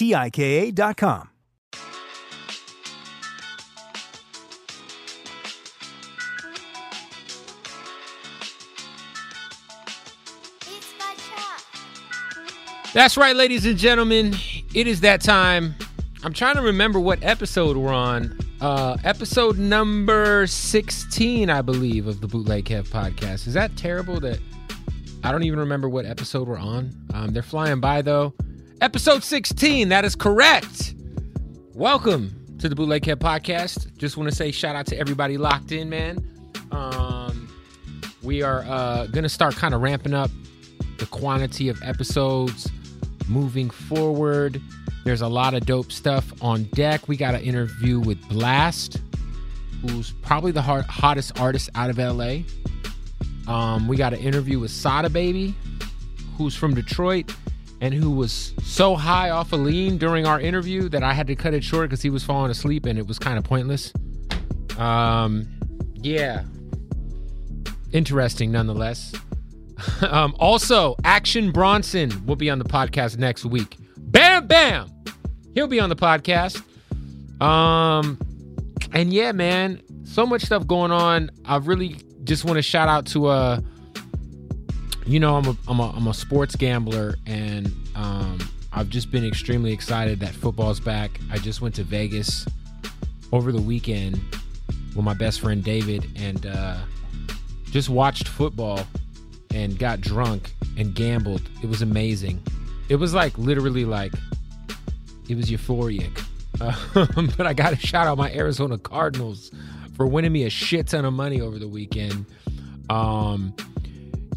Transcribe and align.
T 0.00 0.14
I 0.14 0.30
K 0.30 0.68
A.com. 0.68 1.28
That's 12.94 13.18
right, 13.18 13.36
ladies 13.36 13.66
and 13.66 13.76
gentlemen. 13.76 14.34
It 14.74 14.86
is 14.86 15.02
that 15.02 15.20
time. 15.20 15.74
I'm 16.24 16.32
trying 16.32 16.54
to 16.54 16.62
remember 16.62 16.98
what 16.98 17.22
episode 17.22 17.76
we're 17.76 17.92
on. 17.92 18.38
Uh, 18.62 18.96
episode 19.04 19.58
number 19.58 20.46
16, 20.46 21.50
I 21.50 21.60
believe, 21.60 22.06
of 22.06 22.22
the 22.22 22.26
Bootleg 22.26 22.64
Kev 22.64 22.88
podcast. 22.88 23.46
Is 23.46 23.52
that 23.52 23.76
terrible 23.76 24.18
that 24.20 24.38
I 25.22 25.30
don't 25.30 25.42
even 25.42 25.58
remember 25.58 25.90
what 25.90 26.06
episode 26.06 26.48
we're 26.48 26.56
on? 26.56 26.90
Um, 27.12 27.34
they're 27.34 27.42
flying 27.42 27.80
by, 27.80 28.00
though. 28.00 28.32
Episode 28.80 29.22
16, 29.22 29.90
that 29.90 30.06
is 30.06 30.16
correct. 30.16 30.94
Welcome 31.74 32.34
to 32.60 32.66
the 32.66 32.74
Bootleg 32.74 33.02
Kev 33.02 33.16
podcast. 33.16 33.94
Just 33.98 34.16
want 34.16 34.30
to 34.30 34.34
say 34.34 34.50
shout 34.50 34.74
out 34.74 34.86
to 34.86 34.96
everybody 34.96 35.36
locked 35.36 35.70
in, 35.70 35.90
man. 35.90 36.26
Um, 36.72 37.46
we 38.22 38.42
are 38.42 38.64
uh, 38.66 39.06
going 39.08 39.24
to 39.24 39.28
start 39.28 39.54
kind 39.54 39.74
of 39.74 39.82
ramping 39.82 40.14
up 40.14 40.30
the 40.96 41.04
quantity 41.04 41.68
of 41.68 41.78
episodes 41.82 42.70
moving 43.28 43.68
forward. 43.68 44.62
There's 45.04 45.20
a 45.20 45.28
lot 45.28 45.52
of 45.52 45.66
dope 45.66 45.92
stuff 45.92 46.32
on 46.42 46.64
deck. 46.72 47.06
We 47.06 47.18
got 47.18 47.34
an 47.34 47.42
interview 47.42 48.00
with 48.00 48.18
Blxst, 48.30 48.98
who's 49.82 50.12
probably 50.22 50.52
the 50.52 50.62
hot, 50.62 50.86
hottest 50.86 51.38
artist 51.38 51.68
out 51.74 51.90
of 51.90 51.98
LA. 51.98 52.44
Um, 53.46 53.88
we 53.88 53.98
got 53.98 54.14
an 54.14 54.20
interview 54.20 54.58
with 54.58 54.70
Sada 54.70 55.10
Baby, 55.10 55.54
who's 56.38 56.56
from 56.56 56.74
Detroit 56.74 57.30
and 57.80 57.94
who 57.94 58.10
was 58.10 58.52
so 58.62 58.94
high 58.94 59.30
off 59.30 59.52
of 59.52 59.60
lean 59.60 59.96
during 59.98 60.26
our 60.26 60.40
interview 60.40 60.88
that 60.90 61.02
I 61.02 61.14
had 61.14 61.26
to 61.28 61.34
cut 61.34 61.54
it 61.54 61.64
short 61.64 61.88
because 61.88 62.02
he 62.02 62.10
was 62.10 62.22
falling 62.22 62.50
asleep 62.50 62.86
and 62.86 62.98
it 62.98 63.06
was 63.06 63.18
kind 63.18 63.38
of 63.38 63.44
pointless. 63.44 63.92
Um, 64.76 65.48
yeah, 65.94 66.44
interesting 67.92 68.52
nonetheless. 68.52 69.14
um, 70.02 70.34
also, 70.38 70.96
Action 71.04 71.52
Bronson 71.52 72.26
will 72.26 72.36
be 72.36 72.50
on 72.50 72.58
the 72.58 72.64
podcast 72.64 73.18
next 73.18 73.44
week. 73.44 73.76
Bam, 73.96 74.46
bam. 74.46 74.90
He'll 75.54 75.68
be 75.68 75.80
on 75.80 75.88
the 75.88 75.96
podcast. 75.96 76.62
Um, 77.42 78.18
and 78.92 79.12
yeah, 79.12 79.32
man, 79.32 79.80
so 80.04 80.26
much 80.26 80.42
stuff 80.42 80.66
going 80.66 80.92
on. 80.92 81.30
I 81.44 81.56
really 81.56 81.96
just 82.24 82.44
want 82.44 82.56
to 82.56 82.62
shout 82.62 82.88
out 82.88 83.06
to 83.06 83.26
uh, 83.26 83.60
you 85.06 85.20
know, 85.20 85.36
I'm 85.36 85.46
a 85.46 85.56
I'm 85.68 85.80
a 85.80 85.90
I'm 85.90 86.06
a 86.06 86.14
sports 86.14 86.56
gambler, 86.56 87.16
and 87.26 87.72
um, 87.94 88.38
I've 88.72 88.88
just 88.88 89.10
been 89.10 89.24
extremely 89.24 89.72
excited 89.72 90.20
that 90.20 90.34
football's 90.34 90.80
back. 90.80 91.20
I 91.30 91.38
just 91.38 91.60
went 91.60 91.74
to 91.76 91.84
Vegas 91.84 92.46
over 93.32 93.52
the 93.52 93.60
weekend 93.60 94.20
with 94.94 95.04
my 95.04 95.14
best 95.14 95.40
friend 95.40 95.62
David, 95.62 96.06
and 96.16 96.46
uh, 96.46 96.78
just 97.70 97.88
watched 97.88 98.28
football 98.28 98.80
and 99.54 99.78
got 99.78 100.00
drunk 100.00 100.52
and 100.76 100.94
gambled. 100.94 101.42
It 101.62 101.68
was 101.68 101.82
amazing. 101.82 102.42
It 102.88 102.96
was 102.96 103.14
like 103.14 103.36
literally 103.38 103.84
like 103.84 104.12
it 105.28 105.36
was 105.36 105.50
euphoric. 105.50 106.24
Um, 106.60 107.32
but 107.36 107.46
I 107.46 107.54
got 107.54 107.70
to 107.70 107.76
shout 107.76 108.06
out 108.06 108.18
my 108.18 108.32
Arizona 108.32 108.78
Cardinals 108.78 109.50
for 109.96 110.06
winning 110.06 110.32
me 110.32 110.44
a 110.44 110.50
shit 110.50 110.88
ton 110.88 111.04
of 111.04 111.12
money 111.12 111.40
over 111.40 111.58
the 111.58 111.68
weekend. 111.68 112.26
Um, 112.88 113.54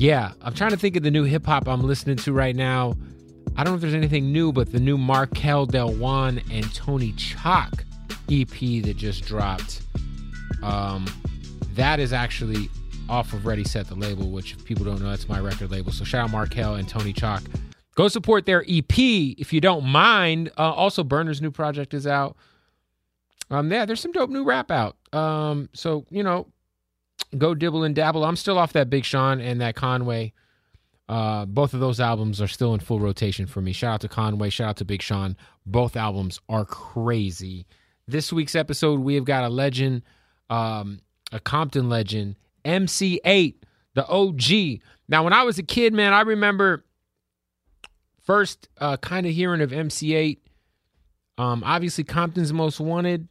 yeah, 0.04 0.34
I'm 0.42 0.54
trying 0.54 0.72
to 0.72 0.78
think 0.78 0.98
of 0.98 1.04
the 1.04 1.12
new 1.12 1.24
hip 1.24 1.46
hop 1.46 1.66
I'm 1.66 1.82
listening 1.82 2.18
to 2.18 2.34
right 2.34 2.58
now. 2.58 2.94
I 3.56 3.64
don't 3.64 3.72
know 3.72 3.76
if 3.76 3.82
there's 3.82 3.94
anything 3.94 4.34
new, 4.34 4.52
but 4.52 4.70
the 4.70 4.80
new 4.80 4.98
Markel 4.98 5.66
Delwan 5.66 6.44
and 6.52 6.76
Tony 6.76 7.14
Chalk 7.14 7.86
EP 8.30 8.50
that 8.84 8.96
just 8.98 9.24
dropped. 9.26 9.82
Um, 10.62 11.06
that 11.76 12.02
is 12.02 12.12
actually 12.12 12.70
off 13.08 13.32
of 13.32 13.46
Ready 13.46 13.64
Set 13.64 13.88
the 13.88 13.96
Label, 13.96 14.30
which 14.30 14.52
if 14.52 14.66
people 14.66 14.84
don't 14.84 15.02
know, 15.02 15.10
that's 15.10 15.30
my 15.30 15.40
record 15.40 15.72
label. 15.72 15.94
So 15.94 16.04
shout 16.04 16.26
out 16.26 16.32
Markel 16.32 16.76
and 16.76 16.90
Tony 16.90 17.14
Chalk. 17.14 17.42
Go 17.96 18.10
support 18.10 18.46
their 18.46 18.66
EP 18.68 18.98
if 18.98 19.54
you 19.54 19.62
don't 19.62 19.86
mind. 19.86 20.52
Uh, 20.58 20.74
also, 20.74 21.06
Berner's 21.06 21.42
new 21.42 21.52
project 21.52 21.94
is 21.94 22.06
out. 22.06 22.36
Um, 23.50 23.72
yeah, 23.72 23.86
there's 23.86 24.02
some 24.02 24.12
dope 24.12 24.30
new 24.30 24.44
rap 24.44 24.70
out. 24.70 24.98
Um, 25.14 25.70
so 25.72 26.06
you 26.10 26.24
know, 26.24 26.48
go 27.38 27.54
dibble 27.54 27.84
and 27.84 27.96
dabble. 27.96 28.24
I'm 28.24 28.36
still 28.36 28.58
off 28.58 28.74
that 28.74 28.90
Big 28.90 29.06
Sean 29.06 29.40
and 29.40 29.62
that 29.62 29.76
Conway. 29.76 30.34
Uh, 31.10 31.46
both 31.46 31.74
of 31.74 31.80
those 31.80 32.00
albums 32.00 32.42
are 32.42 32.48
still 32.48 32.74
in 32.74 32.80
full 32.80 33.00
rotation 33.00 33.46
for 33.46 33.62
me. 33.62 33.74
Shout 33.74 33.96
out 33.96 34.02
to 34.02 34.08
Conway. 34.08 34.50
Shout 34.50 34.70
out 34.70 34.78
to 34.78 34.86
Big 34.86 35.02
Sean. 35.02 35.36
Both 35.66 35.96
albums 35.96 36.40
are 36.48 36.66
crazy. 36.66 37.66
This 38.08 38.32
week's 38.32 38.56
episode, 38.56 39.00
we 39.00 39.16
have 39.16 39.26
got 39.26 39.44
a 39.44 39.50
legend, 39.50 40.04
um, 40.50 41.00
a 41.32 41.40
Compton 41.40 41.90
legend, 41.90 42.38
MC 42.64 43.20
Eiht, 43.26 43.56
the 43.96 44.08
OG. 44.08 44.82
Now, 45.08 45.24
when 45.24 45.34
I 45.34 45.44
was 45.44 45.60
a 45.60 45.64
kid, 45.64 45.94
man, 45.94 46.14
I 46.14 46.22
remember 46.22 46.86
first 48.24 48.70
uh, 48.78 48.98
kind 48.98 49.26
of 49.26 49.34
hearing 49.34 49.62
of 49.62 49.74
MC 49.74 50.10
Eiht. 50.10 50.40
Um, 51.38 51.64
obviously, 51.66 52.04
Compton's 52.04 52.54
Most 52.54 52.80
Wanted, 52.80 53.28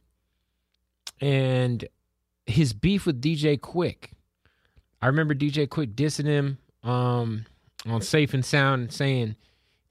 and 1.21 1.85
his 2.45 2.73
beef 2.73 3.05
with 3.05 3.21
DJ 3.21 3.59
Quik. 3.59 4.11
I 5.01 5.07
remember 5.07 5.33
DJ 5.35 5.67
Quik 5.67 5.93
dissing 5.95 6.25
him 6.25 6.57
um, 6.83 7.45
on 7.85 8.01
Safe 8.01 8.33
and 8.33 8.45
Sound, 8.45 8.91
saying, 8.93 9.35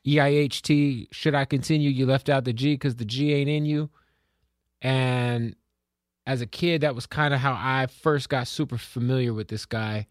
"EIHT, 0.07 1.09
should 1.13 1.35
I 1.35 1.45
continue? 1.45 1.91
You 1.91 2.07
left 2.07 2.29
out 2.29 2.45
the 2.45 2.53
G 2.53 2.75
because 2.75 2.97
the 2.97 3.05
G 3.05 3.33
ain't 3.35 3.51
in 3.51 3.65
you." 3.67 3.91
And 4.81 5.55
as 6.27 6.41
a 6.41 6.47
kid, 6.47 6.81
that 6.83 6.95
was 6.95 7.07
kind 7.07 7.35
of 7.35 7.41
how 7.41 7.53
I 7.53 7.87
first 7.87 8.29
got 8.29 8.49
super 8.49 8.79
familiar 8.79 9.33
with 9.33 9.49
this 9.49 9.67
guy. 9.67 10.07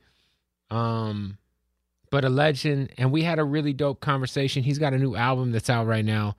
Um, 0.70 1.38
but 2.10 2.26
a 2.26 2.30
legend, 2.30 2.92
and 2.98 3.12
we 3.12 3.24
had 3.24 3.40
a 3.40 3.44
really 3.44 3.74
dope 3.74 4.02
conversation. 4.02 4.64
He's 4.64 4.80
got 4.80 4.94
a 4.94 4.98
new 4.98 5.16
album 5.16 5.52
that's 5.52 5.70
out 5.70 5.88
right 5.88 6.06
now. 6.06 6.36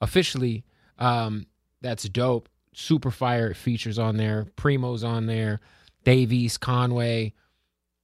officially. 0.00 0.64
Um, 0.98 1.46
that's 1.80 2.08
dope. 2.08 2.48
Super 2.74 3.10
fire 3.10 3.54
features 3.54 3.98
on 3.98 4.16
there. 4.16 4.46
Primo's 4.56 5.04
on 5.04 5.26
there. 5.26 5.60
Davies, 6.04 6.58
Conway. 6.58 7.34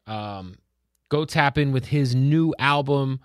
Um, 0.07 0.59
go 1.09 1.25
tap 1.25 1.59
in 1.59 1.73
with 1.73 1.87
his 1.87 2.15
new 2.15 2.55
album. 2.59 3.21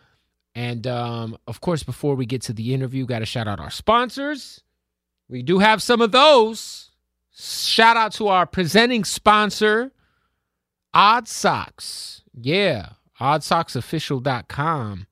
And 0.55 0.85
um, 0.87 1.37
of 1.47 1.61
course, 1.61 1.83
before 1.83 2.15
we 2.15 2.25
get 2.25 2.41
to 2.43 2.53
the 2.53 2.73
interview, 2.73 3.05
got 3.05 3.19
to 3.19 3.25
shout 3.25 3.47
out 3.47 3.59
our 3.59 3.71
sponsors. 3.71 4.61
We 5.27 5.41
do 5.41 5.59
have 5.59 5.81
some 5.81 6.01
of 6.01 6.11
those. 6.11 6.91
Shout 7.35 7.97
out 7.97 8.11
to 8.13 8.27
our 8.27 8.45
presenting 8.45 9.03
sponsor, 9.03 9.91
Odd 10.93 11.27
Socks. 11.27 12.21
Yeah, 12.39 12.89
oddsocksofficial.com. 13.19 15.07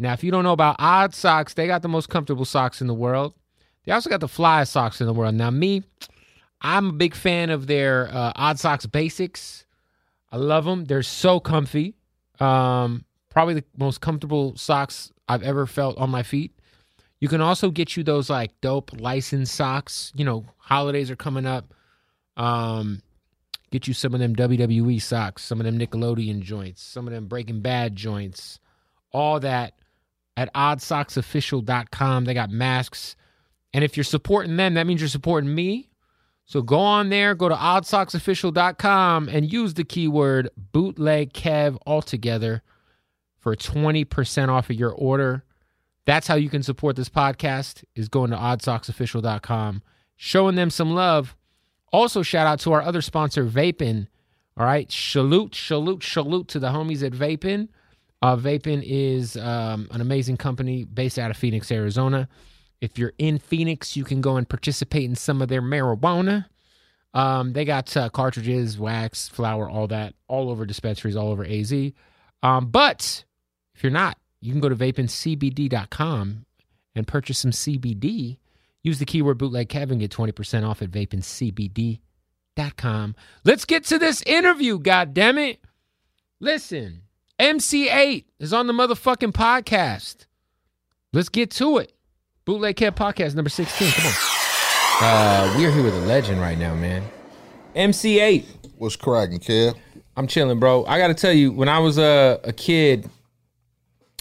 Now, 0.00 0.12
if 0.12 0.24
you 0.24 0.30
don't 0.32 0.44
know 0.44 0.52
about 0.52 0.76
Odd 0.80 1.14
Socks, 1.14 1.54
they 1.54 1.68
got 1.68 1.82
the 1.82 1.88
most 1.88 2.08
comfortable 2.08 2.44
socks 2.44 2.80
in 2.80 2.88
the 2.88 2.94
world. 2.94 3.34
They 3.84 3.92
also 3.92 4.10
got 4.10 4.20
the 4.20 4.28
fly 4.28 4.64
socks 4.64 5.00
in 5.00 5.06
the 5.06 5.12
world. 5.12 5.34
Now, 5.34 5.50
me, 5.50 5.82
I'm 6.60 6.88
a 6.88 6.92
big 6.92 7.14
fan 7.14 7.50
of 7.50 7.66
their 7.66 8.08
uh, 8.12 8.32
Odd 8.36 8.58
Socks 8.58 8.86
Basics. 8.86 9.64
I 10.30 10.36
love 10.36 10.64
them. 10.64 10.84
They're 10.84 11.02
so 11.02 11.40
comfy. 11.40 11.94
Um, 12.40 13.04
probably 13.30 13.54
the 13.54 13.64
most 13.76 14.00
comfortable 14.00 14.56
socks 14.56 15.12
I've 15.28 15.42
ever 15.42 15.66
felt 15.66 15.98
on 15.98 16.10
my 16.10 16.22
feet. 16.22 16.52
You 17.20 17.28
can 17.28 17.40
also 17.40 17.70
get 17.70 17.96
you 17.96 18.04
those 18.04 18.30
like 18.30 18.60
dope 18.60 18.92
licensed 19.00 19.54
socks. 19.54 20.12
You 20.14 20.24
know, 20.24 20.44
holidays 20.58 21.10
are 21.10 21.16
coming 21.16 21.46
up. 21.46 21.74
Um, 22.36 23.02
get 23.70 23.88
you 23.88 23.94
some 23.94 24.14
of 24.14 24.20
them 24.20 24.36
WWE 24.36 25.00
socks, 25.02 25.42
some 25.42 25.60
of 25.60 25.64
them 25.64 25.78
Nickelodeon 25.78 26.40
joints, 26.40 26.82
some 26.82 27.06
of 27.06 27.12
them 27.12 27.26
Breaking 27.26 27.60
Bad 27.60 27.96
joints, 27.96 28.60
all 29.12 29.40
that 29.40 29.74
at 30.36 30.52
oddsocksofficial.com. 30.54 32.24
They 32.24 32.34
got 32.34 32.50
masks. 32.50 33.16
And 33.72 33.84
if 33.84 33.96
you're 33.96 34.04
supporting 34.04 34.56
them, 34.56 34.74
that 34.74 34.86
means 34.86 35.00
you're 35.00 35.08
supporting 35.08 35.54
me. 35.54 35.90
So 36.44 36.62
go 36.62 36.78
on 36.78 37.10
there, 37.10 37.34
go 37.34 37.50
to 37.50 37.54
oddsocksofficial.com 37.54 39.28
and 39.28 39.52
use 39.52 39.74
the 39.74 39.84
keyword 39.84 40.48
bootleg 40.56 41.34
Kev 41.34 41.76
altogether 41.86 42.62
for 43.38 43.54
20% 43.54 44.48
off 44.48 44.70
of 44.70 44.76
your 44.76 44.92
order. 44.92 45.44
That's 46.06 46.26
how 46.26 46.36
you 46.36 46.48
can 46.48 46.62
support 46.62 46.96
this 46.96 47.10
podcast 47.10 47.84
is 47.94 48.08
going 48.08 48.30
to 48.30 48.36
oddsocksofficial.com, 48.36 49.82
showing 50.16 50.54
them 50.54 50.70
some 50.70 50.94
love. 50.94 51.36
Also, 51.92 52.22
shout 52.22 52.46
out 52.46 52.60
to 52.60 52.72
our 52.72 52.80
other 52.80 53.02
sponsor, 53.02 53.44
Vapen. 53.44 54.08
All 54.56 54.64
right. 54.64 54.90
Salute, 54.90 55.54
salute, 55.54 56.02
salute 56.02 56.48
to 56.48 56.58
the 56.58 56.68
homies 56.68 57.06
at 57.06 57.12
Vapen. 57.12 57.68
Uh, 58.20 58.36
Vapen 58.36 58.82
is 58.84 59.36
um, 59.36 59.86
an 59.92 60.00
amazing 60.00 60.36
company 60.36 60.84
based 60.84 61.18
out 61.18 61.30
of 61.30 61.36
Phoenix, 61.36 61.70
Arizona. 61.70 62.28
If 62.80 62.98
you're 62.98 63.14
in 63.18 63.38
Phoenix, 63.38 63.96
you 63.96 64.04
can 64.04 64.20
go 64.20 64.36
and 64.36 64.48
participate 64.48 65.04
in 65.04 65.16
some 65.16 65.42
of 65.42 65.48
their 65.48 65.62
marijuana. 65.62 66.46
Um, 67.14 67.52
they 67.52 67.64
got 67.64 67.96
uh, 67.96 68.08
cartridges, 68.10 68.78
wax, 68.78 69.28
flour, 69.28 69.68
all 69.68 69.88
that, 69.88 70.14
all 70.28 70.50
over 70.50 70.64
dispensaries, 70.64 71.16
all 71.16 71.30
over 71.30 71.44
AZ. 71.44 71.72
Um, 72.42 72.66
but 72.66 73.24
if 73.74 73.82
you're 73.82 73.90
not, 73.90 74.18
you 74.40 74.52
can 74.52 74.60
go 74.60 74.68
to 74.68 74.76
vapencbd.com 74.76 76.44
and 76.94 77.06
purchase 77.06 77.38
some 77.38 77.50
CBD. 77.50 78.38
Use 78.82 78.98
the 78.98 79.04
keyword 79.04 79.38
bootleg 79.38 79.68
Kevin, 79.68 79.98
get 79.98 80.12
20% 80.12 80.68
off 80.68 80.82
at 80.82 80.90
vapencbd.com. 80.90 81.98
Let's 83.44 83.64
get 83.64 83.84
to 83.84 83.98
this 83.98 84.22
interview, 84.22 84.78
God 84.78 85.14
damn 85.14 85.38
it! 85.38 85.60
Listen, 86.40 87.02
MC 87.38 87.88
Eiht 87.88 88.26
is 88.38 88.52
on 88.52 88.68
the 88.68 88.72
motherfucking 88.72 89.32
podcast. 89.32 90.26
Let's 91.12 91.28
get 91.28 91.50
to 91.52 91.78
it. 91.78 91.92
Bootleg 92.48 92.76
Kev 92.76 92.92
podcast 92.92 93.34
number 93.34 93.50
16. 93.50 93.92
Come 93.92 94.06
on. 94.06 94.14
Uh, 95.02 95.54
we 95.58 95.66
are 95.66 95.70
here 95.70 95.82
with 95.82 95.94
a 95.94 96.06
legend 96.06 96.40
right 96.40 96.56
now, 96.56 96.74
man. 96.74 97.04
MC 97.74 98.20
Eiht. 98.20 98.46
What's 98.78 98.96
cracking, 98.96 99.38
kid? 99.38 99.74
I'm 100.16 100.26
chilling, 100.26 100.58
bro. 100.58 100.86
I 100.86 100.98
got 100.98 101.08
to 101.08 101.14
tell 101.14 101.34
you, 101.34 101.52
when 101.52 101.68
I 101.68 101.78
was 101.78 101.98
a, 101.98 102.40
a 102.44 102.54
kid, 102.54 103.10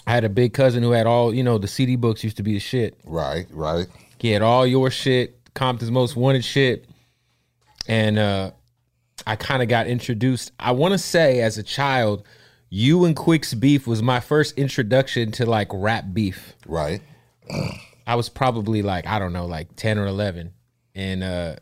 I 0.05 0.11
had 0.11 0.25
a 0.25 0.29
big 0.29 0.53
cousin 0.53 0.83
who 0.83 0.91
had 0.91 1.07
all, 1.07 1.33
you 1.33 1.41
know, 1.41 1.57
the 1.57 1.69
CD 1.69 1.95
books 1.95 2.21
used 2.21 2.35
to 2.35 2.43
be 2.43 2.51
the 2.51 2.59
shit. 2.59 2.99
Right, 3.05 3.47
right. 3.49 3.87
He 4.19 4.31
had 4.31 4.41
all 4.41 4.67
your 4.67 4.91
shit, 4.91 5.39
Compton's 5.53 5.89
Most 5.89 6.17
Wanted 6.17 6.43
shit. 6.43 6.85
And 7.87 8.19
uh, 8.19 8.51
I 9.25 9.37
kind 9.37 9.63
of 9.63 9.69
got 9.69 9.87
introduced. 9.87 10.51
I 10.59 10.73
want 10.73 10.91
to 10.91 10.97
say, 10.97 11.39
as 11.39 11.57
a 11.57 11.63
child, 11.63 12.25
you 12.69 13.05
and 13.05 13.15
Quik's 13.15 13.53
beef 13.53 13.87
was 13.87 14.03
my 14.03 14.19
first 14.19 14.57
introduction 14.57 15.31
to 15.31 15.45
like 15.45 15.69
rap 15.71 16.07
beef. 16.11 16.55
Right. 16.65 17.01
I 18.07 18.15
was 18.15 18.29
probably 18.29 18.81
like, 18.81 19.05
I 19.05 19.19
don't 19.19 19.33
know, 19.33 19.45
like 19.45 19.75
10 19.75 19.99
or 19.99 20.07
11. 20.07 20.53
And, 20.95 21.23
uh, 21.23 21.57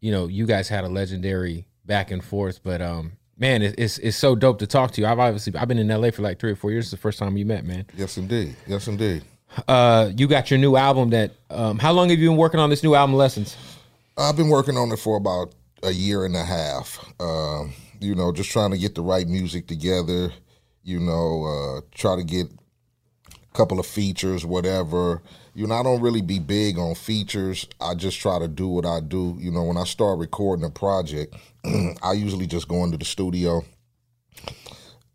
you 0.00 0.12
know, 0.12 0.28
you 0.28 0.46
guys 0.46 0.68
had 0.68 0.84
a 0.84 0.88
legendary 0.88 1.66
back 1.84 2.12
and 2.12 2.24
forth, 2.24 2.60
but, 2.62 2.80
um, 2.80 3.12
man, 3.36 3.60
it, 3.60 3.74
it's, 3.76 3.98
it's 3.98 4.16
so 4.16 4.36
dope 4.36 4.60
to 4.60 4.66
talk 4.68 4.92
to 4.92 5.00
you. 5.00 5.06
I've 5.06 5.18
obviously, 5.18 5.52
I've 5.56 5.66
been 5.66 5.78
in 5.78 5.88
LA 5.88 6.12
for 6.12 6.22
like 6.22 6.38
three 6.38 6.52
or 6.52 6.56
four 6.56 6.70
years. 6.70 6.84
It's 6.84 6.92
the 6.92 6.96
first 6.96 7.18
time 7.18 7.36
you 7.36 7.44
met, 7.44 7.64
man. 7.64 7.86
Yes, 7.96 8.16
indeed. 8.16 8.54
Yes, 8.68 8.86
indeed. 8.86 9.24
Uh, 9.66 10.12
you 10.16 10.28
got 10.28 10.50
your 10.50 10.58
new 10.58 10.76
album 10.76 11.10
that, 11.10 11.32
um, 11.50 11.78
how 11.80 11.92
long 11.92 12.08
have 12.08 12.20
you 12.20 12.28
been 12.28 12.38
working 12.38 12.60
on 12.60 12.70
this 12.70 12.84
new 12.84 12.94
album, 12.94 13.16
Lessons? 13.16 13.56
I've 14.16 14.36
been 14.36 14.48
working 14.48 14.76
on 14.76 14.92
it 14.92 14.98
for 15.00 15.16
about 15.16 15.54
a 15.82 15.90
year 15.90 16.24
and 16.24 16.36
a 16.36 16.44
half. 16.44 17.04
Um, 17.20 17.72
you 18.00 18.14
know, 18.14 18.32
just 18.32 18.50
trying 18.50 18.70
to 18.70 18.78
get 18.78 18.94
the 18.94 19.02
right 19.02 19.26
music 19.26 19.66
together. 19.66 20.32
You 20.84 21.00
know, 21.00 21.44
uh, 21.44 21.80
try 21.92 22.14
to 22.16 22.22
get 22.22 22.46
a 22.46 23.56
couple 23.56 23.80
of 23.80 23.86
features, 23.86 24.46
whatever. 24.46 25.22
You 25.54 25.68
know, 25.68 25.74
I 25.74 25.82
don't 25.84 26.00
really 26.00 26.20
be 26.20 26.40
big 26.40 26.78
on 26.78 26.96
features. 26.96 27.66
I 27.80 27.94
just 27.94 28.18
try 28.18 28.40
to 28.40 28.48
do 28.48 28.66
what 28.66 28.84
I 28.84 29.00
do. 29.00 29.36
You 29.38 29.52
know, 29.52 29.62
when 29.62 29.76
I 29.76 29.84
start 29.84 30.18
recording 30.18 30.64
a 30.64 30.70
project, 30.70 31.36
I 32.02 32.12
usually 32.12 32.48
just 32.48 32.66
go 32.66 32.82
into 32.82 32.98
the 32.98 33.04
studio. 33.04 33.64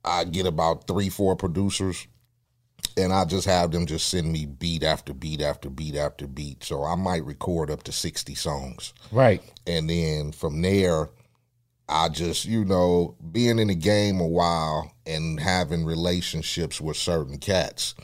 I 0.04 0.24
get 0.24 0.46
about 0.46 0.88
three, 0.88 1.10
four 1.10 1.36
producers, 1.36 2.08
and 2.96 3.12
I 3.12 3.26
just 3.26 3.48
have 3.48 3.72
them 3.72 3.86
just 3.86 4.08
send 4.08 4.32
me 4.32 4.46
beat 4.46 4.82
after 4.82 5.14
beat 5.14 5.42
after 5.42 5.70
beat 5.70 5.96
after 5.96 6.26
beat. 6.26 6.64
So 6.64 6.84
I 6.84 6.96
might 6.96 7.26
record 7.26 7.70
up 7.70 7.84
to 7.84 7.92
60 7.92 8.34
songs. 8.36 8.94
Right. 9.12 9.44
And 9.68 9.90
then 9.90 10.32
from 10.32 10.62
there, 10.62 11.10
I 11.90 12.08
just, 12.08 12.46
you 12.46 12.64
know, 12.64 13.16
being 13.32 13.60
in 13.60 13.68
the 13.68 13.76
game 13.76 14.20
a 14.20 14.28
while 14.28 14.94
and 15.06 15.40
having 15.40 15.84
relationships 15.84 16.80
with 16.80 16.96
certain 16.96 17.40
cats, 17.40 17.96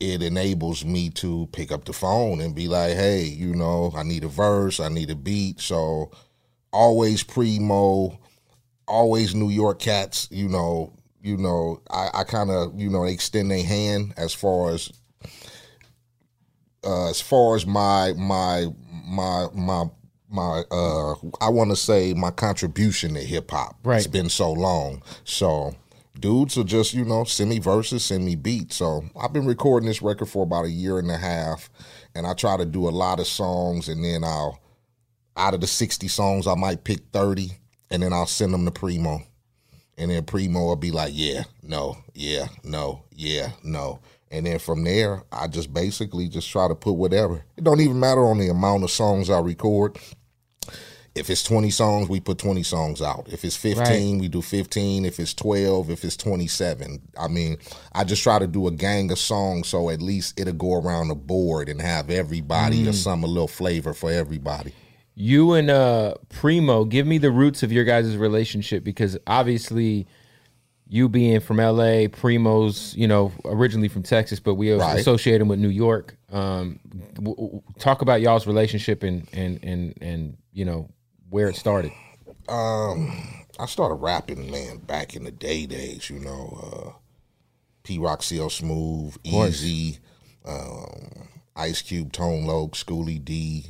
it 0.00 0.22
enables 0.22 0.84
me 0.84 1.10
to 1.10 1.48
pick 1.52 1.72
up 1.72 1.84
the 1.84 1.92
phone 1.92 2.40
and 2.40 2.54
be 2.54 2.68
like, 2.68 2.92
hey, 2.94 3.22
you 3.22 3.54
know, 3.54 3.92
I 3.96 4.02
need 4.02 4.24
a 4.24 4.28
verse, 4.28 4.80
I 4.80 4.88
need 4.88 5.10
a 5.10 5.14
beat. 5.14 5.60
So 5.60 6.10
always 6.72 7.22
primo, 7.22 8.18
always 8.86 9.34
New 9.34 9.48
York 9.50 9.78
cats, 9.78 10.28
you 10.30 10.48
know, 10.48 10.92
you 11.22 11.36
know, 11.36 11.80
I, 11.90 12.10
I 12.14 12.24
kind 12.24 12.50
of, 12.50 12.78
you 12.78 12.90
know, 12.90 13.04
extend 13.04 13.50
their 13.50 13.64
hand 13.64 14.14
as 14.16 14.32
far 14.32 14.70
as 14.70 14.92
uh, 16.84 17.10
as 17.10 17.20
far 17.20 17.56
as 17.56 17.66
my 17.66 18.12
my 18.16 18.66
my 19.04 19.46
my 19.54 19.84
my 20.28 20.62
uh 20.70 21.14
I 21.40 21.48
want 21.48 21.70
to 21.70 21.76
say 21.76 22.14
my 22.14 22.30
contribution 22.30 23.14
to 23.14 23.20
hip 23.20 23.50
hop. 23.50 23.76
Right. 23.82 23.96
It's 23.96 24.06
been 24.06 24.28
so 24.28 24.52
long. 24.52 25.02
So 25.24 25.74
dudes 26.20 26.56
will 26.56 26.64
just, 26.64 26.94
you 26.94 27.04
know, 27.04 27.24
send 27.24 27.50
me 27.50 27.58
verses, 27.58 28.04
send 28.04 28.24
me 28.24 28.34
beats. 28.34 28.76
So 28.76 29.04
I've 29.20 29.32
been 29.32 29.46
recording 29.46 29.88
this 29.88 30.02
record 30.02 30.26
for 30.26 30.42
about 30.42 30.64
a 30.64 30.70
year 30.70 30.98
and 30.98 31.10
a 31.10 31.16
half 31.16 31.70
and 32.14 32.26
I 32.26 32.34
try 32.34 32.56
to 32.56 32.64
do 32.64 32.88
a 32.88 32.90
lot 32.90 33.20
of 33.20 33.26
songs 33.26 33.88
and 33.88 34.04
then 34.04 34.24
I'll 34.24 34.60
out 35.36 35.54
of 35.54 35.60
the 35.60 35.66
60 35.66 36.08
songs 36.08 36.46
I 36.46 36.54
might 36.54 36.84
pick 36.84 37.00
30 37.12 37.50
and 37.90 38.02
then 38.02 38.12
I'll 38.12 38.26
send 38.26 38.54
them 38.54 38.64
to 38.64 38.70
Primo. 38.70 39.22
And 39.98 40.10
then 40.10 40.24
Primo 40.24 40.66
will 40.66 40.76
be 40.76 40.90
like, 40.90 41.12
yeah, 41.14 41.44
no, 41.62 41.96
yeah, 42.14 42.48
no, 42.62 43.04
yeah, 43.12 43.52
no. 43.62 44.00
And 44.30 44.44
then 44.44 44.58
from 44.58 44.84
there, 44.84 45.22
I 45.32 45.46
just 45.46 45.72
basically 45.72 46.28
just 46.28 46.50
try 46.50 46.68
to 46.68 46.74
put 46.74 46.92
whatever. 46.92 47.44
It 47.56 47.64
don't 47.64 47.80
even 47.80 48.00
matter 48.00 48.24
on 48.24 48.38
the 48.38 48.48
amount 48.48 48.84
of 48.84 48.90
songs 48.90 49.30
I 49.30 49.38
record. 49.38 49.98
If 51.16 51.30
it's 51.30 51.42
20 51.42 51.70
songs, 51.70 52.08
we 52.08 52.20
put 52.20 52.38
20 52.38 52.62
songs 52.62 53.00
out. 53.00 53.26
If 53.32 53.44
it's 53.44 53.56
15, 53.56 53.78
Right. 54.14 54.20
we 54.20 54.28
do 54.28 54.42
15. 54.42 55.04
If 55.04 55.18
it's 55.18 55.32
12, 55.34 55.90
if 55.90 56.04
it's 56.04 56.16
27. 56.16 57.00
I 57.18 57.28
mean, 57.28 57.56
I 57.92 58.04
just 58.04 58.22
try 58.22 58.38
to 58.38 58.46
do 58.46 58.66
a 58.66 58.70
gang 58.70 59.10
of 59.10 59.18
songs 59.18 59.68
so 59.68 59.88
at 59.90 60.02
least 60.02 60.38
it'll 60.38 60.52
go 60.52 60.74
around 60.74 61.08
the 61.08 61.14
board 61.14 61.68
and 61.68 61.80
have 61.80 62.10
everybody 62.10 62.86
or 62.88 62.92
some 62.92 63.24
a 63.24 63.26
little 63.26 63.48
flavor 63.48 63.94
for 63.94 64.10
everybody. 64.10 64.72
You 65.14 65.54
and 65.54 65.70
uh 65.70 66.14
Primo, 66.28 66.84
give 66.84 67.06
me 67.06 67.16
the 67.16 67.30
roots 67.30 67.62
of 67.62 67.72
your 67.72 67.84
guys' 67.84 68.16
relationship 68.18 68.84
because 68.84 69.16
obviously 69.26 70.06
you 70.88 71.08
being 71.08 71.40
from 71.40 71.56
LA, 71.58 72.06
Primo's, 72.08 72.94
you 72.96 73.08
know, 73.08 73.32
originally 73.46 73.88
from 73.88 74.02
Texas, 74.02 74.38
but 74.38 74.54
we 74.56 74.70
Right. 74.72 75.00
associate 75.00 75.40
him 75.40 75.48
with 75.48 75.58
New 75.58 75.70
York. 75.70 76.16
Um 76.30 76.78
w- 77.14 77.34
w- 77.36 77.62
talk 77.78 78.02
about 78.02 78.20
y'all's 78.20 78.46
relationship 78.46 79.02
and 79.02 79.26
and 79.32 79.58
and 79.62 79.94
and 80.02 80.36
you 80.52 80.66
know, 80.66 80.90
where 81.30 81.48
it 81.48 81.56
started. 81.56 81.92
Um, 82.48 83.12
I 83.58 83.66
started 83.66 83.96
rapping, 83.96 84.50
man, 84.50 84.78
back 84.78 85.16
in 85.16 85.24
the 85.24 85.30
day 85.30 85.66
days, 85.66 86.10
you 86.10 86.20
know, 86.20 86.60
uh, 86.62 86.98
Pete 87.82 88.00
Rock 88.00 88.22
CL 88.22 88.50
Smooth. 88.50 89.16
Eazy, 89.24 89.98
um, 90.44 91.28
Ice 91.56 91.82
Cube, 91.82 92.12
Tone 92.12 92.44
Loc, 92.44 92.76
Schoolly 92.76 93.18
D. 93.18 93.66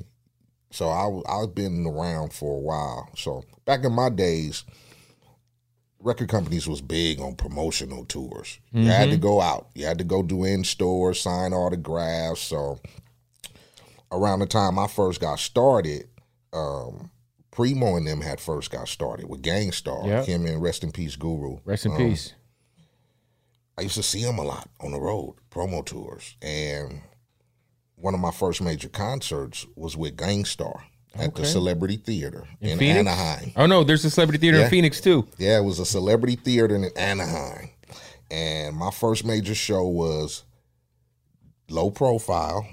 So 0.71 0.89
I 0.89 1.43
I've 1.43 1.55
been 1.55 1.87
around 1.87 2.33
for 2.33 2.57
a 2.57 2.61
while. 2.61 3.09
So 3.17 3.45
back 3.65 3.85
in 3.85 3.93
my 3.93 4.11
days, 4.11 4.65
record 6.01 6.29
companies 6.29 6.69
was 6.69 6.83
big 6.83 7.21
on 7.21 7.35
promotional 7.37 8.05
tours. 8.05 8.59
You 8.73 8.89
had 8.89 9.11
to 9.11 9.17
go 9.17 9.41
out. 9.41 9.69
You 9.75 9.87
had 9.87 9.99
to 9.99 10.05
go 10.05 10.23
do 10.23 10.45
in 10.45 10.65
store, 10.65 11.15
sign 11.15 11.53
autographs. 11.53 12.41
So 12.43 12.79
around 14.13 14.41
the 14.41 14.47
time 14.47 14.79
I 14.79 14.87
first 14.87 15.21
got 15.21 15.39
started, 15.39 16.09
um, 16.53 17.11
Primo 17.57 17.97
and 17.97 18.07
them 18.07 18.21
had 18.21 18.39
first 18.39 18.71
got 18.71 18.87
started 18.87 19.31
with 19.31 19.41
Gang 19.41 19.73
Starr. 19.73 20.07
Yep. 20.07 20.27
Him 20.27 20.45
and 20.45 20.61
Rest 20.61 20.85
in 20.85 20.93
Peace 20.93 21.17
Guru. 21.17 21.57
Rest 21.65 21.87
in 21.87 21.93
Um, 21.93 21.97
peace. 21.97 22.35
I 23.79 23.83
used 23.83 23.95
to 23.95 24.03
see 24.03 24.21
him 24.21 24.39
a 24.39 24.43
lot 24.45 24.69
on 24.79 24.93
the 24.93 25.01
road, 25.01 25.37
promo 25.51 25.83
tours. 25.85 26.37
And 26.43 27.01
one 27.95 28.13
of 28.13 28.21
my 28.21 28.31
first 28.31 28.61
major 28.61 28.91
concerts 28.91 29.65
was 29.75 29.97
with 29.97 30.19
Gang 30.19 30.45
Starr 30.45 30.85
at 31.15 31.35
the 31.35 31.47
Celebrity 31.47 31.97
Theater 31.97 32.47
in, 32.61 32.79
Phoenix? 32.79 32.99
Anaheim. 32.99 33.53
Oh 33.57 33.65
no, 33.65 33.85
there's 33.85 34.05
a 34.05 34.11
celebrity 34.11 34.39
theater 34.39 34.59
Yeah. 34.59 34.65
in 34.65 34.71
Phoenix 34.71 35.01
too. 35.01 35.27
Yeah, 35.39 35.57
it 35.57 35.65
was 35.65 35.79
a 35.79 35.87
celebrity 35.87 36.37
theater 36.37 36.77
in 36.77 36.85
Anaheim. 36.95 37.71
And 38.31 38.77
my 38.77 38.91
first 38.91 39.25
major 39.25 39.55
show 39.55 39.87
was 39.87 40.45
low 41.71 41.91
profile, 41.91 42.67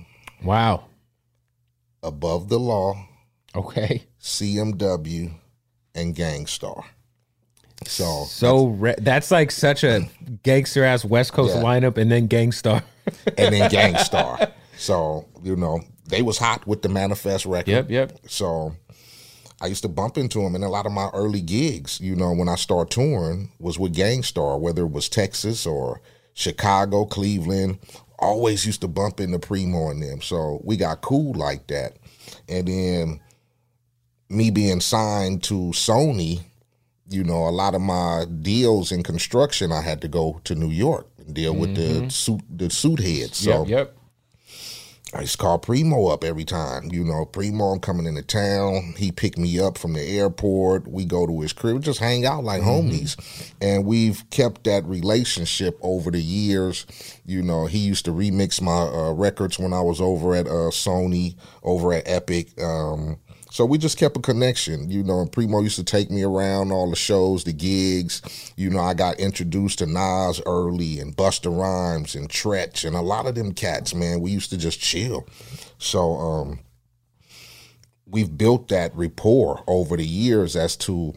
Wow. 0.43 0.87
above 2.01 2.49
the 2.49 2.59
law, 2.59 2.95
Okay. 3.55 4.07
CMW, 4.23 5.31
and 5.93 6.15
Gang 6.15 6.47
Starr. 6.47 6.83
So, 7.85 8.23
So 8.29 8.67
re- 8.67 8.95
that's 8.97 9.29
like 9.29 9.51
such 9.51 9.83
a 9.83 10.07
gangster 10.43 10.83
ass 10.85 11.03
West 11.03 11.33
Coast 11.33 11.55
Yeah. 11.55 11.61
lineup, 11.61 11.97
and 11.97 12.09
then 12.09 12.27
Gang 12.27 12.51
Starr. 12.53 12.81
and 13.37 13.53
then 13.53 13.69
Gang 13.69 13.97
Starr. 13.97 14.51
so, 14.77 15.27
you 15.43 15.55
know, 15.57 15.81
they 16.07 16.21
was 16.21 16.37
hot 16.37 16.65
with 16.65 16.81
the 16.81 16.89
Manifest 16.89 17.45
record. 17.45 17.71
yep. 17.71 17.89
Yep. 17.89 18.19
So 18.27 18.73
I 19.61 19.67
used 19.67 19.81
to 19.83 19.89
bump 19.89 20.17
into 20.17 20.41
him 20.41 20.55
in 20.55 20.63
a 20.63 20.69
lot 20.69 20.85
of 20.85 20.93
my 20.93 21.09
early 21.13 21.41
gigs, 21.41 21.99
you 21.99 22.15
know, 22.15 22.31
when 22.31 22.47
I 22.47 22.55
started 22.55 22.91
touring 22.91 23.51
was 23.59 23.77
with 23.77 23.93
Gang 23.93 24.23
Starr, 24.23 24.57
whether 24.57 24.83
it 24.83 24.91
was 24.91 25.09
Texas 25.09 25.65
or 25.65 26.01
Chicago, 26.33 27.05
Cleveland. 27.05 27.79
Always 28.19 28.65
used 28.65 28.79
to 28.81 28.87
bump 28.87 29.19
into 29.19 29.37
Primo 29.39 29.89
and 29.89 30.01
them. 30.01 30.21
So 30.21 30.61
we 30.63 30.77
got 30.77 31.01
cool 31.01 31.33
like 31.33 31.67
that. 31.67 31.97
And 32.47 32.67
then 32.69 33.19
me 34.33 34.51
being 34.51 34.81
signed 34.81 35.43
to 35.43 35.71
Sony, 35.71 36.41
you 37.09 37.23
know, 37.23 37.47
a 37.47 37.51
lot 37.51 37.75
of 37.75 37.81
my 37.81 38.25
deals 38.41 38.91
in 38.91 39.03
construction, 39.03 39.71
I 39.71 39.81
had 39.81 40.01
to 40.01 40.07
go 40.07 40.41
to 40.45 40.55
New 40.55 40.69
York 40.69 41.07
and 41.17 41.33
deal 41.33 41.55
with 41.55 41.75
the 41.75 42.09
suit 42.09 42.41
the 42.49 42.69
suit 42.69 42.99
heads. 42.99 43.37
So 43.37 43.65
yep. 43.65 43.67
Yep. 43.67 43.97
I 45.15 45.21
used 45.21 45.33
to 45.33 45.37
call 45.37 45.59
Primo 45.59 46.07
up 46.07 46.23
every 46.23 46.43
time. 46.43 46.89
You 46.91 47.03
know, 47.03 47.25
Primo, 47.25 47.65
I'm 47.65 47.79
coming 47.79 48.07
into 48.07 48.23
town. 48.23 48.95
He 48.97 49.11
picked 49.11 49.37
me 49.37 49.59
up 49.59 49.77
from 49.77 49.93
the 49.93 50.01
airport. 50.01 50.87
We 50.87 51.05
go 51.05 51.27
to 51.27 51.41
his 51.41 51.53
crib, 51.53 51.83
just 51.83 51.99
hang 51.99 52.25
out 52.25 52.43
like 52.43 52.63
homies. 52.63 53.15
And 53.61 53.85
we've 53.85 54.27
kept 54.31 54.63
that 54.63 54.83
relationship 54.85 55.77
over 55.81 56.09
the 56.09 56.21
years. 56.21 56.87
You 57.27 57.43
know, 57.43 57.67
he 57.67 57.77
used 57.77 58.05
to 58.05 58.11
remix 58.11 58.59
my 58.59 58.87
uh, 58.87 59.13
records 59.13 59.59
when 59.59 59.71
I 59.71 59.81
was 59.81 60.01
over 60.01 60.33
at 60.33 60.47
uh, 60.47 60.71
Sony, 60.71 61.35
over 61.61 61.93
at 61.93 62.07
Epic. 62.07 62.59
Um, 62.59 63.19
so 63.53 63.65
we 63.65 63.77
just 63.77 63.99
kept 63.99 64.17
a 64.17 64.19
connection, 64.19 64.89
you 64.89 65.03
know. 65.03 65.19
And 65.19 65.31
Primo 65.31 65.61
used 65.61 65.75
to 65.75 65.83
take 65.83 66.09
me 66.09 66.23
around 66.23 66.71
all 66.71 66.89
the 66.89 66.95
shows, 66.95 67.43
the 67.43 67.53
gigs. 67.53 68.23
You 68.57 68.71
know, 68.71 68.79
I 68.79 68.95
got 68.95 69.19
introduced 69.19 69.77
to 69.77 69.85
Nas 69.85 70.41
early 70.47 70.99
and 70.99 71.15
Busta 71.15 71.55
Rhymes 71.55 72.15
and 72.15 72.27
Treach 72.27 72.83
and 72.83 72.95
a 72.95 73.01
lot 73.01 73.27
of 73.27 73.35
them 73.35 73.51
cats, 73.51 73.93
man. 73.93 74.21
We 74.21 74.31
used 74.31 74.49
to 74.49 74.57
just 74.57 74.79
chill. 74.79 75.27
So 75.77 76.15
um, 76.15 76.61
we've 78.07 78.35
built 78.35 78.69
that 78.69 78.95
rapport 78.95 79.63
over 79.67 79.97
the 79.97 80.07
years 80.07 80.55
as 80.55 80.75
to 80.77 81.13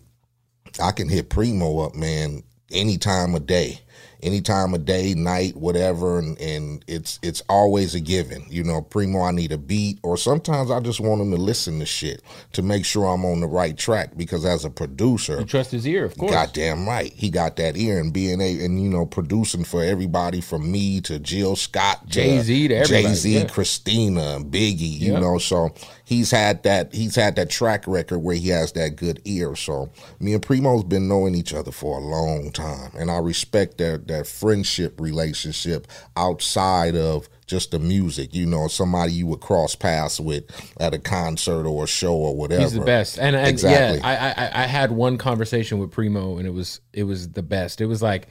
I 0.78 0.92
can 0.92 1.08
hit 1.08 1.30
Primo 1.30 1.78
up, 1.78 1.94
man, 1.94 2.42
any 2.70 2.98
time 2.98 3.34
of 3.34 3.46
day. 3.46 3.80
Any 4.26 4.40
time 4.40 4.74
of 4.74 4.84
day, 4.84 5.14
night, 5.14 5.54
whatever, 5.56 6.18
and, 6.18 6.36
and 6.40 6.84
it's 6.88 7.20
it's 7.22 7.42
always 7.48 7.94
a 7.94 8.00
given. 8.00 8.44
You 8.50 8.64
know, 8.64 8.82
Primo, 8.82 9.20
I 9.20 9.30
need 9.30 9.52
a 9.52 9.58
beat, 9.58 10.00
or 10.02 10.16
sometimes 10.16 10.68
I 10.68 10.80
just 10.80 10.98
want 10.98 11.20
him 11.22 11.30
to 11.30 11.36
listen 11.36 11.78
to 11.78 11.86
shit 11.86 12.22
to 12.54 12.62
make 12.62 12.84
sure 12.84 13.04
I'm 13.06 13.24
on 13.24 13.38
the 13.40 13.46
right 13.46 13.78
track. 13.78 14.16
Because 14.16 14.44
as 14.44 14.64
a 14.64 14.70
producer, 14.70 15.38
You 15.38 15.44
trust 15.46 15.70
his 15.70 15.86
ear, 15.86 16.04
of 16.04 16.18
course. 16.18 16.32
Goddamn 16.32 16.88
right, 16.88 17.12
he 17.12 17.30
got 17.30 17.54
that 17.56 17.76
ear 17.76 18.00
and 18.00 18.12
being 18.12 18.40
a 18.40 18.64
and 18.64 18.82
you 18.82 18.88
know 18.90 19.06
producing 19.06 19.62
for 19.64 19.84
everybody 19.84 20.40
from 20.40 20.72
me 20.72 21.00
to 21.02 21.20
Jill 21.20 21.54
Scott, 21.54 22.08
Jay-Z 22.08 22.68
Jay 22.68 23.04
Z, 23.14 23.38
yeah. 23.38 23.44
Christina, 23.46 24.40
Biggie. 24.40 24.98
You 25.00 25.12
Yep. 25.12 25.20
know, 25.22 25.38
so 25.38 25.72
he's 26.04 26.32
had 26.32 26.64
that 26.64 26.92
he's 26.92 27.14
had 27.14 27.36
that 27.36 27.48
track 27.50 27.84
record 27.86 28.18
where 28.18 28.34
he 28.34 28.48
has 28.48 28.72
that 28.72 28.96
good 28.96 29.20
ear. 29.24 29.54
So 29.54 29.90
me 30.18 30.32
and 30.32 30.42
Primo's 30.42 30.82
been 30.82 31.06
knowing 31.06 31.34
each 31.36 31.54
other 31.54 31.70
for 31.70 31.98
a 31.98 32.00
long 32.00 32.50
time, 32.50 32.90
and 32.98 33.10
I 33.10 33.18
respect 33.18 33.78
that 33.78 34.08
that 34.08 34.15
friendship 34.24 35.00
relationship 35.00 35.86
outside 36.16 36.96
of 36.96 37.28
just 37.46 37.70
the 37.70 37.78
music. 37.78 38.34
You 38.34 38.46
know, 38.46 38.68
somebody 38.68 39.12
you 39.12 39.26
would 39.28 39.40
cross 39.40 39.74
paths 39.74 40.18
with 40.20 40.44
at 40.80 40.94
a 40.94 40.98
concert 40.98 41.66
or 41.66 41.84
a 41.84 41.86
show 41.86 42.14
or 42.14 42.34
whatever. 42.36 42.62
He's 42.62 42.72
the 42.72 42.80
best, 42.80 43.18
and, 43.18 43.36
and 43.36 43.46
Exactly. 43.46 43.98
yeah, 43.98 44.06
I, 44.06 44.60
I 44.60 44.64
I 44.64 44.66
had 44.66 44.90
one 44.92 45.18
conversation 45.18 45.78
with 45.78 45.90
Primo, 45.90 46.38
and 46.38 46.46
it 46.46 46.52
was 46.52 46.80
it 46.92 47.04
was 47.04 47.28
the 47.30 47.42
best. 47.42 47.80
It 47.80 47.86
was 47.86 48.02
like 48.02 48.28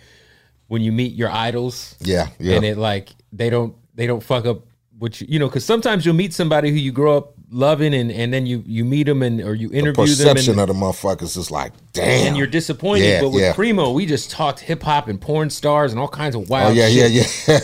when 0.67 0.81
you 0.81 0.91
meet 0.91 1.13
your 1.13 1.29
idols, 1.29 1.95
Yeah, 2.01 2.27
yeah. 2.39 2.55
and 2.55 2.65
it 2.65 2.77
like 2.77 3.09
they 3.31 3.49
don't 3.49 3.75
they 3.93 4.07
don't 4.07 4.23
fuck 4.23 4.45
up 4.45 4.65
what 4.97 5.19
you 5.21 5.27
you 5.29 5.39
know 5.39 5.47
because 5.47 5.65
sometimes 5.65 6.05
you'll 6.05 6.15
meet 6.15 6.33
somebody 6.33 6.69
who 6.71 6.77
you 6.77 6.91
grow 6.91 7.17
up 7.17 7.34
loving, 7.49 7.93
and 7.93 8.11
and 8.11 8.33
then 8.33 8.45
you 8.45 8.63
you 8.65 8.85
meet 8.85 9.03
them 9.03 9.21
and 9.21 9.41
or 9.41 9.55
you 9.55 9.67
interview 9.71 9.93
them, 9.93 10.05
perception 10.05 10.59
and, 10.59 10.61
of 10.61 10.67
the 10.67 10.73
motherfuckers 10.73 11.37
is 11.37 11.51
like, 11.51 11.73
damn. 11.93 12.27
and 12.27 12.37
you're 12.37 12.47
disappointed. 12.47 13.05
Yeah, 13.05 13.21
but 13.21 13.29
with 13.29 13.43
yeah. 13.43 13.53
Primo, 13.53 13.91
we 13.91 14.05
just 14.05 14.31
talked 14.31 14.59
hip 14.59 14.83
hop 14.83 15.07
and 15.07 15.19
porn 15.19 15.49
stars 15.49 15.91
and 15.91 15.99
all 15.99 16.07
kinds 16.07 16.35
of 16.35 16.49
wild. 16.49 16.71
Oh 16.71 16.73
yeah, 16.73 16.89
shit. 16.89 17.11
yeah, 17.47 17.59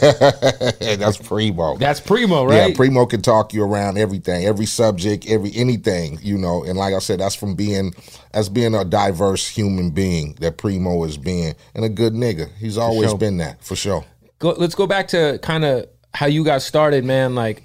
yeah. 0.82 0.96
That's 0.96 1.18
Primo. 1.18 1.78
That's 1.78 2.00
Primo, 2.00 2.46
right? 2.46 2.70
Yeah. 2.70 2.76
Primo 2.76 3.06
can 3.06 3.22
talk 3.22 3.54
you 3.54 3.64
around 3.64 3.98
everything, 3.98 4.46
every 4.46 4.66
subject, 4.66 5.26
every 5.28 5.52
anything, 5.56 6.20
you 6.22 6.38
know. 6.38 6.64
And 6.64 6.78
like 6.78 6.94
I 6.94 7.00
said, 7.00 7.20
that's 7.20 7.36
from 7.36 7.56
being 7.56 7.94
as 8.34 8.50
being 8.50 8.76
a 8.76 8.86
diverse 8.86 9.48
human 9.48 9.92
being 9.92 10.36
that 10.42 10.58
Primo 10.58 11.04
is 11.04 11.18
being, 11.18 11.56
and 11.76 11.86
a 11.86 11.90
good 11.90 12.14
nigga. 12.14 12.50
He's 12.58 12.78
always 12.78 13.10
sure. 13.10 13.18
been 13.18 13.38
that 13.38 13.64
for 13.64 13.76
sure. 13.76 14.06
go, 14.40 14.52
let's 14.52 14.76
go 14.76 14.88
back 14.88 15.08
to 15.10 15.40
kind 15.42 15.66
of 15.66 15.88
how 16.14 16.26
you 16.26 16.44
got 16.44 16.62
started, 16.62 17.06
man. 17.06 17.36
Like, 17.36 17.64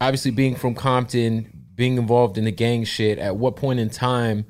obviously 0.00 0.30
being 0.30 0.54
from 0.54 0.74
Compton, 0.74 1.64
being 1.74 1.96
involved 1.98 2.38
in 2.38 2.44
the 2.44 2.52
gang 2.52 2.84
shit. 2.84 3.18
At 3.18 3.36
what 3.36 3.56
point 3.56 3.80
in 3.80 3.90
time 3.90 4.46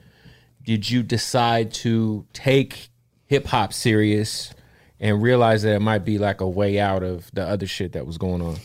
did 0.62 0.90
you 0.90 1.02
decide 1.02 1.73
to 1.73 2.26
take 2.33 2.88
hip 3.26 3.47
hop 3.47 3.73
serious 3.73 4.52
and 5.00 5.23
realize 5.23 5.62
that 5.62 5.75
it 5.76 5.81
might 5.81 6.05
be 6.05 6.19
like 6.19 6.40
a 6.40 6.49
way 6.49 6.81
out 6.81 7.02
of 7.02 7.31
the 7.33 7.47
other 7.47 7.67
shit 7.67 7.93
that 7.93 8.07
was 8.07 8.19
going 8.19 8.43
on? 8.43 8.57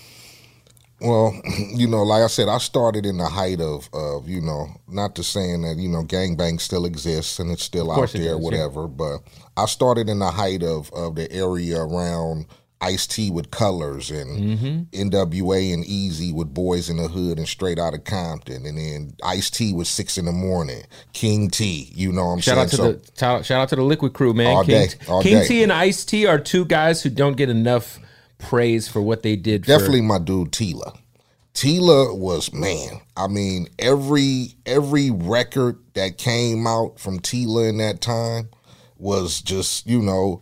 Well, 1.04 1.40
you 1.76 1.88
know, 1.88 2.04
like 2.04 2.24
I 2.24 2.28
said, 2.28 2.48
I 2.48 2.58
started 2.58 3.06
in 3.06 3.18
the 3.18 3.28
height 3.28 3.60
of, 3.60 3.90
of 3.94 4.28
you 4.28 4.42
know, 4.42 4.68
not 4.88 5.16
to 5.16 5.24
saying 5.24 5.64
that 5.64 5.78
you 5.78 5.90
know, 5.90 6.04
gangbang 6.04 6.60
still 6.60 6.86
exists 6.86 7.40
and 7.40 7.52
it's 7.52 7.64
still 7.64 7.92
out 7.92 7.98
there, 7.98 8.06
does, 8.06 8.20
yeah. 8.22 8.34
whatever. 8.36 8.88
But 8.88 9.20
I 9.58 9.66
started 9.66 10.10
in 10.10 10.20
the 10.20 10.32
height 10.32 10.64
of 10.64 10.92
of 10.94 11.16
the 11.16 11.32
area 11.32 11.80
around 11.80 12.48
Ice 12.84 13.08
T 13.08 13.32
with 13.32 13.50
Colors 13.52 14.12
and 14.12 14.60
Mm-hmm. 14.60 15.10
NWA 15.10 15.74
and 15.74 15.86
Eazy 15.86 16.34
with 16.34 16.54
Boys 16.54 16.90
in 16.90 16.98
the 16.98 17.08
Hood 17.08 17.38
and 17.38 17.48
Straight 17.48 17.80
Out 17.80 17.94
of 17.94 18.04
Compton, 18.04 18.66
and 18.66 18.78
then 18.78 19.14
Ice 19.24 19.50
T 19.50 19.74
with 19.74 19.88
Six 19.88 20.18
in 20.18 20.26
the 20.26 20.32
Morning, 20.32 20.84
King 21.14 21.50
T. 21.50 21.92
You 21.96 22.12
know 22.12 22.26
what 22.26 22.34
I'm 22.34 22.40
Shout 22.42 22.56
saying? 22.56 22.60
out 22.66 22.70
to 22.70 22.76
so, 22.76 22.92
the 22.94 23.12
shout, 23.18 23.46
shout 23.46 23.62
out 23.62 23.70
to 23.70 23.76
the 23.78 23.82
Likwit 23.82 24.14
Crew, 24.14 24.34
man. 24.34 24.48
All 24.56 24.64
King, 24.66 24.88
day, 24.88 24.94
all 25.08 25.22
King 25.24 25.40
day. 25.40 25.48
T 25.48 25.64
and 25.64 25.72
Ice 25.72 26.04
T 26.06 26.26
are 26.26 26.40
two 26.40 26.66
guys 26.66 27.02
who 27.02 27.10
don't 27.10 27.38
get 27.38 27.50
enough 27.50 28.00
praise 28.38 28.88
for 28.90 29.02
what 29.02 29.24
they 29.24 29.36
did. 29.38 29.64
definitely 29.64 30.00
for, 30.00 30.06
my 30.06 30.20
dude 30.20 30.52
Tila. 30.52 30.98
Tila 31.54 32.18
was 32.18 32.52
man. 32.52 33.00
I 33.16 33.28
mean, 33.28 33.68
every 33.80 34.56
every 34.66 35.12
record 35.12 35.78
that 35.94 36.18
came 36.18 36.66
out 36.68 37.00
from 37.00 37.20
Tila 37.20 37.70
in 37.70 37.78
that 37.78 38.02
time 38.02 38.50
was 38.98 39.42
just 39.42 39.86
you 39.88 40.02
know, 40.02 40.42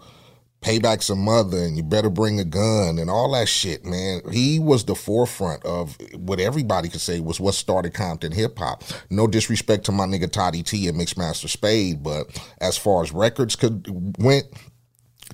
payback's 0.62 1.06
some 1.06 1.20
mother, 1.20 1.58
and 1.58 1.76
you 1.76 1.84
better 1.84 2.10
bring 2.10 2.40
a 2.40 2.46
gun 2.46 3.00
and 3.00 3.10
all 3.10 3.32
that 3.32 3.50
shit, 3.50 3.84
man. 3.84 4.22
He 4.32 4.60
was 4.60 4.86
the 4.86 4.96
forefront 4.96 5.66
of 5.66 5.98
what 6.16 6.40
everybody 6.40 6.88
could 6.88 7.02
say 7.02 7.20
was 7.20 7.40
what 7.40 7.56
started 7.56 7.94
Compton 7.94 8.32
hip 8.32 8.58
hop. 8.58 8.84
No 9.10 9.28
disrespect 9.28 9.86
to 9.86 9.92
my 9.92 10.06
nigga 10.06 10.32
Toddy 10.32 10.64
T 10.64 10.88
and 10.88 11.00
Mixmaster 11.00 11.50
Spade, 11.50 12.04
but 12.04 12.28
as 12.60 12.78
far 12.78 13.04
as 13.04 13.12
records 13.12 13.56
could 13.56 13.88
went, 14.20 14.46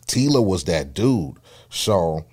Tila 0.08 0.44
was 0.44 0.64
that 0.66 0.94
dude. 0.94 1.38
So 1.70 2.26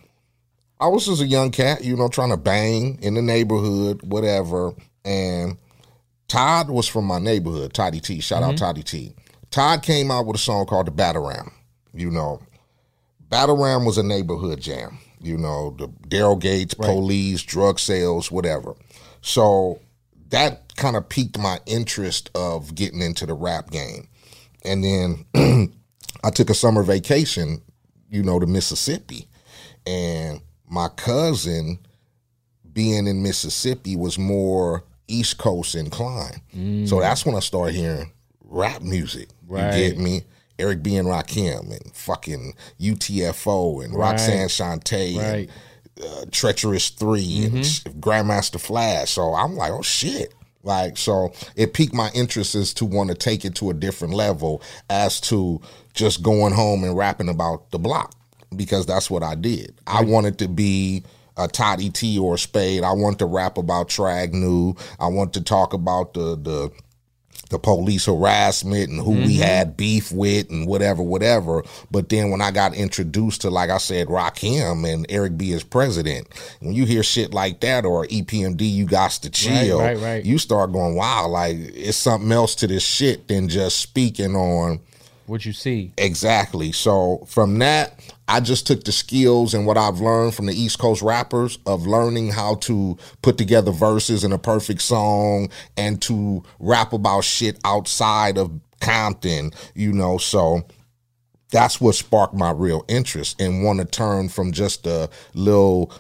I 0.80 0.86
was 0.86 1.06
just 1.06 1.22
a 1.22 1.26
young 1.26 1.50
cat, 1.50 1.82
you 1.82 1.96
know, 1.96 2.08
trying 2.08 2.30
to 2.30 2.36
bang 2.36 2.98
in 3.02 3.14
the 3.14 3.22
neighborhood, 3.22 4.02
whatever. 4.02 4.72
And 5.04 5.56
Todd 6.28 6.70
was 6.70 6.86
from 6.86 7.06
my 7.06 7.18
neighborhood, 7.18 7.74
Toddy 7.74 8.00
T. 8.00 8.20
Shout 8.20 8.42
out 8.42 8.50
mm-hmm. 8.50 8.56
Toddy 8.64 8.82
T. 8.82 9.14
Todd 9.50 9.82
came 9.82 10.10
out 10.10 10.26
with 10.26 10.36
a 10.36 10.38
song 10.40 10.66
called 10.66 10.86
The 10.86 10.92
Batterram. 10.92 11.52
You 11.92 12.10
know, 12.10 12.40
Batterram 13.34 13.84
was 13.84 13.98
a 13.98 14.02
neighborhood 14.04 14.60
jam. 14.60 14.98
you 15.20 15.36
know, 15.38 15.74
the 15.78 15.88
Daryl 16.08 16.38
Gates, 16.38 16.74
police, 16.74 17.42
drug 17.42 17.78
sales, 17.78 18.30
whatever. 18.30 18.74
So 19.22 19.80
that 20.28 20.76
kind 20.76 20.96
of 20.96 21.08
piqued 21.08 21.38
my 21.38 21.58
interest 21.66 22.30
of 22.34 22.74
getting 22.74 23.00
into 23.00 23.24
the 23.24 23.32
rap 23.32 23.70
game. 23.70 24.06
And 24.64 24.84
then 24.84 25.24
I 26.22 26.30
took 26.30 26.50
a 26.50 26.54
summer 26.54 26.82
vacation, 26.82 27.62
you 28.10 28.22
know, 28.22 28.38
to 28.38 28.46
Mississippi. 28.46 29.28
And 29.86 30.42
my 30.68 30.88
cousin 30.88 31.78
being 32.72 33.06
in 33.06 33.22
Mississippi 33.22 33.96
was 33.96 34.18
more 34.18 34.84
East 35.08 35.38
Coast 35.38 35.74
inclined. 35.74 36.40
So 36.52 36.58
mm. 36.58 37.00
that's 37.00 37.24
when 37.24 37.34
I 37.34 37.40
started 37.40 37.74
hearing 37.74 38.12
rap 38.42 38.82
music. 38.82 39.28
Right. 39.46 39.74
You 39.74 39.88
get 39.88 39.98
me? 39.98 40.22
Eric 40.58 40.82
B. 40.82 40.96
and 40.96 41.08
Rakim 41.08 41.70
and 41.70 41.94
fucking 41.94 42.54
UTFO 42.80 43.84
and 43.84 43.94
Roxanne 43.94 44.49
Shante 44.49 45.16
Right. 45.18 45.50
and 45.96 46.04
uh, 46.06 46.25
Treacherous 46.30 46.90
3 46.90 47.44
and 47.44 47.54
Grandmaster 48.00 48.61
Flash. 48.61 49.11
So 49.11 49.34
I'm 49.34 49.56
like, 49.56 49.73
oh 49.73 49.82
shit. 49.82 50.34
Like, 50.62 50.96
so 50.96 51.32
it 51.56 51.75
piqued 51.75 51.92
my 51.94 52.11
interest 52.14 52.54
as 52.54 52.73
to 52.75 52.87
want 52.87 53.11
to 53.11 53.14
take 53.14 53.44
it 53.44 53.54
to 53.56 53.68
a 53.70 53.75
different 53.75 54.14
level 54.14 54.62
as 54.88 55.20
to 55.23 55.61
just 55.92 56.23
going 56.23 56.54
home 56.54 56.84
and 56.84 56.96
rapping 56.96 57.28
about 57.28 57.70
the 57.70 57.78
block 57.78 58.14
because 58.56 58.87
that's 58.87 59.11
what 59.11 59.23
I 59.23 59.34
did. 59.34 59.75
I 59.87 60.02
wanted 60.02 60.38
to 60.38 60.49
be 60.49 61.02
a 61.37 61.49
Toddy 61.49 61.90
T 61.90 62.18
or 62.18 62.37
a 62.37 62.38
Spade. 62.38 62.82
I 62.82 62.92
want 62.92 63.18
to 63.18 63.26
rap 63.26 63.58
about 63.58 63.88
Tragniew. 63.88 64.78
I 64.99 65.08
want 65.08 65.34
to 65.34 65.42
talk 65.42 65.75
about 65.75 66.14
the 66.14 66.37
the 66.37 66.70
the 67.50 67.58
police 67.58 68.06
harassment 68.06 68.90
and 68.90 69.00
who 69.00 69.12
we 69.12 69.34
mm-hmm. 69.34 69.42
had 69.42 69.76
beef 69.76 70.10
with 70.12 70.50
and 70.50 70.66
whatever, 70.66 71.02
whatever. 71.02 71.62
But 71.90 72.08
then 72.08 72.30
when 72.30 72.40
I 72.40 72.50
got 72.50 72.74
introduced 72.74 73.42
to, 73.42 73.50
like 73.50 73.70
I 73.70 73.78
said, 73.78 74.08
Rakim 74.08 74.90
and 74.90 75.06
Eric 75.08 75.36
B 75.36 75.52
as 75.52 75.62
president, 75.62 76.28
when 76.60 76.74
you 76.74 76.84
hear 76.84 77.02
shit 77.02 77.34
like 77.34 77.60
that 77.60 77.84
or 77.84 78.06
EPMD, 78.06 78.60
you 78.60 78.86
got 78.86 79.12
to 79.12 79.30
chill. 79.30 79.80
right, 79.80 79.98
right. 79.98 80.24
You 80.24 80.38
start 80.38 80.72
going, 80.72 80.96
wow, 80.96 81.28
like 81.28 81.56
it's 81.56 81.98
something 81.98 82.32
else 82.32 82.54
to 82.56 82.66
this 82.66 82.84
shit 82.84 83.28
than 83.28 83.48
just 83.48 83.80
speaking 83.80 84.34
on 84.34 84.80
What 85.26 85.47
you 85.47 85.52
see? 85.52 85.93
Exactly. 85.97 86.73
So 86.73 87.25
from 87.26 87.59
that, 87.61 88.12
I 88.28 88.40
just 88.40 88.66
took 88.66 88.85
the 88.85 88.93
skills 88.93 89.54
and 89.54 89.66
what 89.66 89.76
I've 89.76 90.00
learned 90.00 90.35
from 90.35 90.47
the 90.47 90.54
East 90.54 90.78
Coast 90.78 91.02
rappers 91.02 91.59
of 91.66 91.87
learning 91.87 92.31
how 92.31 92.57
to 92.57 92.99
put 93.23 93.38
together 93.38 93.71
verses 93.71 94.25
in 94.25 94.33
a 94.33 94.38
perfect 94.38 94.83
song 94.83 95.50
and 95.76 96.00
to 96.02 96.43
rap 96.59 96.93
about 96.93 97.25
shit 97.25 97.59
outside 97.64 98.38
of 98.38 98.50
Compton, 98.81 99.52
you 99.75 99.93
know. 99.93 100.19
So 100.19 100.66
that's 101.50 101.81
what 101.81 101.95
sparked 101.95 102.35
my 102.35 102.50
real 102.50 102.85
interest 102.88 103.40
and 103.40 103.64
want 103.64 103.78
to 103.78 103.85
turn 103.87 104.28
from 104.28 104.52
just 104.52 104.87
a 104.87 105.09
little 105.35 105.93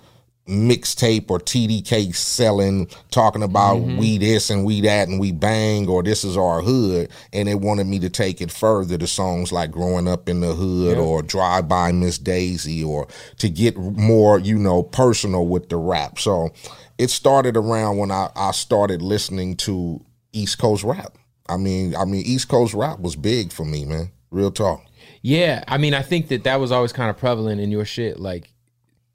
mixtape 0.46 1.30
or 1.30 1.38
TDK 1.38 2.14
selling, 2.14 2.88
talking 3.10 3.42
about 3.42 3.78
mm-hmm. 3.78 3.96
we 3.96 4.18
this 4.18 4.50
and 4.50 4.64
we 4.64 4.80
that 4.82 5.08
and 5.08 5.18
we 5.18 5.32
bang 5.32 5.88
or 5.88 6.02
this 6.02 6.24
is 6.24 6.36
our 6.36 6.60
hood, 6.60 7.10
and 7.32 7.48
it 7.48 7.60
wanted 7.60 7.86
me 7.86 7.98
to 8.00 8.10
take 8.10 8.40
it 8.40 8.50
further 8.50 8.98
to 8.98 9.06
songs 9.06 9.52
like 9.52 9.70
"Growing 9.70 10.08
Up 10.08 10.28
in 10.28 10.40
the 10.40 10.54
Hood" 10.54 10.98
or 10.98 11.22
"Drive 11.22 11.68
By 11.68 11.92
Miss 11.92 12.18
Daisy" 12.18 12.84
or 12.84 13.08
to 13.38 13.48
get 13.48 13.76
more, 13.76 14.38
you 14.38 14.58
know, 14.58 14.82
personal 14.82 15.46
with 15.46 15.68
the 15.68 15.76
rap. 15.76 16.18
So 16.18 16.52
it 16.98 17.10
started 17.10 17.56
around 17.56 17.96
when 17.96 18.10
I, 18.10 18.30
I 18.36 18.52
started 18.52 19.02
listening 19.02 19.56
to 19.58 20.04
East 20.32 20.58
Coast 20.58 20.84
rap. 20.84 21.16
I 21.48 21.56
mean, 21.56 21.94
I 21.96 22.04
mean, 22.04 22.22
East 22.24 22.48
Coast 22.48 22.74
rap 22.74 23.00
was 23.00 23.16
big 23.16 23.52
for 23.52 23.64
me, 23.64 23.84
man. 23.84 24.10
Real 24.30 24.50
talk. 24.50 24.84
Yeah, 25.22 25.64
I 25.68 25.78
mean, 25.78 25.94
I 25.94 26.02
think 26.02 26.28
that 26.28 26.44
that 26.44 26.60
was 26.60 26.72
always 26.72 26.92
kind 26.92 27.08
of 27.08 27.16
prevalent 27.16 27.60
in 27.60 27.70
your 27.70 27.84
shit, 27.84 28.18
like 28.18 28.50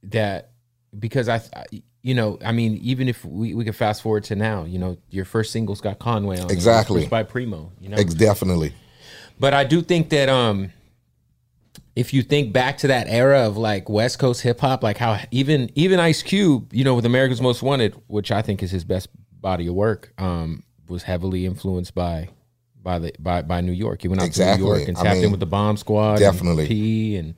that, 0.03 0.49
because 0.97 1.27
I, 1.29 1.35
I- 1.55 1.83
you 2.01 2.13
know, 2.13 2.39
I 2.45 2.53
mean, 2.53 2.77
even 2.81 3.09
if 3.09 3.25
we, 3.25 3.53
we 3.53 3.65
could 3.65 3.75
fast 3.75 4.01
forward 4.01 4.23
to 4.25 4.35
now, 4.35 4.63
you 4.63 4.79
know, 4.79 4.97
your 5.09 5.25
first 5.25 5.51
single's 5.51 5.81
got 5.81 5.99
Conway 5.99 6.39
on 6.39 6.49
Exactly. 6.49 7.05
by 7.07 7.23
Primo, 7.23 7.73
you 7.81 7.89
know, 7.89 7.97
Ex- 7.97 8.13
definitely. 8.13 8.73
but 9.37 9.53
I 9.53 9.65
do 9.65 9.81
think 9.81 10.07
that 10.11 10.29
um, 10.29 10.71
if 11.97 12.13
you 12.13 12.23
think 12.23 12.53
back 12.53 12.77
to 12.79 12.87
that 12.87 13.07
era 13.09 13.45
of 13.45 13.57
like 13.57 13.89
West 13.89 14.17
Coast 14.17 14.41
hip 14.41 14.61
hop, 14.61 14.81
like 14.81 14.97
how 14.97 15.19
even 15.31 15.69
even 15.75 15.99
Ice 15.99 16.23
Cube, 16.23 16.73
you 16.73 16.85
know, 16.85 16.95
with 16.95 17.05
America's 17.05 17.41
Most 17.41 17.61
Wanted, 17.61 17.95
which 18.07 18.31
I 18.31 18.41
think 18.41 18.63
is 18.63 18.71
his 18.71 18.85
best 18.85 19.09
body 19.41 19.67
of 19.67 19.73
work, 19.73 20.13
um, 20.17 20.63
was 20.87 21.03
heavily 21.03 21.45
influenced 21.45 21.93
by 21.93 22.29
by 22.81 22.99
the 22.99 23.13
by 23.19 23.41
by 23.41 23.59
New 23.59 23.73
York. 23.73 24.01
He 24.03 24.07
went 24.07 24.21
out 24.21 24.31
to 24.31 24.55
New 24.57 24.65
York 24.65 24.87
and 24.87 24.97
I 24.97 25.03
tapped 25.03 25.15
mean, 25.17 25.25
in 25.25 25.31
with 25.31 25.41
the 25.41 25.45
Bomb 25.45 25.75
Squad, 25.75 26.11
and 26.11 26.19
definitely. 26.21 26.65
P 26.67 27.17
and 27.17 27.35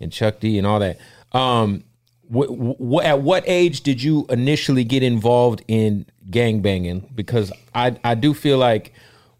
and 0.00 0.10
Chuck 0.10 0.40
D 0.40 0.56
and 0.56 0.66
all 0.66 0.78
that. 0.80 0.98
Um, 1.32 1.84
wh- 2.32 2.76
wh- 2.80 3.04
at 3.04 3.22
what 3.22 3.44
age 3.46 3.82
did 3.82 4.02
you 4.02 4.26
initially 4.28 4.84
get 4.84 5.02
involved 5.02 5.62
in 5.68 6.06
gang 6.30 6.60
banging? 6.60 7.10
Because 7.14 7.52
I 7.74 7.96
I 8.04 8.14
do 8.14 8.34
feel 8.34 8.58
like 8.58 8.92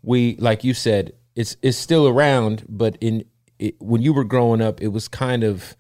we 0.03 0.37
like 0.37 0.64
you 0.64 0.74
said 0.74 1.12
it's 1.37 1.57
it's 1.62 1.79
still 1.79 2.09
around, 2.09 2.64
but 2.68 2.96
in 3.01 3.24
it, 3.59 3.74
when 3.81 4.03
you 4.03 4.12
were 4.12 4.24
growing 4.24 4.61
up, 4.61 4.81
it 4.81 4.88
was 4.88 5.09
kind 5.09 5.44
of. 5.44 5.77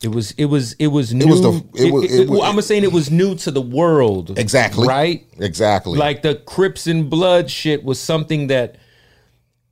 It 0.00 0.12
was 0.14 0.30
it 0.32 0.44
was 0.44 0.74
it 0.74 0.86
was 0.88 1.12
new. 1.12 1.26
was 1.26 1.42
the- 1.42 1.64
it 1.74 1.92
was- 1.92 2.12
it 2.12 2.30
was- 2.30 2.40
I'm 2.44 2.60
saying 2.62 2.84
it 2.84 2.92
was 2.92 3.10
new 3.10 3.34
to 3.34 3.50
the 3.50 3.60
world. 3.60 4.38
Exactly. 4.38 4.86
Right. 4.86 5.26
Exactly. 5.40 5.98
Like 5.98 6.22
the 6.22 6.36
Crips 6.36 6.86
and 6.86 7.10
Blood 7.10 7.50
shit 7.50 7.82
was 7.82 7.98
something 7.98 8.46
that 8.46 8.76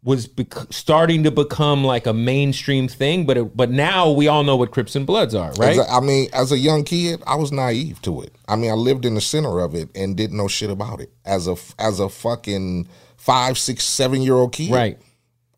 was 0.06 0.28
bec- 0.28 0.72
starting 0.72 1.24
to 1.24 1.32
become 1.32 1.82
like 1.82 2.06
a 2.06 2.12
mainstream 2.12 2.86
thing, 2.86 3.26
but 3.26 3.36
it, 3.36 3.56
but 3.56 3.72
now 3.72 4.08
we 4.08 4.28
all 4.28 4.44
know 4.44 4.54
what 4.54 4.70
Crips 4.70 4.94
and 4.94 5.04
Bloods 5.04 5.34
are, 5.34 5.52
right? 5.54 5.80
I 5.90 5.98
mean, 5.98 6.28
as 6.32 6.52
a 6.52 6.58
young 6.58 6.84
kid, 6.84 7.20
I 7.26 7.34
was 7.34 7.50
naive 7.50 8.00
to 8.02 8.22
it. 8.22 8.32
I 8.46 8.54
mean, 8.54 8.70
I 8.70 8.74
lived 8.74 9.04
in 9.04 9.16
the 9.16 9.20
center 9.20 9.58
of 9.58 9.74
it 9.74 9.88
and 9.96 10.16
didn't 10.16 10.36
know 10.36 10.46
shit 10.46 10.70
about 10.70 11.00
it. 11.00 11.10
As 11.24 11.48
a 11.48 11.56
as 11.80 11.98
a 11.98 12.08
fucking 12.08 12.86
five, 13.16 13.58
six, 13.58 13.82
seven 13.82 14.22
year 14.22 14.34
old 14.34 14.52
kid, 14.52 14.70
Right. 14.70 15.00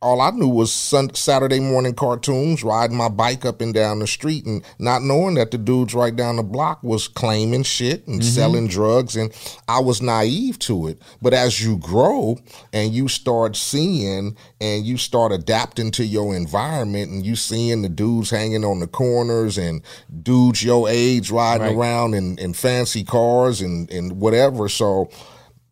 All 0.00 0.20
I 0.20 0.30
knew 0.30 0.46
was 0.48 0.72
sun- 0.72 1.14
Saturday 1.14 1.58
morning 1.58 1.94
cartoons, 1.94 2.62
riding 2.62 2.96
my 2.96 3.08
bike 3.08 3.44
up 3.44 3.60
and 3.60 3.74
down 3.74 3.98
the 3.98 4.06
street, 4.06 4.46
and 4.46 4.62
not 4.78 5.02
knowing 5.02 5.34
that 5.34 5.50
the 5.50 5.58
dudes 5.58 5.92
right 5.92 6.14
down 6.14 6.36
the 6.36 6.44
block 6.44 6.82
was 6.84 7.08
claiming 7.08 7.64
shit 7.64 8.06
and 8.06 8.20
mm-hmm. 8.20 8.30
selling 8.30 8.68
drugs, 8.68 9.16
and 9.16 9.32
I 9.66 9.80
was 9.80 10.00
naive 10.00 10.60
to 10.60 10.86
it. 10.86 11.02
But 11.20 11.34
as 11.34 11.60
you 11.60 11.78
grow 11.78 12.38
and 12.72 12.94
you 12.94 13.08
start 13.08 13.56
seeing 13.56 14.36
and 14.60 14.86
you 14.86 14.98
start 14.98 15.32
adapting 15.32 15.90
to 15.92 16.04
your 16.04 16.34
environment, 16.36 17.10
and 17.10 17.26
you 17.26 17.34
seeing 17.34 17.82
the 17.82 17.88
dudes 17.88 18.30
hanging 18.30 18.64
on 18.64 18.78
the 18.78 18.86
corners 18.86 19.58
and 19.58 19.82
dudes 20.22 20.62
your 20.62 20.88
age 20.88 21.32
riding 21.32 21.58
Right. 21.66 21.74
around 21.76 22.14
in, 22.14 22.38
in 22.38 22.52
fancy 22.52 23.02
cars 23.02 23.60
and 23.60 23.90
and 23.90 24.20
whatever, 24.20 24.68
so 24.68 25.10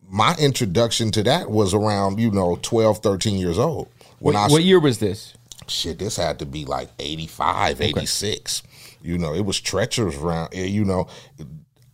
my 0.09 0.35
introduction 0.39 1.11
to 1.11 1.23
that 1.23 1.49
was 1.49 1.73
around 1.73 2.19
you 2.19 2.31
know 2.31 2.57
12 2.61 2.99
13 2.99 3.37
years 3.37 3.57
old 3.57 3.89
when 4.19 4.35
What, 4.35 4.49
i 4.49 4.51
what 4.51 4.63
year 4.63 4.79
was 4.79 4.99
this? 4.99 5.33
shit 5.67 5.99
this 5.99 6.15
had 6.17 6.39
to 6.39 6.45
be 6.45 6.63
like 6.65 6.89
85 6.99 7.81
86 7.81 8.63
you 9.01 9.17
know 9.17 9.33
it 9.33 9.45
was 9.45 9.59
treacherous 9.59 10.15
around 10.17 10.49
eh, 10.53 10.63
you 10.65 10.85
know. 10.85 11.07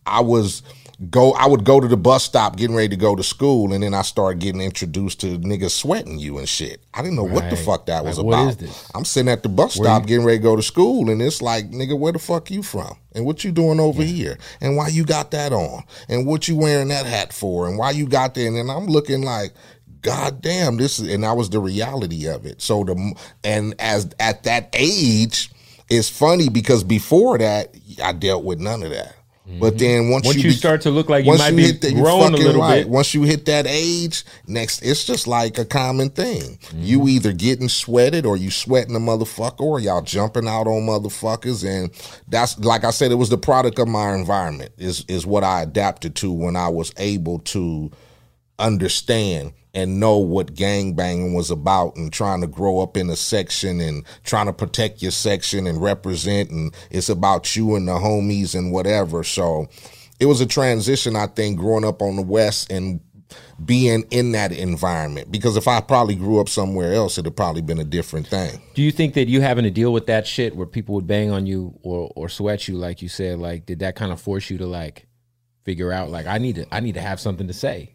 I 0.06 0.20
was 0.20 0.62
go 1.10 1.32
i 1.32 1.44
would 1.46 1.64
go 1.64 1.80
to 1.80 1.88
the 1.88 1.96
bus 1.96 2.22
stop 2.22 2.54
getting 2.56 2.76
ready 2.76 2.90
to 2.90 2.96
go 2.96 3.16
to 3.16 3.22
school 3.24 3.72
and 3.72 3.82
then 3.82 3.92
i 3.94 4.02
started 4.02 4.38
getting 4.38 4.60
introduced 4.60 5.20
to 5.20 5.38
niggas 5.40 5.72
sweating 5.72 6.20
you 6.20 6.38
and 6.38 6.48
shit. 6.48 6.80
I 6.94 7.02
didn't 7.02 7.16
know 7.16 7.24
what 7.24 7.50
the 7.50 7.56
fuck 7.56 7.86
that 7.86 8.04
was 8.04 8.16
Like, 8.18 8.26
about. 8.28 8.48
is 8.50 8.56
this? 8.58 8.90
i'm 8.94 9.04
sitting 9.04 9.28
at 9.32 9.42
the 9.42 9.48
bus 9.48 9.74
stop 9.74 10.06
getting 10.06 10.24
ready 10.24 10.38
to 10.38 10.42
go 10.42 10.54
to 10.54 10.62
school 10.62 11.10
and 11.10 11.20
it's 11.20 11.42
like 11.42 11.70
nigga 11.72 11.98
where 11.98 12.12
the 12.12 12.20
fuck 12.20 12.48
you 12.50 12.62
from? 12.62 12.96
And 13.16 13.24
what 13.24 13.44
you 13.44 13.52
doing 13.52 13.78
over 13.80 14.02
here? 14.02 14.38
And 14.60 14.76
why 14.76 14.88
you 14.88 15.04
got 15.04 15.30
that 15.32 15.52
on? 15.52 15.84
And 16.08 16.26
what 16.26 16.48
you 16.48 16.56
wearing 16.56 16.88
that 16.88 17.06
hat 17.06 17.32
for? 17.32 17.68
And 17.68 17.78
why 17.78 17.92
you 17.92 18.06
got 18.08 18.34
there? 18.34 18.46
and 18.46 18.56
then 18.56 18.70
i'm 18.70 18.86
looking 18.86 19.22
like 19.22 19.52
God 20.04 20.42
damn, 20.42 20.76
this 20.76 20.98
is, 20.98 21.12
and 21.12 21.24
that 21.24 21.34
was 21.34 21.48
the 21.48 21.58
reality 21.58 22.28
of 22.28 22.44
it. 22.44 22.60
So 22.60 22.84
the, 22.84 23.14
and 23.42 23.74
as 23.78 24.10
at 24.20 24.42
that 24.42 24.68
age, 24.74 25.50
it's 25.88 26.10
funny 26.10 26.50
because 26.50 26.84
before 26.84 27.38
that, 27.38 27.74
I 28.02 28.12
dealt 28.12 28.44
with 28.44 28.60
none 28.60 28.82
of 28.82 28.90
that. 28.90 29.16
But 29.60 29.78
then 29.78 30.08
once, 30.08 30.24
Mm-hmm. 30.24 30.28
Once 30.28 30.36
you, 30.36 30.42
you 30.44 30.50
be- 30.50 30.56
start 30.58 30.80
to 30.82 30.90
look 30.90 31.08
like 31.08 31.24
you 31.24 31.36
might 31.36 31.54
be 31.54 31.64
hit 31.64 31.80
that, 31.82 31.92
you're 31.92 32.02
grown 32.02 32.34
a 32.34 32.36
little 32.36 32.60
right. 32.60 32.84
bit. 32.84 32.88
Once 32.88 33.14
you 33.14 33.22
hit 33.22 33.46
that 33.46 33.66
age, 33.66 34.24
next 34.46 34.82
it's 34.82 35.04
just 35.04 35.26
like 35.26 35.58
a 35.58 35.64
common 35.64 36.10
thing. 36.10 36.58
Mm-hmm. 36.58 36.82
You 36.82 37.08
either 37.08 37.32
getting 37.32 37.68
sweated 37.68 38.24
or 38.24 38.36
you 38.38 38.50
sweating 38.50 38.96
a 38.96 38.98
motherfucker 38.98 39.60
or 39.60 39.80
y'all 39.80 40.00
jumping 40.02 40.48
out 40.48 40.66
on 40.66 40.86
motherfuckers, 40.86 41.66
and 41.66 41.90
that's 42.28 42.58
like 42.58 42.84
I 42.84 42.90
said, 42.90 43.10
it 43.10 43.16
was 43.16 43.28
the 43.28 43.38
product 43.38 43.78
of 43.78 43.88
my 43.88 44.14
environment. 44.14 44.72
Is 44.78 45.04
is 45.08 45.26
what 45.26 45.44
I 45.44 45.62
adapted 45.62 46.14
to 46.16 46.32
when 46.32 46.56
I 46.56 46.68
was 46.68 46.92
able 46.96 47.40
to 47.40 47.90
understand 48.58 49.52
and 49.74 50.00
know 50.00 50.18
what 50.18 50.54
gang 50.54 50.94
banging 50.94 51.34
was 51.34 51.50
about 51.50 51.96
and 51.96 52.12
trying 52.12 52.40
to 52.40 52.46
grow 52.46 52.80
up 52.80 52.96
in 52.96 53.10
a 53.10 53.16
section 53.16 53.80
and 53.80 54.04
trying 54.22 54.46
to 54.46 54.52
protect 54.52 55.02
your 55.02 55.10
section 55.10 55.66
and 55.66 55.82
represent 55.82 56.50
and 56.50 56.74
it's 56.90 57.08
about 57.08 57.56
you 57.56 57.74
and 57.74 57.88
the 57.88 57.92
homies 57.92 58.54
and 58.54 58.72
whatever. 58.72 59.24
So 59.24 59.68
it 60.20 60.26
was 60.26 60.40
a 60.40 60.46
transition, 60.46 61.16
I 61.16 61.26
think, 61.26 61.58
growing 61.58 61.84
up 61.84 62.00
on 62.00 62.16
the 62.16 62.22
West 62.22 62.70
and 62.70 63.00
being 63.64 64.04
in 64.10 64.32
that 64.32 64.52
environment. 64.52 65.30
Because 65.30 65.56
if 65.56 65.68
I 65.68 65.80
probably 65.80 66.14
grew 66.14 66.40
up 66.40 66.48
somewhere 66.48 66.92
else, 66.92 67.14
it'd 67.14 67.26
have 67.26 67.36
probably 67.36 67.62
been 67.62 67.78
a 67.78 67.84
different 67.84 68.26
thing. 68.26 68.60
Do 68.74 68.82
you 68.82 68.90
think 68.90 69.14
that 69.14 69.28
you 69.28 69.40
having 69.40 69.64
to 69.64 69.70
deal 69.70 69.92
with 69.92 70.06
that 70.06 70.26
shit 70.26 70.56
where 70.56 70.66
people 70.66 70.94
would 70.94 71.06
bang 71.06 71.30
on 71.30 71.46
you 71.46 71.78
or 71.82 72.12
or 72.14 72.28
sweat 72.28 72.68
you, 72.68 72.76
like 72.76 73.02
you 73.02 73.08
said, 73.08 73.38
like 73.38 73.66
did 73.66 73.80
that 73.80 73.96
kind 73.96 74.12
of 74.12 74.20
force 74.20 74.50
you 74.50 74.58
to 74.58 74.66
like 74.66 75.06
figure 75.64 75.92
out 75.92 76.10
like 76.10 76.26
I 76.26 76.38
need 76.38 76.56
to 76.56 76.66
I 76.72 76.80
need 76.80 76.94
to 76.94 77.00
have 77.00 77.20
something 77.20 77.46
to 77.46 77.54
say? 77.54 77.94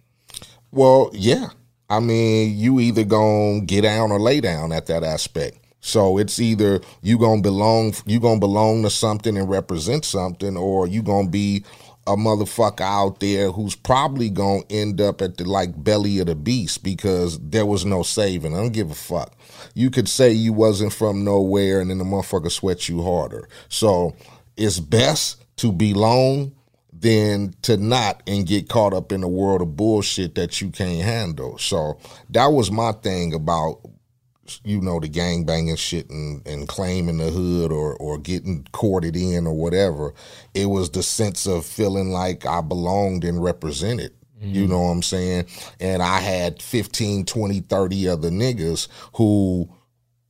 Well, 0.72 1.10
yeah. 1.13 1.50
I 1.89 1.99
mean, 1.99 2.58
you 2.58 2.80
either 2.80 3.04
gonna 3.04 3.62
get 3.62 3.82
down 3.82 4.12
or 4.12 4.19
lay 4.19 4.41
down 4.41 4.71
at 4.71 4.86
that 4.88 5.04
aspect. 5.04 5.58
So 5.82 6.17
it's 6.17 6.39
either 6.39 6.82
you 7.02 7.17
gonna 7.17 7.41
belong 7.41 7.93
you 8.06 8.19
gonna 8.19 8.39
belong 8.39 8.84
to 8.84 8.89
something 8.89 9.38
and 9.38 9.49
represent 9.49 10.06
something, 10.06 10.58
or 10.58 10.88
you 10.88 11.02
gonna 11.02 11.30
be 11.30 11.63
a 12.06 12.15
motherfucker 12.15 12.82
out 12.82 13.19
there 13.19 13.52
who's 13.52 13.75
probably 13.75 14.30
gonna 14.30 14.63
end 14.69 14.99
up 14.99 15.21
at 15.21 15.38
the 15.38 15.45
like 15.45 15.84
belly 15.84 16.19
of 16.19 16.28
the 16.28 16.36
beast 16.36 16.84
because 16.84 17.39
there 17.39 17.65
was 17.65 17.86
no 17.86 18.04
saving. 18.04 18.54
I 18.54 18.58
don't 18.58 18.73
give 18.73 18.91
a 18.91 18.95
fuck. 18.95 19.34
You 19.73 19.89
could 19.89 20.10
say 20.10 20.32
you 20.32 20.52
wasn't 20.52 20.93
from 20.93 21.23
nowhere 21.23 21.82
and 21.82 21.89
then 21.89 21.99
the 21.99 22.04
motherfucker 22.04 22.52
sweat 22.52 22.89
you 22.89 23.04
harder. 23.04 23.47
So 23.69 24.15
it's 24.58 24.80
best 24.80 25.43
to 25.58 25.71
belong 25.71 26.54
than 26.99 27.53
to 27.62 27.77
not 27.77 28.21
and 28.27 28.45
get 28.45 28.69
caught 28.69 28.93
up 28.93 29.12
in 29.12 29.23
a 29.23 29.27
world 29.27 29.62
of 29.62 29.75
bullshit 29.75 30.35
that 30.35 30.62
you 30.62 30.69
can't 30.69 31.03
handle. 31.03 31.57
So 31.57 31.99
that 32.29 32.47
was 32.47 32.71
my 32.71 32.91
thing 32.91 33.33
about 33.33 33.79
you 34.63 34.81
know 34.81 34.99
the 34.99 35.07
gang 35.07 35.43
banging 35.43 35.75
shit 35.75 36.09
and, 36.09 36.45
and 36.47 36.67
claiming 36.67 37.17
the 37.17 37.29
hood 37.29 37.71
or 37.71 37.95
or 37.97 38.17
getting 38.17 38.65
courted 38.71 39.15
in 39.15 39.47
or 39.47 39.53
whatever. 39.53 40.13
It 40.53 40.65
was 40.65 40.89
the 40.89 41.03
sense 41.03 41.45
of 41.45 41.65
feeling 41.65 42.12
like 42.12 42.45
I 42.45 42.62
belonged 42.62 43.23
and 43.23 43.43
represented. 43.43 44.13
You 44.41 44.62
mm-hmm. 44.62 44.71
know 44.71 44.81
what 44.83 44.91
I'm 44.91 45.01
saying? 45.01 45.47
And 45.81 46.01
I 46.01 46.19
had 46.19 46.62
15, 46.62 47.25
20, 47.25 47.59
30 47.59 48.07
other 48.07 48.29
niggas 48.29 48.88
who 49.15 49.69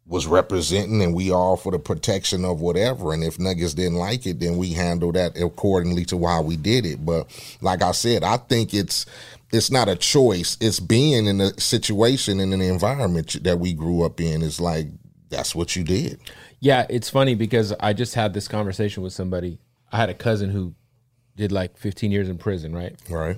was 0.10 0.26
representing 0.26 1.02
and 1.04 1.14
we 1.14 1.32
all 1.32 1.56
for 1.56 1.72
the 1.72 1.80
protection 1.80 2.44
of 2.44 2.60
whatever. 2.60 3.14
And 3.14 3.24
if 3.24 3.38
niggas 3.38 3.76
didn't 3.76 3.96
like 3.96 4.26
it, 4.26 4.40
then 4.40 4.58
we 4.58 4.74
handled 4.74 5.16
that 5.16 5.38
accordingly 5.40 6.04
to 6.06 6.18
why 6.18 6.40
we 6.40 6.58
did 6.58 6.86
it. 6.86 7.06
But 7.06 7.28
like 7.62 7.84
I 7.84 7.92
said, 7.92 8.24
I 8.24 8.38
think 8.38 8.74
it's 8.74 9.06
it's 9.52 9.72
not 9.72 9.88
a 9.88 9.96
choice. 9.96 10.58
It's 10.60 10.80
being 10.80 11.28
in 11.28 11.40
a 11.40 11.60
situation 11.60 12.40
in 12.40 12.54
an 12.54 12.62
environment 12.62 13.44
that 13.44 13.60
we 13.60 13.74
grew 13.74 14.04
up 14.04 14.20
in. 14.20 14.42
It's 14.42 14.60
like 14.60 14.88
that's 15.30 15.54
what 15.54 15.76
you 15.76 15.84
did. 15.84 16.20
Yeah, 16.60 16.88
it's 16.90 17.10
funny 17.10 17.36
because 17.36 17.72
I 17.80 17.94
just 17.94 18.16
had 18.16 18.34
this 18.34 18.48
conversation 18.48 19.04
with 19.04 19.14
somebody. 19.14 19.60
I 19.92 19.98
had 19.98 20.10
a 20.10 20.16
cousin 20.16 20.50
who 20.50 20.74
did 21.36 21.52
like 21.52 21.78
15 21.78 22.12
years 22.12 22.28
in 22.30 22.38
prison, 22.38 22.76
right? 22.76 22.96
Right. 23.10 23.38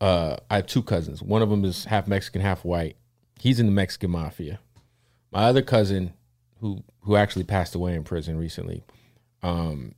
uh, 0.00 0.36
I 0.50 0.56
have 0.56 0.66
two 0.66 0.82
cousins. 0.82 1.22
One 1.22 1.40
of 1.40 1.50
them 1.50 1.64
is 1.64 1.84
half 1.84 2.06
Mexican, 2.08 2.42
half 2.42 2.64
white. 2.64 2.96
He's 3.38 3.60
in 3.60 3.66
the 3.66 3.72
Mexican 3.72 4.10
mafia. 4.10 4.58
My 5.36 5.44
other 5.44 5.60
cousin, 5.60 6.14
who 6.60 6.82
who 7.02 7.14
actually 7.14 7.44
passed 7.44 7.74
away 7.74 7.94
in 7.94 8.04
prison 8.04 8.38
recently, 8.38 8.84
um, 9.42 9.94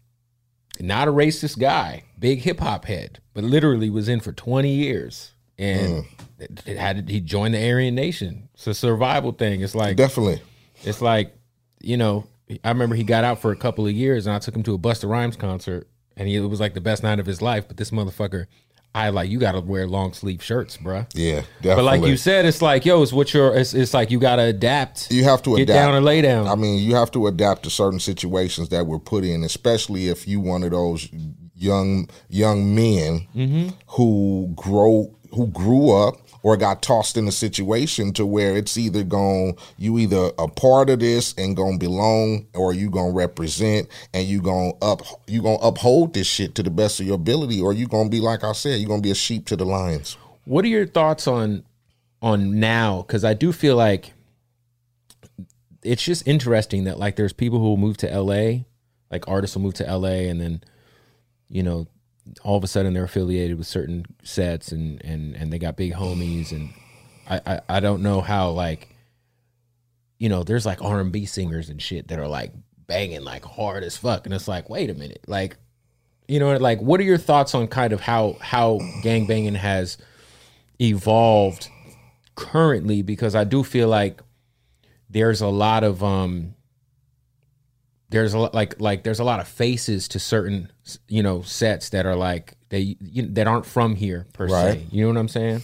not 0.81 1.07
a 1.07 1.13
racist 1.13 1.61
guy, 1.61 2.03
big 2.19 2.41
hip 2.41 2.59
hop 2.59 2.87
head, 2.87 3.21
but 3.35 3.45
literally 3.45 3.89
was 3.89 4.09
in 4.09 4.19
for 4.19 4.33
twenty 4.33 4.75
years, 4.75 5.35
and 5.57 6.07
it, 6.41 6.65
it 6.67 6.77
had 6.77 7.09
he 7.09 7.21
joined 7.21 7.55
the 7.55 7.71
Aryan 7.71 7.95
Nation. 7.95 8.49
It's 8.55 8.67
a 8.67 8.75
survival 8.75 9.31
thing. 9.31 9.61
It's 9.61 9.77
like 9.77 9.97
Definitely. 9.97 10.43
it's 10.83 11.01
like, 11.01 11.33
you 11.81 11.97
know, 11.97 12.27
I 12.65 12.71
remember 12.71 12.97
he 12.97 13.05
got 13.05 13.23
out 13.23 13.41
for 13.41 13.53
a 13.53 13.57
couple 13.57 13.87
of 13.87 13.93
years 13.93 14.27
and 14.27 14.35
I 14.35 14.41
took 14.41 14.57
him 14.57 14.65
to 14.65 14.75
a 14.75 14.79
Busta 14.79 15.09
Rhymes 15.09 15.37
concert 15.37 15.87
and 16.17 16.27
he, 16.27 16.35
it 16.35 16.41
was 16.41 16.59
like 16.59 16.75
the 16.75 16.81
best 16.81 17.05
night 17.05 17.21
of 17.21 17.27
his 17.27 17.41
life. 17.41 17.69
But 17.69 17.77
this 17.77 17.93
motherfucker, 17.93 18.47
I 18.95 19.11
like, 19.11 19.31
you 19.31 19.39
got 19.39 19.53
to 19.53 19.61
wear 19.61 19.87
long 19.87 20.13
sleeve 20.13 20.43
shirts, 20.43 20.77
bruh. 20.77 21.07
Yeah, 21.15 21.43
definitely. 21.61 21.75
But 21.77 21.85
like 21.85 22.03
you 22.05 22.17
said, 22.17 22.47
it's 22.47 22.61
like, 22.63 22.85
yo, 22.85 23.03
it's 23.03 23.13
what 23.13 23.33
you're, 23.33 23.55
it's, 23.55 23.73
it's 23.75 23.95
like 23.95 24.11
you 24.11 24.19
got 24.19 24.37
to 24.37 24.43
adapt. 24.43 25.11
you 25.11 25.25
have 25.25 25.43
to 25.43 25.57
Get 25.57 25.65
adapt. 25.65 25.77
down 25.77 25.95
or 25.95 26.01
lay 26.01 26.21
down. 26.23 26.49
I 26.49 26.55
mean, 26.57 26.83
you 26.83 26.95
have 26.97 27.11
to 27.13 27.27
adapt 27.29 27.63
to 27.65 27.71
certain 27.71 28.01
situations 28.01 28.71
that 28.71 28.87
we're 28.87 28.99
put 28.99 29.25
in, 29.25 29.45
especially 29.45 30.09
if 30.09 30.27
you 30.27 30.41
one 30.41 30.63
of 30.65 30.71
those 30.73 31.09
young 31.55 32.09
young 32.29 32.75
men 32.75 33.27
Mm-hmm. 33.37 33.69
who 33.89 34.53
grow 34.57 35.15
who 35.33 35.47
grew 35.49 35.91
up 35.93 36.17
or 36.49 36.57
got 36.57 36.81
tossed 36.81 37.19
in 37.19 37.29
a 37.29 37.33
situation 37.33 38.11
to 38.11 38.25
where 38.25 38.57
it's 38.57 38.79
either 38.79 39.05
going 39.05 39.55
you 39.77 39.99
either 39.99 40.31
a 40.39 40.49
part 40.49 40.89
of 40.89 40.99
this 41.01 41.35
and 41.37 41.55
gonna 41.55 41.77
belong 41.77 42.47
or 42.55 42.73
you 42.73 42.89
gonna 42.89 43.13
represent 43.13 43.87
and 44.15 44.27
you 44.27 44.41
gonna 44.41 44.73
up 44.81 45.03
you 45.27 45.43
gonna 45.43 45.59
uphold 45.59 46.15
this 46.15 46.27
shit 46.27 46.55
to 46.55 46.63
the 46.63 46.71
best 46.71 47.01
of 47.01 47.07
your 47.07 47.17
ability 47.17 47.61
or 47.61 47.75
you 47.75 47.87
gonna 47.87 48.09
be 48.09 48.21
like 48.21 48.45
I 48.45 48.53
said, 48.53 48.81
you're 48.81 48.89
gonna 48.89 49.03
be 49.03 49.11
a 49.11 49.15
sheep 49.15 49.45
to 49.49 49.57
the 49.57 49.67
lions. 49.67 50.17
What 50.47 50.65
are 50.65 50.69
your 50.69 50.87
thoughts 50.87 51.27
on 51.27 51.65
on 52.23 52.59
now? 52.59 53.03
Because 53.03 53.27
I 53.27 53.35
do 53.35 53.53
feel 53.53 53.77
like 53.77 54.15
it's 55.83 56.03
just 56.03 56.27
interesting 56.27 56.85
that 56.85 56.99
like 56.99 57.17
there's 57.17 57.35
people 57.35 57.59
who 57.59 57.67
will 57.67 57.77
move 57.77 57.99
to 57.99 58.21
LA, 58.21 58.65
like 59.11 59.29
artists 59.29 59.55
will 59.55 59.65
move 59.65 59.75
to 59.75 59.85
LA, 59.85 60.31
and 60.31 60.41
then 60.41 60.63
you 61.51 61.63
know 61.63 61.87
all 62.43 62.57
of 62.57 62.65
a 62.65 62.67
sudden 62.67 62.95
they're 62.95 63.05
affiliated 63.05 63.59
with 63.59 63.67
certain 63.67 64.05
sets 64.23 64.73
and 64.73 65.03
and 65.05 65.35
and 65.37 65.53
they 65.53 65.59
got 65.59 65.77
big 65.77 65.93
homies, 65.93 66.53
and 66.53 66.71
I 67.29 67.41
I, 67.47 67.61
I 67.69 67.81
don't 67.81 68.03
know 68.03 68.21
how 68.21 68.51
like 68.51 68.89
you 70.19 70.29
know 70.29 70.43
there's 70.43 70.67
like 70.67 70.83
R 70.83 71.01
and 71.01 71.13
B 71.13 71.27
singers 71.27 71.69
and 71.69 71.81
shit 71.81 72.09
that 72.09 72.19
are 72.19 72.29
like 72.29 72.53
banging 72.87 73.23
like 73.23 73.45
hard 73.45 73.85
as 73.85 73.97
fuck, 73.97 74.27
and 74.27 74.35
it's 74.35 74.49
like 74.49 74.69
wait 74.69 74.91
a 74.91 74.95
minute, 74.95 75.25
like 75.27 75.57
you 76.27 76.39
know 76.41 76.57
like 76.57 76.81
what 76.81 77.01
are 77.01 77.05
your 77.05 77.19
thoughts 77.19 77.55
on 77.55 77.69
kind 77.69 77.93
of 77.93 78.01
how 78.01 78.37
how 78.41 78.81
gang 79.03 79.27
banging 79.27 79.55
has 79.55 79.99
evolved 80.81 81.69
currently? 82.35 83.03
Because 83.03 83.35
I 83.35 83.45
do 83.45 83.63
feel 83.63 83.89
like 83.89 84.23
there's 85.11 85.41
a 85.41 85.49
lot 85.49 85.85
of 85.85 86.03
um 86.05 86.55
there's 88.11 88.33
a 88.35 88.39
lot 88.39 88.55
like 88.55 88.81
like 88.81 89.03
there's 89.03 89.21
a 89.21 89.25
lot 89.25 89.41
of 89.41 89.49
faces 89.49 90.09
to 90.09 90.19
certain 90.19 90.71
you 91.09 91.23
know 91.23 91.43
sets 91.43 91.91
that 91.91 92.07
are 92.07 92.17
like 92.17 92.55
they 92.71 92.97
you, 93.01 93.27
that 93.29 93.47
aren't 93.47 93.67
from 93.67 93.95
here 93.97 94.27
per 94.33 94.47
Right. 94.47 94.79
se. 94.79 94.87
You 94.91 95.03
know 95.05 95.09
what 95.13 95.19
I'm 95.21 95.29
saying? 95.29 95.63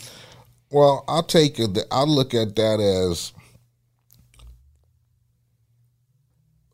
Well, 0.71 1.05
I'll 1.07 1.23
take 1.23 1.59
it. 1.59 1.79
I 1.91 2.03
look 2.03 2.35
at 2.35 2.57
that 2.57 2.81
as 2.81 3.33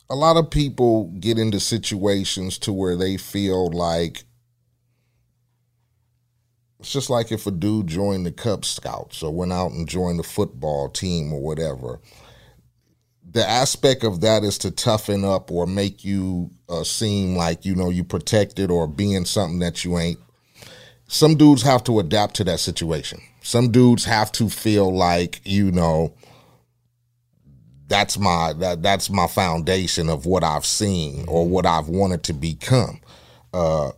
a 0.08 0.14
lot 0.14 0.36
of 0.36 0.50
people 0.50 1.04
get 1.20 1.38
into 1.38 1.60
situations 1.60 2.58
to 2.58 2.72
where 2.72 2.96
they 2.96 3.16
feel 3.16 3.70
like 3.70 4.24
it's 6.80 6.92
just 6.92 7.10
like 7.10 7.30
if 7.30 7.46
a 7.46 7.50
dude 7.50 7.88
joined 7.88 8.24
the 8.24 8.32
Cub 8.32 8.64
Scouts 8.64 9.22
or 9.22 9.32
went 9.32 9.52
out 9.52 9.70
and 9.70 9.86
joined 9.86 10.18
the 10.18 10.22
football 10.24 10.88
team 10.88 11.32
or 11.32 11.40
whatever. 11.40 12.00
The 13.32 13.48
aspect 13.48 14.02
of 14.02 14.22
that 14.22 14.42
is 14.42 14.58
to 14.58 14.70
toughen 14.70 15.24
up 15.24 15.50
or 15.50 15.66
make 15.66 16.04
you 16.04 16.50
uh, 16.68 16.82
seem 16.84 17.36
like 17.36 17.64
you 17.64 17.74
know 17.74 17.90
you 17.90 18.04
protected 18.04 18.70
or 18.70 18.86
being 18.86 19.24
something 19.24 19.60
that 19.60 19.84
you 19.84 19.98
ain't 19.98 20.18
some 21.10 21.34
dudes 21.34 21.62
have 21.62 21.82
to 21.84 21.98
adapt 21.98 22.36
to 22.36 22.44
that 22.44 22.60
situation. 22.60 23.20
Some 23.42 23.72
dudes 23.72 24.04
have 24.04 24.30
to 24.32 24.48
feel 24.48 24.94
like, 24.94 25.40
you 25.44 25.72
know, 25.72 26.14
that's 27.88 28.16
my 28.16 28.52
that 28.58 28.82
that's 28.84 29.10
my 29.10 29.26
foundation 29.26 30.08
of 30.08 30.24
what 30.24 30.44
I've 30.44 30.64
seen 30.64 31.24
or 31.26 31.48
what 31.48 31.66
I've 31.66 31.88
wanted 31.88 32.22
to 32.24 32.32
become. 32.32 33.00
Uh 33.52 33.90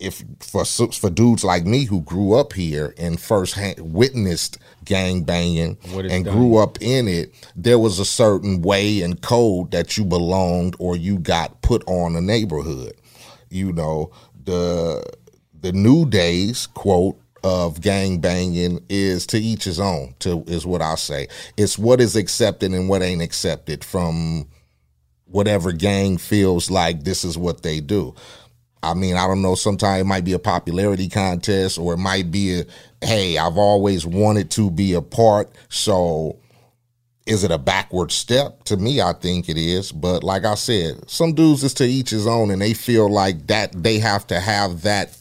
if 0.00 0.24
for 0.40 0.64
for 0.64 1.10
dudes 1.10 1.44
like 1.44 1.64
me 1.66 1.84
who 1.84 2.00
grew 2.00 2.34
up 2.34 2.52
here 2.54 2.94
and 2.98 3.20
first 3.20 3.56
witnessed 3.78 4.58
gang 4.84 5.22
banging 5.22 5.76
and 5.94 6.24
done. 6.24 6.34
grew 6.34 6.56
up 6.56 6.80
in 6.80 7.06
it, 7.06 7.34
there 7.54 7.78
was 7.78 7.98
a 7.98 8.04
certain 8.04 8.62
way 8.62 9.02
and 9.02 9.20
code 9.20 9.70
that 9.70 9.96
you 9.96 10.04
belonged 10.04 10.74
or 10.78 10.96
you 10.96 11.18
got 11.18 11.60
put 11.62 11.84
on 11.86 12.16
a 12.16 12.20
neighborhood. 12.20 12.94
You 13.50 13.72
know, 13.72 14.10
the 14.44 15.04
the 15.60 15.72
new 15.72 16.06
days 16.06 16.66
quote 16.66 17.16
of 17.42 17.80
gang 17.80 18.18
banging 18.18 18.84
is 18.88 19.26
to 19.26 19.38
each 19.38 19.64
his 19.64 19.80
own 19.80 20.14
to 20.18 20.44
is 20.46 20.66
what 20.66 20.82
i 20.82 20.94
say 20.94 21.26
it's 21.56 21.78
what 21.78 22.00
is 22.00 22.14
accepted 22.14 22.70
and 22.72 22.88
what 22.88 23.02
ain't 23.02 23.22
accepted 23.22 23.82
from 23.82 24.46
whatever 25.24 25.72
gang 25.72 26.18
feels 26.18 26.70
like 26.70 27.04
this 27.04 27.24
is 27.24 27.38
what 27.38 27.62
they 27.62 27.80
do 27.80 28.14
i 28.82 28.94
mean 28.94 29.16
i 29.16 29.26
don't 29.26 29.42
know 29.42 29.54
sometimes 29.54 30.00
it 30.00 30.06
might 30.06 30.24
be 30.24 30.32
a 30.32 30.38
popularity 30.38 31.08
contest 31.08 31.78
or 31.78 31.94
it 31.94 31.98
might 31.98 32.30
be 32.30 32.60
a 32.60 32.64
hey 33.04 33.38
i've 33.38 33.58
always 33.58 34.06
wanted 34.06 34.50
to 34.50 34.70
be 34.70 34.94
a 34.94 35.02
part 35.02 35.50
so 35.68 36.36
is 37.30 37.44
it 37.44 37.52
a 37.52 37.58
backward 37.58 38.10
step? 38.10 38.64
To 38.64 38.76
me, 38.76 39.00
I 39.00 39.12
think 39.12 39.48
it 39.48 39.56
is. 39.56 39.92
But 39.92 40.24
like 40.24 40.44
I 40.44 40.54
said, 40.56 41.08
some 41.08 41.32
dudes 41.32 41.62
is 41.62 41.74
to 41.74 41.84
each 41.84 42.10
his 42.10 42.26
own, 42.26 42.50
and 42.50 42.60
they 42.60 42.74
feel 42.74 43.08
like 43.08 43.46
that 43.46 43.70
they 43.72 44.00
have 44.00 44.26
to 44.28 44.40
have 44.40 44.82
that 44.82 45.16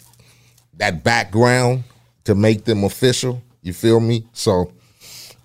that 0.78 1.04
background 1.04 1.84
to 2.24 2.36
make 2.36 2.65
them 2.65 2.84
official. 2.84 3.43
You 3.62 3.74
feel 3.74 4.00
me? 4.00 4.26
So 4.34 4.72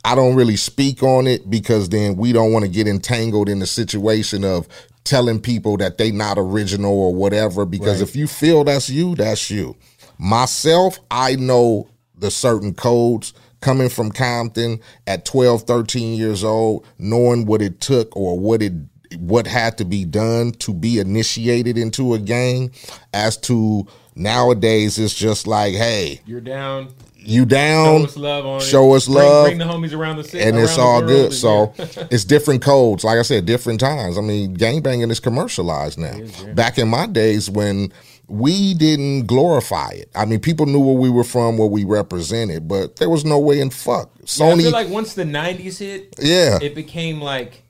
I 0.05 0.15
don't 0.15 0.37
really 0.37 0.57
speak 0.57 1.03
on 1.03 1.27
it 1.27 1.51
because 1.51 1.89
then 1.89 2.17
we 2.17 2.33
don't 2.33 2.53
want 2.53 2.65
to 2.65 2.71
get 2.71 2.87
entangled 2.87 3.49
in 3.49 3.59
the 3.59 3.67
situation 3.67 4.45
of 4.45 4.69
telling 5.05 5.41
people 5.41 5.77
that 5.77 5.99
they 5.99 6.11
not 6.11 6.39
original 6.39 6.93
or 6.93 7.15
whatever. 7.15 7.65
Because 7.65 8.01
if 8.01 8.17
you 8.17 8.27
feel 8.27 8.65
that's 8.65 8.89
you, 8.89 9.15
that's 9.15 9.51
you. 9.51 9.77
Myself, 10.19 10.99
I 11.11 11.37
know 11.37 11.89
the 12.17 12.31
certain 12.31 12.75
codes 12.75 13.35
coming 13.61 13.89
from 13.89 14.11
Compton 14.11 14.81
at 15.07 15.25
12, 15.25 15.63
13 15.63 16.19
years 16.19 16.45
old, 16.45 16.87
knowing 16.99 17.47
what 17.47 17.63
it 17.63 17.81
took 17.81 18.15
or 18.17 18.39
what 18.39 18.63
it 18.63 18.73
what 19.19 19.47
had 19.47 19.79
to 19.79 19.85
be 19.85 20.05
done 20.05 20.51
to 20.53 20.75
be 20.75 20.99
initiated 20.99 21.79
into 21.79 22.15
a 22.15 22.19
gang 22.19 22.73
as 23.13 23.37
to 23.37 23.87
nowadays 24.17 24.99
it's 24.99 25.15
just 25.15 25.47
like 25.47 25.75
hey 25.75 26.21
You're 26.27 26.41
down. 26.41 26.95
you 27.17 27.45
down 27.45 28.01
Show 28.01 28.05
us 28.05 28.17
love 28.17 28.63
it. 28.63 28.65
show 28.65 28.93
us 28.95 29.07
Bring- 29.07 29.17
love 29.17 29.47
Bring, 29.47 29.59
the 29.59 29.65
homies 29.65 29.97
around 29.97 30.17
the 30.19 30.25
city. 30.25 30.45
and 30.45 30.59
it's 30.59 30.79
all 30.79 31.01
good. 31.03 31.33
so 31.33 31.73
it's 32.11 32.25
different 32.25 32.63
codes. 32.63 33.03
Like 33.05 33.19
i 33.19 33.23
said 33.23 33.47
different 33.47 33.81
times. 33.81 34.19
I 34.19 34.21
mean 34.21 34.57
gangbanging 34.57 35.11
is 35.11 35.21
commercialized 35.21 35.99
now. 35.99 36.19
Back 36.55 36.79
in 36.79 36.89
my 36.89 37.07
days 37.07 37.51
when 37.51 37.93
we 38.27 38.73
didn't 38.75 39.27
glorify 39.27 39.91
it. 39.91 40.11
I 40.15 40.25
mean 40.27 40.41
people 40.41 40.67
knew 40.67 40.81
where 40.81 40.95
we 40.97 41.11
were 41.11 41.25
from 41.25 41.59
what 41.59 41.71
we 41.71 41.85
represented 41.85 42.69
but 42.69 42.97
there 42.97 43.11
was 43.11 43.25
no 43.25 43.39
way 43.39 43.61
in 43.61 43.71
fuck. 43.71 44.11
I 44.21 44.25
sony 44.27 44.63
feel 44.63 44.71
like 44.73 44.89
once 44.89 45.15
the 45.15 45.25
'90s 45.25 45.79
hit, 45.79 46.15
yeah. 46.19 46.59
it 46.63 46.75
became 46.75 47.21
like. 47.21 47.63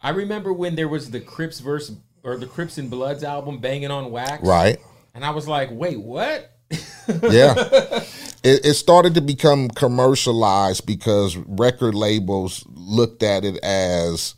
I 0.00 0.10
remember 0.10 0.52
when 0.52 0.76
there 0.76 0.86
was 0.86 1.10
the 1.10 1.18
Crips 1.20 1.58
verse 1.58 1.90
or 2.22 2.36
the 2.36 2.46
Crips 2.46 2.78
and 2.78 2.88
Bloods 2.88 3.24
album, 3.24 3.58
"Banging 3.58 3.90
on 3.90 4.12
Wax," 4.12 4.44
right 4.46 4.78
And 5.18 5.24
I 5.24 5.30
was 5.30 5.48
like, 5.48 5.68
"Wait, 5.72 6.00
what?" 6.00 6.48
yeah 7.28 7.54
it, 8.44 8.64
it 8.66 8.74
started 8.74 9.14
to 9.14 9.20
become 9.20 9.66
commercialized 9.68 10.86
because 10.86 11.34
record 11.36 11.96
labels 11.96 12.64
looked 12.68 13.24
at 13.24 13.44
it 13.44 13.56
as 13.64 14.36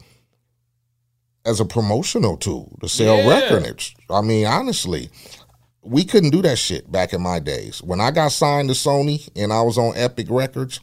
as 1.44 1.60
a 1.60 1.66
promotional 1.66 2.38
tool 2.38 2.78
to 2.80 2.88
sell 2.88 3.18
Yeah. 3.18 3.28
records 3.28 3.94
i 4.08 4.22
mean 4.22 4.46
honestly 4.46 5.10
we 5.82 6.02
couldn't 6.04 6.30
do 6.30 6.40
that 6.42 6.56
shit 6.56 6.90
back 6.90 7.12
in 7.12 7.20
my 7.20 7.40
days 7.40 7.82
when 7.82 8.00
i 8.00 8.10
got 8.10 8.30
signed 8.30 8.68
to 8.68 8.74
sony 8.74 9.28
and 9.36 9.52
i 9.52 9.60
was 9.60 9.76
on 9.76 9.92
epic 9.96 10.28
records 10.30 10.80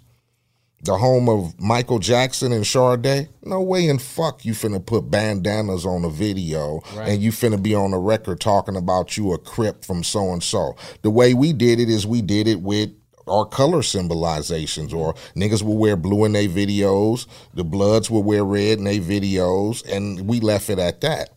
the 0.81 0.97
home 0.97 1.27
of 1.27 1.59
Michael 1.59 1.99
Jackson 1.99 2.51
and 2.51 2.65
Sade, 2.65 3.29
no 3.43 3.61
way 3.61 3.87
in 3.87 3.97
fuck 3.97 4.45
you 4.45 4.53
finna 4.53 4.83
put 4.85 5.09
bandanas 5.09 5.85
on 5.85 6.05
a 6.05 6.09
video 6.09 6.81
and 6.99 7.21
you 7.21 7.31
finna 7.31 7.61
be 7.61 7.73
on 7.73 7.93
a 7.93 7.99
record 7.99 8.39
talking 8.39 8.75
about 8.75 9.17
you 9.17 9.33
a 9.33 9.37
crip 9.37 9.83
from 9.83 10.03
so 10.03 10.31
and 10.31 10.43
so. 10.43 10.75
The 11.01 11.09
way 11.09 11.33
we 11.33 11.51
did 11.51 11.79
it 11.79 11.89
is 11.89 12.05
we 12.05 12.21
did 12.21 12.47
it 12.47 12.61
with 12.61 12.91
our 13.27 13.45
color 13.45 13.79
symbolizations 13.79 14.93
or 14.93 15.13
niggas 15.35 15.63
will 15.63 15.77
wear 15.77 15.95
blue 15.95 16.25
in 16.25 16.33
their 16.33 16.47
videos, 16.47 17.27
the 17.53 17.63
bloods 17.63 18.09
will 18.09 18.23
wear 18.23 18.43
red 18.43 18.77
in 18.77 18.85
their 18.85 19.01
videos, 19.01 19.85
and 19.91 20.27
we 20.27 20.39
left 20.39 20.69
it 20.69 20.79
at 20.79 21.01
that. 21.01 21.31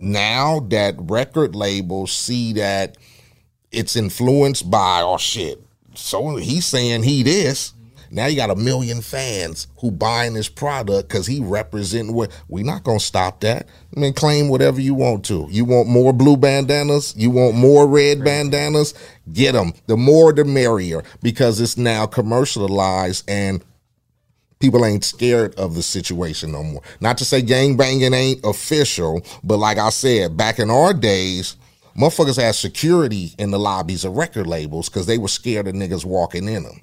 Now 0.00 0.60
that 0.70 0.94
record 0.98 1.54
labels 1.54 2.12
see 2.12 2.52
that 2.54 2.96
it's 3.70 3.96
influenced 3.96 4.70
by 4.70 5.02
oh 5.02 5.18
shit. 5.18 5.62
So 5.94 6.36
he's 6.36 6.66
saying 6.66 7.02
he 7.02 7.22
this. 7.22 7.74
Now 8.10 8.26
you 8.26 8.36
got 8.36 8.50
a 8.50 8.56
million 8.56 9.00
fans 9.02 9.66
who 9.80 9.90
buying 9.90 10.34
this 10.34 10.48
product 10.48 11.08
because 11.08 11.26
he 11.26 11.40
representing 11.40 12.14
what 12.14 12.30
we 12.48 12.62
not 12.62 12.84
gonna 12.84 13.00
stop 13.00 13.40
that. 13.40 13.68
I 13.96 14.00
mean, 14.00 14.12
claim 14.12 14.48
whatever 14.48 14.80
you 14.80 14.94
want 14.94 15.24
to. 15.26 15.46
You 15.50 15.64
want 15.64 15.88
more 15.88 16.12
blue 16.12 16.36
bandanas? 16.36 17.14
You 17.16 17.30
want 17.30 17.56
more 17.56 17.86
red 17.86 18.24
bandanas? 18.24 18.94
Get 19.32 19.52
them. 19.52 19.72
The 19.86 19.96
more, 19.96 20.32
the 20.32 20.44
merrier, 20.44 21.02
because 21.22 21.60
it's 21.60 21.76
now 21.76 22.06
commercialized 22.06 23.28
and 23.28 23.62
people 24.58 24.84
ain't 24.84 25.04
scared 25.04 25.54
of 25.54 25.74
the 25.74 25.82
situation 25.82 26.52
no 26.52 26.62
more. 26.62 26.82
Not 27.00 27.18
to 27.18 27.24
say 27.24 27.42
gang 27.42 27.76
banging 27.76 28.14
ain't 28.14 28.44
official, 28.44 29.22
but 29.44 29.58
like 29.58 29.78
I 29.78 29.90
said, 29.90 30.36
back 30.36 30.58
in 30.58 30.70
our 30.70 30.92
days, 30.92 31.56
motherfuckers 31.96 32.40
had 32.40 32.54
security 32.54 33.34
in 33.38 33.50
the 33.50 33.58
lobbies 33.58 34.04
of 34.04 34.16
record 34.16 34.46
labels 34.46 34.88
because 34.88 35.06
they 35.06 35.18
were 35.18 35.28
scared 35.28 35.68
of 35.68 35.74
niggas 35.74 36.04
walking 36.04 36.48
in 36.48 36.64
them. 36.64 36.80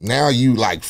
Now 0.00 0.28
you 0.28 0.54
like 0.54 0.82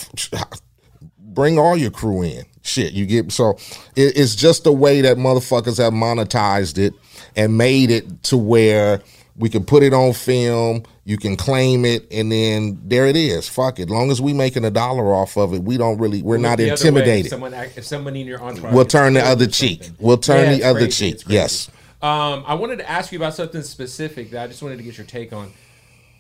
bring 1.19 1.59
all 1.59 1.77
your 1.77 1.91
crew 1.91 2.23
in. 2.23 2.45
Shit, 2.63 2.93
you 2.93 3.07
get 3.07 3.33
so 3.33 3.51
it, 3.97 4.17
it's 4.17 4.37
just 4.37 4.65
the 4.65 4.73
way 4.73 5.01
that 5.01 5.17
motherfuckers 5.17 5.79
have 5.79 5.93
monetized 5.93 6.79
it 6.79 6.93
and 7.37 7.57
made 7.57 7.91
it 7.91 8.23
to 8.25 8.37
where 8.37 9.01
we 9.37 9.49
can 9.49 9.65
put 9.65 9.83
it 9.83 9.95
on 9.95 10.13
film, 10.13 10.83
you 11.05 11.17
can 11.17 11.35
claim 11.35 11.87
it, 11.87 12.07
and 12.13 12.31
then 12.31 12.79
there 12.85 13.07
it 13.07 13.17
is. 13.17 13.49
Fuck 13.49 13.79
it. 13.79 13.89
Long 13.89 14.11
as 14.11 14.21
we 14.21 14.35
making 14.35 14.67
a 14.67 14.71
dollar 14.71 15.15
off 15.15 15.39
of 15.39 15.55
it, 15.55 15.63
we 15.63 15.79
don't 15.79 15.97
really 15.99 16.21
we're 16.21 16.37
not 16.37 16.55
other 16.55 16.65
way, 16.65 16.71
intimidated. 16.71 17.27
If 17.27 17.31
someone, 17.31 17.55
if 17.55 17.85
somebody 17.85 18.21
in 18.21 18.27
your 18.27 18.43
entourage, 18.43 18.75
We'll 18.75 18.85
turn 18.85 19.15
the 19.15 19.25
other 19.25 19.47
cheek. 19.47 19.85
something. 19.85 20.05
We'll 20.05 20.19
turn 20.19 20.51
Yeah, 20.51 20.57
the 20.59 20.65
other 20.65 20.81
crazy. 20.81 21.13
cheek. 21.13 21.23
Yes. 21.27 21.71
Um, 22.03 22.45
I 22.47 22.55
wanted 22.55 22.81
to 22.81 22.91
ask 22.91 23.13
you 23.13 23.19
about 23.19 23.35
something 23.35 23.63
specific 23.63 24.31
that 24.33 24.43
I 24.45 24.47
just 24.47 24.63
wanted 24.63 24.77
to 24.77 24.83
get 24.85 24.99
your 24.99 25.07
take 25.07 25.33
on, 25.33 25.53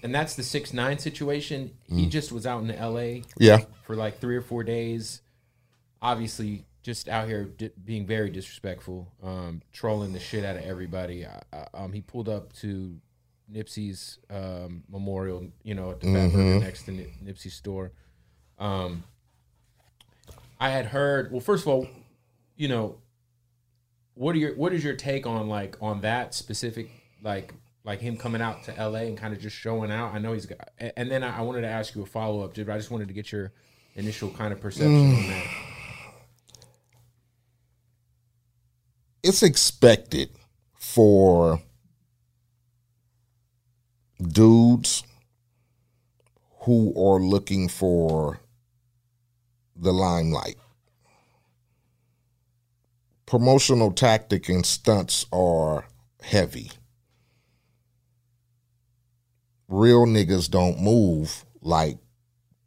and 0.02 0.14
that's 0.14 0.34
the 0.34 0.42
six 0.42 0.72
nine 0.72 0.98
situation. 0.98 1.72
He 1.88 2.06
Mm. 2.06 2.10
just 2.10 2.32
was 2.32 2.46
out 2.46 2.62
in 2.62 2.70
L.A. 2.70 3.22
Yeah. 3.38 3.58
for 3.82 3.96
like 3.96 4.18
three 4.20 4.36
or 4.36 4.42
four 4.42 4.62
days. 4.64 5.22
Obviously, 6.02 6.64
just 6.82 7.08
out 7.08 7.28
here 7.28 7.44
di- 7.44 7.70
being 7.84 8.06
very 8.06 8.30
disrespectful, 8.30 9.12
um, 9.22 9.60
trolling 9.72 10.12
the 10.12 10.18
shit 10.20 10.44
out 10.44 10.56
of 10.56 10.62
everybody. 10.62 11.26
I, 11.26 11.42
I, 11.52 11.66
um, 11.74 11.92
he 11.92 12.00
pulled 12.00 12.28
up 12.28 12.52
to 12.54 12.96
Nipsey's 13.52 14.18
um, 14.30 14.84
memorial, 14.88 15.48
you 15.62 15.74
know, 15.74 15.90
at 15.90 16.00
the 16.00 16.06
Burger 16.12 16.60
next 16.60 16.84
to 16.84 16.92
Nip- 16.92 17.10
Nipsey's 17.22 17.52
store. 17.54 17.92
Um, 18.58 19.04
I 20.58 20.70
had 20.70 20.86
heard. 20.86 21.30
Well, 21.32 21.40
first 21.40 21.64
of 21.64 21.68
all, 21.68 21.86
you 22.56 22.68
know, 22.68 22.96
what 24.14 24.34
are 24.34 24.38
your 24.38 24.54
what 24.56 24.72
is 24.72 24.84
your 24.84 24.94
take 24.94 25.26
on 25.26 25.48
like 25.48 25.76
on 25.80 26.00
that 26.02 26.34
specific 26.34 26.90
like 27.22 27.54
like 27.84 28.00
him 28.00 28.16
coming 28.16 28.42
out 28.42 28.64
to 28.64 28.72
LA 28.72 29.00
and 29.00 29.16
kind 29.18 29.34
of 29.34 29.40
just 29.40 29.56
showing 29.56 29.90
out? 29.90 30.14
I 30.14 30.18
know 30.18 30.32
he's 30.32 30.46
got, 30.46 30.70
and 30.78 31.10
then 31.10 31.22
I 31.22 31.40
wanted 31.42 31.62
to 31.62 31.68
ask 31.68 31.94
you 31.94 32.02
a 32.02 32.06
follow 32.06 32.44
up, 32.44 32.54
Jib. 32.54 32.68
I 32.68 32.76
just 32.76 32.90
wanted 32.90 33.08
to 33.08 33.14
get 33.14 33.32
your 33.32 33.52
initial 33.94 34.30
kind 34.30 34.52
of 34.52 34.60
perception 34.60 35.14
on 35.14 35.28
that. 35.28 35.46
it's 39.22 39.42
expected 39.42 40.30
for 40.74 41.60
dudes 44.20 45.04
who 46.62 46.92
are 46.96 47.20
looking 47.20 47.68
for 47.68 48.40
the 49.74 49.92
limelight. 49.92 50.56
Promotional 53.24 53.92
tactic 53.92 54.48
and 54.48 54.66
stunts 54.66 55.24
are 55.32 55.86
heavy. 56.22 56.72
Real 59.70 60.04
niggas 60.04 60.50
don't 60.50 60.80
move 60.80 61.44
like 61.62 61.96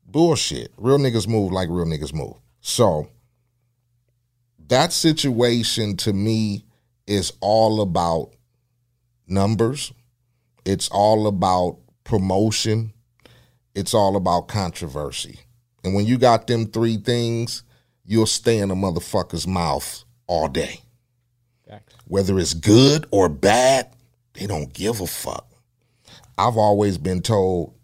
bullshit. 0.05 0.71
Real 0.77 0.97
niggas 0.97 1.27
move 1.27 1.51
like 1.51 1.67
real 1.69 1.85
niggas 1.85 2.13
move. 2.13 2.35
So, 2.61 3.09
that 4.69 4.93
situation 4.93 5.97
to 5.97 6.13
me 6.13 6.63
is 7.05 7.33
all 7.41 7.81
about 7.81 8.31
numbers. 9.27 9.91
It's 10.65 10.87
all 10.89 11.27
about 11.27 11.77
promotion. 12.05 12.93
It's 13.75 13.93
all 13.93 14.15
about 14.15 14.47
controversy. 14.47 15.41
And 15.83 15.93
when 15.93 16.05
you 16.05 16.17
got 16.17 16.47
them 16.47 16.67
three 16.67 16.95
things, 16.95 17.63
you'll 18.05 18.25
stay 18.25 18.59
in 18.59 18.71
a 18.71 18.75
motherfucker's 18.75 19.45
mouth 19.45 20.05
all 20.27 20.47
day. 20.47 20.79
Whether 22.07 22.39
it's 22.39 22.53
good 22.53 23.07
or 23.11 23.27
bad, 23.27 23.93
they 24.33 24.47
don't 24.47 24.71
give 24.73 25.01
a 25.01 25.07
fuck. 25.07 25.52
I've 26.37 26.57
always 26.57 26.97
been 26.97 27.21
told 27.21 27.75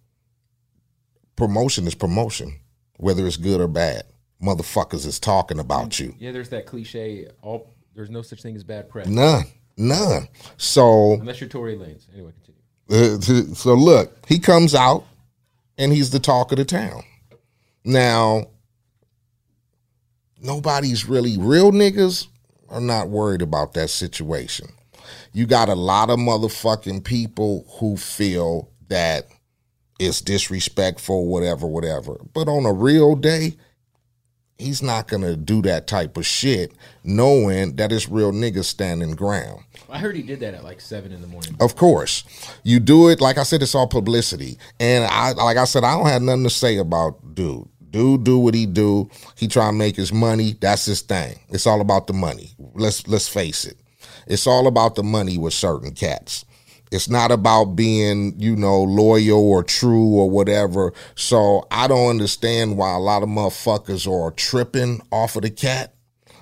promotion 1.36 1.88
is 1.88 1.96
promotion, 1.96 2.60
whether 2.98 3.26
it's 3.26 3.38
good 3.38 3.62
or 3.62 3.68
bad. 3.68 4.04
Motherfuckers 4.42 5.06
is 5.06 5.20
talking 5.20 5.60
about 5.60 6.00
you. 6.00 6.16
Yeah, 6.18 6.32
there's 6.32 6.50
that 6.50 6.66
cliche. 6.66 7.28
All 7.42 7.74
there's 7.96 8.10
no 8.10 8.22
such 8.22 8.42
thing 8.42 8.56
as 8.56 8.64
bad 8.64 8.90
press 8.90 9.08
None. 9.08 9.46
None. 9.78 10.28
So 10.58 11.14
unless 11.14 11.42
you're 11.42 11.50
Tory 11.50 11.76
Lanez. 11.76 12.06
Anyway, 12.14 12.32
continue. 12.90 13.50
uh, 13.50 13.54
so 13.56 13.74
look, 13.74 14.14
he 14.28 14.40
comes 14.40 14.76
out 14.76 15.06
and 15.78 15.92
he's 15.92 16.10
the 16.12 16.20
talk 16.20 16.52
of 16.52 16.58
the 16.58 16.66
town. 16.66 17.04
Now, 17.84 18.48
nobody's 20.42 21.08
really 21.08 21.38
real 21.38 21.72
niggas 21.72 22.28
are 22.70 22.82
not 22.82 23.10
worried 23.10 23.42
about 23.42 23.74
that 23.74 23.90
situation. 23.90 24.68
You 25.34 25.46
got 25.46 25.70
a 25.70 25.76
lot 25.76 26.10
of 26.10 26.20
motherfucking 26.20 27.04
people 27.04 27.66
who 27.80 27.98
feel 27.98 28.70
that 28.88 29.28
it's 30.00 30.22
disrespectful, 30.22 31.28
whatever, 31.28 31.68
whatever. 31.68 32.20
But 32.34 32.48
on 32.48 32.66
a 32.66 32.74
real 32.74 33.16
day, 33.16 33.56
he's 34.60 34.84
not 34.84 35.08
gonna 35.08 35.36
do 35.36 35.62
that 35.64 35.88
type 35.88 36.18
of 36.18 36.26
shit, 36.26 36.74
knowing 37.04 37.76
that 37.78 37.92
it's 37.92 38.10
real 38.10 38.32
niggas 38.32 38.66
standing 38.66 39.16
ground. 39.16 39.64
I 39.90 39.98
heard 39.98 40.16
he 40.16 40.22
did 40.22 40.42
that 40.42 40.54
at 40.54 40.64
like 40.64 40.82
seven 40.82 41.12
in 41.12 41.22
the 41.22 41.28
morning. 41.28 41.56
Of 41.60 41.76
course, 41.76 42.24
you 42.64 42.80
do 42.80 43.10
it. 43.10 43.22
Like 43.22 43.38
I 43.38 43.44
said, 43.44 43.62
it's 43.62 43.76
all 43.76 43.88
publicity, 43.88 44.58
and 44.80 45.06
I, 45.06 45.32
like 45.32 45.58
I 45.58 45.66
said, 45.66 45.84
I 45.84 45.98
don't 45.98 46.08
have 46.08 46.22
nothing 46.22 46.44
to 46.44 46.50
say 46.50 46.78
about 46.78 47.36
dude. 47.36 47.68
Dude, 47.90 48.24
do 48.24 48.38
what 48.38 48.54
he 48.54 48.68
do. 48.68 49.10
He 49.36 49.48
try 49.48 49.66
to 49.66 49.74
make 49.74 49.96
his 49.96 50.14
money. 50.14 50.56
That's 50.60 50.86
his 50.86 51.02
thing. 51.02 51.40
It's 51.50 51.66
all 51.66 51.82
about 51.82 52.06
the 52.06 52.14
money. 52.14 52.52
Let's 52.76 53.08
let's 53.08 53.28
face 53.28 53.66
it. 53.66 53.79
It's 54.30 54.48
all 54.48 54.68
about 54.68 54.96
the 54.96 55.04
money 55.04 55.38
with 55.38 55.54
certain 55.54 55.92
cats. 55.92 56.46
It's 56.92 57.10
not 57.10 57.32
about 57.32 57.76
being, 57.76 58.34
you 58.38 58.56
know, 58.56 58.82
loyal 58.82 59.40
or 59.40 59.64
true 59.64 60.08
or 60.08 60.30
whatever. 60.30 60.94
So 61.16 61.68
I 61.70 61.88
don't 61.88 62.10
understand 62.10 62.78
why 62.78 62.94
a 62.94 63.00
lot 63.00 63.22
of 63.22 63.30
motherfuckers 63.30 64.08
are 64.12 64.32
tripping 64.32 65.02
off 65.12 65.36
of 65.36 65.44
the 65.44 65.52
cat 65.52 65.94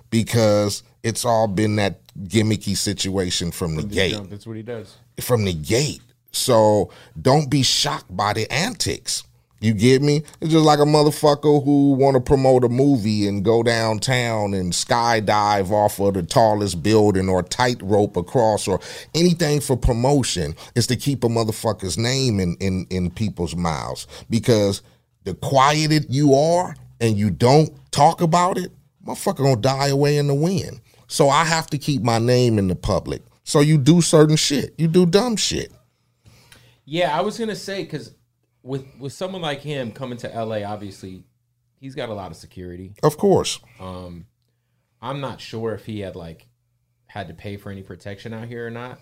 because 0.10 0.84
it's 1.04 1.26
all 1.26 1.48
been 1.48 1.76
that 1.78 2.02
gimmicky 2.18 2.78
situation 2.78 3.52
from 3.52 3.76
the 3.76 3.84
gate. 3.84 4.18
That's 4.30 4.48
what 4.48 4.56
he 4.56 4.64
does. 4.64 4.96
From 5.20 5.44
the 5.46 5.54
gate. 5.54 6.02
So 6.32 6.92
don't 7.20 7.50
be 7.50 7.64
shocked 7.64 8.16
by 8.16 8.34
the 8.34 8.52
antics. 8.52 9.24
You 9.60 9.74
get 9.74 10.04
me? 10.04 10.22
It's 10.40 10.52
just 10.52 10.66
like 10.66 10.78
a 10.78 10.84
motherfucker 10.84 11.64
who 11.64 11.94
want 11.94 12.14
to 12.16 12.22
promote 12.22 12.64
a 12.64 12.70
movie 12.70 13.28
and 13.28 13.44
go 13.44 13.64
downtown 13.64 14.54
and 14.54 14.72
skydive 14.72 15.72
off 15.72 16.00
of 16.00 16.14
the 16.14 16.22
tallest 16.22 16.84
building 16.84 17.28
or 17.28 17.42
tightrope 17.42 18.18
across 18.18 18.68
or 18.68 18.80
anything 19.16 19.60
for 19.60 19.76
promotion 19.76 20.56
is 20.76 20.86
to 20.88 20.96
keep 20.96 21.24
a 21.24 21.28
motherfucker's 21.28 21.98
name 21.98 22.40
in, 22.40 22.56
in, 22.60 22.86
in 22.92 23.10
people's 23.10 23.56
mouths. 23.56 24.06
Because 24.30 24.84
the 25.24 25.34
quieter 25.34 26.06
you 26.08 26.36
are 26.36 26.76
and 27.02 27.18
you 27.18 27.32
don't 27.32 27.72
talk 27.92 28.22
about 28.22 28.60
it, 28.60 28.72
motherfucker 29.06 29.38
gonna 29.38 29.56
die 29.56 29.88
away 29.88 30.18
in 30.18 30.28
the 30.28 30.36
wind. 30.36 30.82
So 31.08 31.30
I 31.30 31.46
have 31.46 31.68
to 31.72 31.80
keep 31.80 32.04
my 32.04 32.20
name 32.20 32.60
in 32.60 32.68
the 32.68 32.76
public. 32.76 33.24
So 33.44 33.62
you 33.62 33.80
do 33.80 34.02
certain 34.02 34.36
shit. 34.36 34.76
You 34.78 34.88
do 34.88 35.08
dumb 35.08 35.36
shit. 35.36 35.72
Yeah, 36.86 37.18
I 37.18 37.22
was 37.22 37.40
gonna 37.40 37.56
say 37.56 37.84
because 37.84 38.14
with 38.68 38.86
with 39.00 39.14
someone 39.14 39.42
like 39.42 39.62
him 39.62 39.92
coming 39.92 40.18
to 40.20 40.28
LA, 40.28 40.58
obviously 40.58 41.24
he's 41.80 41.96
got 41.96 42.10
a 42.10 42.14
lot 42.14 42.32
of 42.32 42.38
security. 42.38 42.94
Of 43.02 43.18
course. 43.18 43.60
Um, 43.80 44.28
I'm 45.02 45.22
not 45.22 45.40
sure 45.40 45.74
if 45.74 45.86
he 45.86 46.02
had 46.02 46.16
like 46.16 46.48
had 47.08 47.30
to 47.30 47.34
pay 47.34 47.58
for 47.58 47.72
any 47.72 47.82
protection 47.82 48.34
out 48.34 48.48
here 48.48 48.68
or 48.68 48.70
not. 48.70 49.00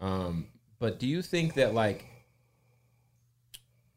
Um, 0.00 0.46
but 0.78 0.98
do 0.98 1.06
you 1.06 1.22
think 1.22 1.54
that 1.54 1.74
like 1.74 2.06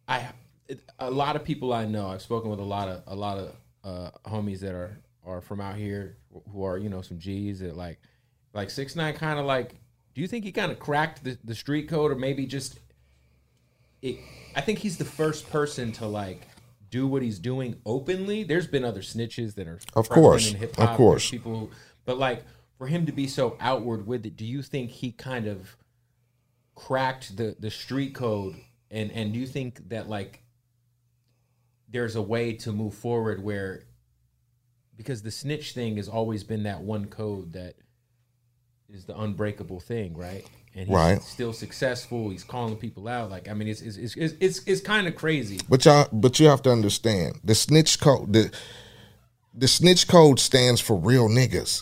I 0.08 0.30
it, 0.68 0.82
a 1.00 1.10
lot 1.10 1.36
of 1.36 1.44
people 1.44 1.72
I 1.74 1.86
know, 1.86 2.10
I've 2.10 2.22
spoken 2.22 2.50
with 2.50 2.60
a 2.60 2.64
lot 2.64 2.90
of 2.90 3.04
a 3.08 3.16
lot 3.16 3.38
of 3.38 3.56
uh, 3.84 4.12
homies 4.30 4.60
that 4.60 4.74
are 4.74 5.00
are 5.26 5.42
from 5.42 5.62
out 5.62 5.76
here 5.76 6.18
who 6.52 6.64
are 6.64 6.78
you 6.78 6.90
know 6.90 7.02
some 7.02 7.18
G's 7.18 7.62
that 7.62 7.78
like 7.78 8.00
like 8.54 8.70
six 8.70 8.96
nine 8.96 9.14
kind 9.14 9.40
of 9.40 9.46
like. 9.46 9.76
Do 10.14 10.22
you 10.22 10.28
think 10.28 10.46
he 10.46 10.52
kind 10.52 10.72
of 10.72 10.80
cracked 10.80 11.24
the, 11.24 11.38
the 11.44 11.54
street 11.54 11.88
code, 11.88 12.12
or 12.12 12.16
maybe 12.16 12.48
just 12.48 12.80
it, 14.02 14.20
I 14.56 14.62
think 14.62 14.80
he's 14.80 14.98
the 14.98 15.06
first 15.06 15.50
person 15.50 15.92
to 15.94 16.06
like 16.06 16.42
do 16.90 17.08
what 17.08 17.22
he's 17.22 17.40
doing 17.40 17.76
openly. 17.86 18.44
There's 18.44 18.68
been 18.68 18.84
other 18.84 19.02
snitches 19.02 19.56
that 19.56 19.68
are 19.68 19.80
Of 19.96 20.10
course. 20.10 20.52
Of 20.52 20.60
hip-hop, 20.60 20.88
there's 20.88 20.98
course. 20.98 21.30
people, 21.30 21.60
who, 21.60 21.70
but 22.06 22.18
like 22.18 22.44
for 22.78 22.88
him 22.88 23.06
to 23.06 23.12
be 23.12 23.28
so 23.28 23.58
outward 23.60 24.08
with 24.08 24.26
it, 24.26 24.38
do 24.38 24.46
you 24.46 24.62
think 24.62 24.92
he 24.92 25.12
kind 25.12 25.48
of 25.48 25.76
cracked 26.76 27.38
the 27.38 27.56
the 27.60 27.72
street 27.72 28.14
code? 28.14 28.56
And 28.90 29.12
and 29.12 29.34
do 29.34 29.40
you 29.40 29.48
think 29.48 29.90
that 29.90 30.08
like 30.08 30.44
there's 31.90 32.16
a 32.16 32.22
way 32.22 32.54
to 32.54 32.72
move 32.72 32.94
forward 32.94 33.44
where 33.44 33.84
because 34.96 35.22
the 35.22 35.32
snitch 35.32 35.74
thing 35.74 35.98
has 35.98 36.08
always 36.08 36.44
been 36.44 36.64
that 36.64 36.82
one 36.82 37.06
code 37.06 37.54
that 37.54 37.76
is 38.90 39.06
the 39.06 39.20
unbreakable 39.20 39.80
thing, 39.80 40.16
right? 40.18 40.46
And 40.78 40.88
he's 40.88 40.96
Right. 40.96 41.22
still 41.24 41.54
successful. 41.54 42.30
He's 42.30 42.44
calling 42.44 42.76
people 42.76 43.08
out. 43.08 43.32
Like 43.32 43.50
I 43.50 43.54
mean, 43.56 43.68
it's 43.68 43.82
it's 43.82 43.98
it's 43.98 44.16
it's, 44.16 44.34
it's, 44.40 44.62
it's 44.68 44.82
kind 44.82 45.08
of 45.08 45.16
crazy. 45.16 45.60
But 45.68 45.84
y'all, 45.86 46.08
but 46.14 46.40
you 46.40 46.46
have 46.48 46.62
to 46.64 46.72
understand 46.72 47.40
the 47.44 47.56
snitch 47.56 48.00
code. 48.00 48.32
The 48.32 48.52
the 49.56 49.68
snitch 49.68 50.08
code 50.08 50.40
stands 50.40 50.80
for 50.80 50.96
real 50.96 51.28
niggas. 51.30 51.82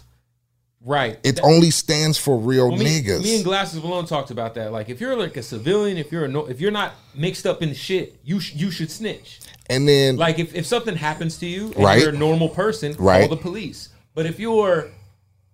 Right. 0.81 1.19
It 1.23 1.35
That- 1.37 1.43
only 1.43 1.71
stands 1.71 2.17
for 2.17 2.37
real 2.37 2.69
well, 2.69 2.77
me, 2.77 2.85
niggas. 3.01 3.23
me 3.23 3.35
and 3.35 3.43
Glasses 3.43 3.81
Malone 3.83 4.05
talked 4.05 4.31
about 4.31 4.53
that. 4.55 4.71
Like, 4.71 4.87
if 4.87 5.01
you're 5.01 5.17
like 5.17 5.35
a 5.35 5.43
civilian, 5.43 5.97
if 5.97 6.09
you're 6.11 6.25
a 6.25 6.27
no, 6.29 6.45
if 6.47 6.61
you're 6.61 6.71
not 6.71 6.93
mixed 7.13 7.45
up 7.45 7.61
in 7.61 7.73
shit, 7.73 8.17
you 8.23 8.39
sh- 8.39 8.53
you 8.55 8.71
should 8.71 8.89
snitch. 8.91 9.39
and 9.67 9.87
then 9.89 10.15
Like, 10.15 10.37
if, 10.39 10.53
if 10.55 10.65
something 10.65 10.95
happens 10.95 11.37
to 11.39 11.47
you, 11.47 11.73
and 11.73 11.77
Right. 11.83 11.99
you're 11.99 12.11
a 12.11 12.17
normal 12.17 12.47
person, 12.49 12.93
call 12.93 13.07
Right. 13.07 13.29
the 13.29 13.35
police. 13.35 13.89
But 14.13 14.25
if 14.27 14.39
you're, 14.39 14.91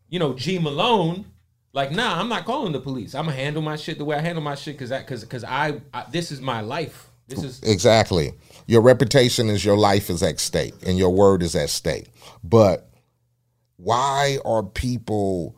you 0.09 0.19
know, 0.19 0.33
G 0.33 0.59
Malone, 0.59 1.25
like, 1.73 1.91
nah, 1.91 2.19
I'm 2.19 2.29
not 2.29 2.45
calling 2.45 2.73
the 2.73 2.79
police. 2.79 3.15
I'm 3.15 3.25
gonna 3.25 3.37
handle 3.37 3.61
my 3.61 3.75
shit 3.75 3.97
the 3.97 4.05
way 4.05 4.17
I 4.17 4.21
handle 4.21 4.43
my 4.43 4.55
shit 4.55 4.75
because 4.75 4.89
that 4.89 5.05
because 5.05 5.21
because 5.21 5.43
I, 5.43 5.81
I 5.93 6.05
this 6.11 6.31
is 6.31 6.41
my 6.41 6.61
life. 6.61 7.09
This 7.27 7.43
is 7.43 7.61
Exactly. 7.63 8.33
Your 8.67 8.81
reputation 8.81 9.49
is 9.49 9.63
your 9.63 9.77
life 9.77 10.09
is 10.09 10.21
at 10.21 10.39
stake 10.39 10.73
and 10.85 10.97
your 10.97 11.11
word 11.11 11.41
is 11.41 11.55
at 11.55 11.69
stake. 11.69 12.11
But 12.43 12.89
why 13.77 14.37
are 14.45 14.63
people 14.63 15.55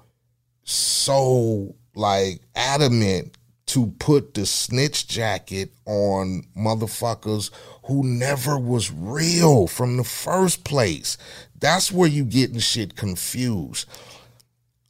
so 0.63 1.75
like 1.95 2.41
adamant 2.55 3.37
to 3.65 3.87
put 3.99 4.35
the 4.35 4.45
snitch 4.45 5.07
jacket 5.07 5.71
on 5.85 6.43
motherfuckers 6.55 7.49
who 7.85 8.03
never 8.03 8.57
was 8.57 8.91
real 8.91 9.67
from 9.67 9.97
the 9.97 10.03
first 10.03 10.63
place? 10.63 11.17
That's 11.59 11.91
where 11.91 12.09
you 12.09 12.23
getting 12.23 12.59
shit 12.59 12.95
confused. 12.95 13.87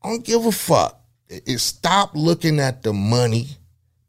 I 0.04 0.10
don't 0.10 0.26
give 0.26 0.46
a 0.46 0.52
fuck. 0.52 1.03
It, 1.34 1.44
it- 1.46 1.60
stop 1.60 2.12
looking 2.16 2.60
at 2.60 2.84
the 2.84 2.94
money 2.94 3.48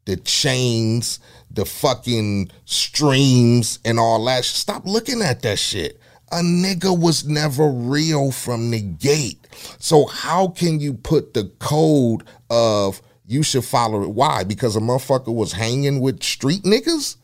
the 0.05 0.15
chains, 0.17 1.19
the 1.51 1.65
fucking 1.65 2.49
streams, 2.65 3.79
and 3.83 3.99
all 3.99 4.23
that. 4.25 4.45
Stop 4.45 4.85
looking 4.85 5.21
at 5.21 5.41
that 5.41 5.59
shit. 5.59 5.99
A 6.31 6.37
nigga 6.37 6.97
was 6.97 7.25
never 7.27 7.67
real 7.67 8.31
from 8.31 8.71
the 8.71 8.81
gate. 8.81 9.47
So 9.79 10.05
how 10.05 10.49
can 10.49 10.79
you 10.79 10.93
put 10.93 11.33
the 11.33 11.45
code 11.59 12.23
of 12.49 13.01
you 13.25 13.43
should 13.43 13.65
follow 13.65 14.03
it? 14.03 14.09
Why? 14.09 14.43
Because 14.43 14.75
a 14.75 14.79
motherfucker 14.79 15.33
was 15.33 15.53
hanging 15.53 16.01
with 16.01 16.23
street 16.23 16.63
niggas? 16.63 17.17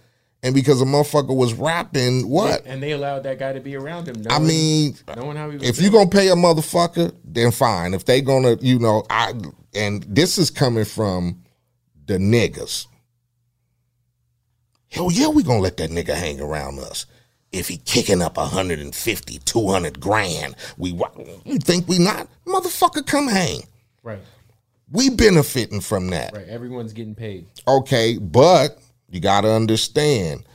And 0.43 0.55
because 0.55 0.81
a 0.81 0.85
motherfucker 0.85 1.35
was 1.35 1.53
rapping 1.53 2.27
what? 2.27 2.63
and 2.65 2.81
they 2.81 2.93
allowed 2.93 3.23
that 3.23 3.37
guy 3.37 3.53
to 3.53 3.59
be 3.59 3.75
around 3.75 4.07
him. 4.07 4.15
I 4.27 4.39
mean, 4.39 4.95
knowing 5.15 5.37
how 5.37 5.51
he 5.51 5.57
was 5.57 5.69
if 5.69 5.79
you're 5.79 5.91
gonna 5.91 6.09
pay 6.09 6.29
a 6.29 6.35
motherfucker, 6.35 7.13
then 7.23 7.51
fine. 7.51 7.93
If 7.93 8.05
they 8.05 8.21
gonna, 8.21 8.57
you 8.59 8.79
know, 8.79 9.03
I 9.07 9.33
and 9.73 10.03
this 10.03 10.37
is 10.37 10.49
coming 10.49 10.85
from 10.85 11.43
the 12.05 12.17
niggas. 12.17 12.87
Hell 14.89 15.11
yeah, 15.11 15.29
we 15.29 15.43
gonna 15.43 15.59
let 15.59 15.77
that 15.77 15.89
nigga 15.89 16.13
hang 16.13 16.41
around 16.41 16.79
us. 16.79 17.05
If 17.51 17.67
he 17.67 17.77
kicking 17.77 18.21
up 18.21 18.37
150, 18.37 19.37
200 19.39 19.99
grand, 19.99 20.55
we 20.77 20.91
you 21.45 21.57
think 21.59 21.87
we 21.87 21.99
not? 21.99 22.27
Motherfucker, 22.45 23.05
come 23.05 23.27
hang. 23.27 23.63
right, 24.03 24.19
We 24.89 25.09
benefiting 25.09 25.81
from 25.81 26.09
that. 26.11 26.33
right, 26.33 26.47
everyone's 26.47 26.93
getting 26.93 27.15
paid. 27.15 27.47
Okay, 27.67 28.17
but 28.17 28.79
you 29.09 29.19
got 29.19 29.41
to 29.41 29.51
understand 29.51 30.45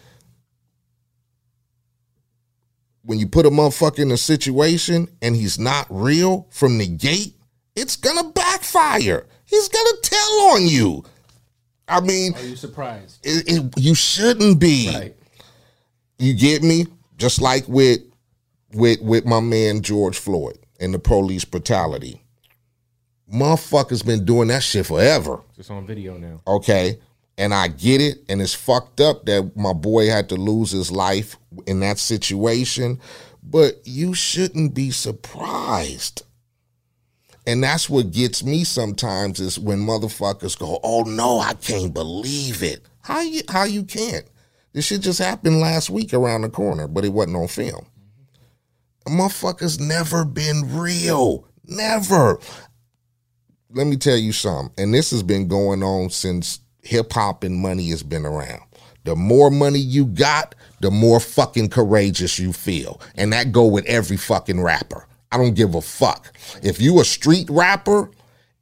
when 3.02 3.18
you 3.18 3.28
put 3.28 3.46
a 3.46 3.50
motherfucker 3.50 4.00
in 4.00 4.10
a 4.10 4.16
situation 4.16 5.08
and 5.22 5.36
he's 5.36 5.58
not 5.58 5.86
real 5.90 6.46
from 6.50 6.78
the 6.78 6.86
gate, 6.86 7.35
it's 7.76 7.96
gonna 7.96 8.30
backfire. 8.30 9.26
He's 9.44 9.68
gonna 9.68 9.96
tell 10.02 10.32
on 10.52 10.66
you. 10.66 11.04
I 11.88 12.00
mean, 12.00 12.34
Are 12.34 12.42
you 12.44 12.56
surprised? 12.56 13.24
it, 13.24 13.44
it, 13.46 13.72
you 13.76 13.94
shouldn't 13.94 14.58
be. 14.58 14.90
Right. 14.92 15.16
You 16.18 16.34
get 16.34 16.62
me? 16.62 16.86
Just 17.16 17.40
like 17.40 17.64
with 17.68 18.00
with 18.72 19.00
with 19.00 19.24
my 19.24 19.40
man 19.40 19.82
George 19.82 20.18
Floyd 20.18 20.58
and 20.80 20.92
the 20.92 20.98
police 20.98 21.44
brutality. 21.44 22.22
Motherfuckers 23.32 24.04
been 24.04 24.24
doing 24.24 24.48
that 24.48 24.62
shit 24.62 24.86
forever. 24.86 25.40
It's 25.58 25.70
on 25.70 25.86
video 25.86 26.16
now. 26.16 26.40
Okay. 26.46 26.98
And 27.38 27.52
I 27.52 27.68
get 27.68 28.00
it. 28.00 28.18
And 28.28 28.40
it's 28.40 28.54
fucked 28.54 29.00
up 29.00 29.24
that 29.26 29.56
my 29.56 29.72
boy 29.72 30.08
had 30.08 30.28
to 30.30 30.36
lose 30.36 30.70
his 30.70 30.90
life 30.90 31.36
in 31.66 31.80
that 31.80 31.98
situation. 31.98 33.00
But 33.42 33.80
you 33.84 34.14
shouldn't 34.14 34.74
be 34.74 34.90
surprised. 34.90 36.22
And 37.46 37.62
that's 37.62 37.88
what 37.88 38.10
gets 38.10 38.42
me 38.42 38.64
sometimes 38.64 39.38
is 39.40 39.58
when 39.58 39.78
motherfuckers 39.78 40.58
go, 40.58 40.80
"Oh 40.82 41.02
no, 41.02 41.38
I 41.38 41.54
can't 41.54 41.94
believe 41.94 42.62
it." 42.62 42.82
How 43.02 43.20
you 43.20 43.42
how 43.48 43.64
you 43.64 43.84
can't? 43.84 44.26
This 44.72 44.86
shit 44.86 45.02
just 45.02 45.20
happened 45.20 45.60
last 45.60 45.88
week 45.88 46.12
around 46.12 46.42
the 46.42 46.48
corner, 46.48 46.88
but 46.88 47.04
it 47.04 47.12
wasn't 47.12 47.36
on 47.36 47.48
film. 47.48 47.86
Motherfuckers 49.06 49.78
never 49.78 50.24
been 50.24 50.76
real. 50.76 51.46
Never 51.64 52.40
let 53.76 53.86
me 53.86 53.96
tell 53.96 54.16
you 54.16 54.32
something, 54.32 54.72
and 54.78 54.94
this 54.94 55.10
has 55.10 55.22
been 55.22 55.48
going 55.48 55.82
on 55.82 56.10
since 56.10 56.60
hip 56.82 57.12
hop 57.12 57.44
and 57.44 57.56
money 57.56 57.90
has 57.90 58.02
been 58.02 58.24
around. 58.24 58.62
The 59.04 59.14
more 59.14 59.50
money 59.50 59.78
you 59.78 60.06
got, 60.06 60.54
the 60.80 60.90
more 60.90 61.20
fucking 61.20 61.68
courageous 61.68 62.38
you 62.38 62.52
feel. 62.52 63.00
And 63.14 63.32
that 63.32 63.52
go 63.52 63.66
with 63.66 63.84
every 63.86 64.16
fucking 64.16 64.60
rapper. 64.60 65.06
I 65.32 65.38
don't 65.38 65.54
give 65.54 65.74
a 65.74 65.80
fuck. 65.80 66.32
If 66.62 66.80
you 66.80 67.00
a 67.00 67.04
street 67.04 67.48
rapper, 67.50 68.10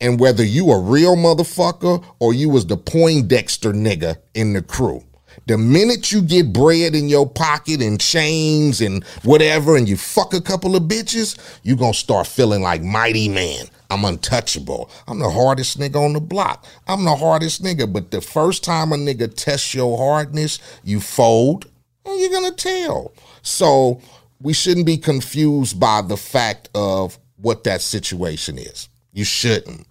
and 0.00 0.20
whether 0.20 0.44
you 0.44 0.70
a 0.70 0.80
real 0.80 1.16
motherfucker 1.16 2.04
or 2.18 2.34
you 2.34 2.48
was 2.48 2.66
the 2.66 2.76
Poindexter 2.76 3.72
nigga 3.72 4.18
in 4.34 4.52
the 4.52 4.60
crew, 4.60 5.02
the 5.46 5.58
minute 5.58 6.12
you 6.12 6.22
get 6.22 6.52
bread 6.52 6.94
in 6.94 7.08
your 7.08 7.28
pocket 7.28 7.80
and 7.80 8.00
chains 8.00 8.80
and 8.80 9.04
whatever, 9.22 9.76
and 9.76 9.88
you 9.88 9.96
fuck 9.96 10.32
a 10.34 10.40
couple 10.40 10.76
of 10.76 10.84
bitches, 10.84 11.38
you 11.62 11.76
gonna 11.76 11.94
start 11.94 12.26
feeling 12.26 12.62
like 12.62 12.82
mighty 12.82 13.28
man. 13.28 13.66
I'm 13.90 14.04
untouchable. 14.04 14.90
I'm 15.06 15.18
the 15.18 15.30
hardest 15.30 15.78
nigga 15.78 15.96
on 15.96 16.14
the 16.14 16.20
block. 16.20 16.66
I'm 16.86 17.04
the 17.04 17.16
hardest 17.16 17.62
nigga. 17.62 17.92
But 17.92 18.10
the 18.10 18.20
first 18.20 18.64
time 18.64 18.92
a 18.92 18.96
nigga 18.96 19.32
tests 19.34 19.74
your 19.74 19.98
hardness, 19.98 20.58
you 20.82 21.00
fold 21.00 21.66
and 22.04 22.20
you're 22.20 22.30
gonna 22.30 22.52
tell. 22.52 23.12
So 23.42 24.00
we 24.40 24.52
shouldn't 24.52 24.86
be 24.86 24.96
confused 24.96 25.78
by 25.78 26.02
the 26.02 26.16
fact 26.16 26.68
of 26.74 27.18
what 27.36 27.64
that 27.64 27.80
situation 27.80 28.58
is. 28.58 28.88
You 29.12 29.24
shouldn't. 29.24 29.86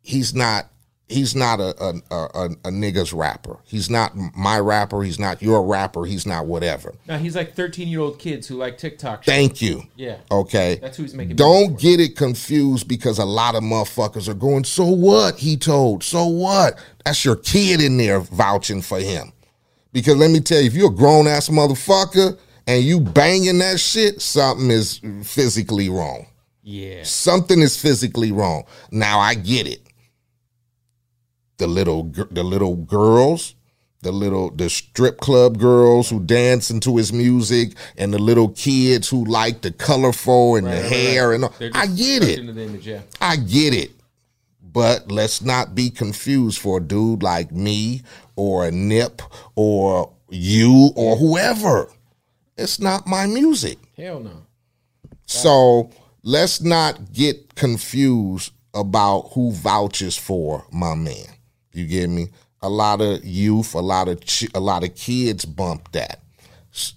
He's 0.00 0.34
not 0.34 0.70
he's 1.08 1.34
not 1.34 1.60
a 1.60 1.74
a, 1.82 2.16
a 2.16 2.44
a 2.64 2.70
nigga's 2.70 3.12
rapper. 3.12 3.58
He's 3.64 3.90
not 3.90 4.12
my 4.36 4.58
rapper. 4.58 5.02
He's 5.02 5.18
not 5.18 5.42
your 5.42 5.64
rapper. 5.64 6.04
He's 6.04 6.26
not 6.26 6.46
whatever. 6.46 6.94
Now 7.06 7.18
he's 7.18 7.36
like 7.36 7.54
13 7.54 7.88
year 7.88 8.00
old 8.00 8.18
kids 8.18 8.46
who 8.46 8.56
like 8.56 8.78
TikTok. 8.78 9.24
shit. 9.24 9.32
Thank 9.32 9.60
you. 9.62 9.84
Yeah. 9.96 10.18
Okay. 10.30 10.78
That's 10.80 10.96
who 10.96 11.02
he's 11.04 11.14
making 11.14 11.36
Don't 11.36 11.78
get 11.78 12.00
it 12.00 12.16
confused 12.16 12.88
because 12.88 13.18
a 13.18 13.24
lot 13.24 13.54
of 13.54 13.62
motherfuckers 13.62 14.28
are 14.28 14.34
going, 14.34 14.64
so 14.64 14.86
what? 14.86 15.36
He 15.38 15.56
told. 15.56 16.02
So 16.02 16.26
what? 16.26 16.78
That's 17.04 17.24
your 17.24 17.36
kid 17.36 17.80
in 17.80 17.96
there 17.96 18.20
vouching 18.20 18.82
for 18.82 18.98
him. 18.98 19.32
Because 19.92 20.16
let 20.16 20.30
me 20.30 20.40
tell 20.40 20.60
you, 20.60 20.66
if 20.66 20.74
you're 20.74 20.90
a 20.90 20.94
grown 20.94 21.26
ass 21.26 21.48
motherfucker 21.48 22.38
and 22.66 22.82
you 22.82 23.00
banging 23.00 23.58
that 23.58 23.78
shit, 23.78 24.20
something 24.20 24.70
is 24.70 25.00
physically 25.22 25.88
wrong. 25.88 26.26
Yeah. 26.62 27.04
Something 27.04 27.60
is 27.60 27.80
physically 27.80 28.32
wrong. 28.32 28.64
Now 28.90 29.20
I 29.20 29.34
get 29.34 29.68
it. 29.68 29.82
The 31.58 31.68
little 31.68 32.12
the 32.30 32.42
little 32.42 32.74
girls, 32.76 33.54
the 34.02 34.10
little 34.10 34.50
the 34.50 34.68
strip 34.68 35.18
club 35.18 35.58
girls 35.58 36.10
who 36.10 36.18
dance 36.20 36.70
into 36.70 36.96
his 36.96 37.12
music, 37.12 37.74
and 37.96 38.12
the 38.12 38.18
little 38.18 38.48
kids 38.48 39.08
who 39.08 39.24
like 39.24 39.62
the 39.62 39.70
colorful 39.70 40.56
and 40.56 40.66
the 40.66 40.82
hair 40.82 41.32
and 41.32 41.44
all. 41.44 41.54
I 41.72 41.86
get 41.86 42.24
it. 42.24 42.40
image, 42.40 42.86
yeah. 42.86 43.02
I 43.20 43.36
get 43.36 43.72
it. 43.72 43.92
But 44.60 45.10
let's 45.10 45.40
not 45.40 45.74
be 45.74 45.88
confused 45.88 46.58
for 46.58 46.78
a 46.78 46.82
dude 46.82 47.22
like 47.22 47.52
me 47.52 48.02
or 48.34 48.66
a 48.66 48.70
Nip 48.70 49.22
or 49.54 50.12
you 50.28 50.90
or 50.96 51.16
whoever. 51.16 51.88
It's 52.56 52.80
not 52.80 53.06
my 53.06 53.26
music. 53.26 53.78
Hell 53.96 54.20
no. 54.20 54.46
So 55.26 55.90
let's 56.22 56.60
not 56.60 57.12
get 57.12 57.54
confused 57.54 58.52
about 58.74 59.30
who 59.32 59.52
vouches 59.52 60.16
for 60.16 60.64
my 60.72 60.94
man. 60.94 61.26
You 61.72 61.86
get 61.86 62.08
me? 62.08 62.28
A 62.62 62.68
lot 62.68 63.00
of 63.00 63.24
youth, 63.24 63.74
a 63.74 63.80
lot 63.80 64.08
of 64.08 64.24
ch- 64.24 64.48
a 64.54 64.60
lot 64.60 64.82
of 64.84 64.94
kids 64.94 65.44
bump 65.44 65.92
that, 65.92 66.20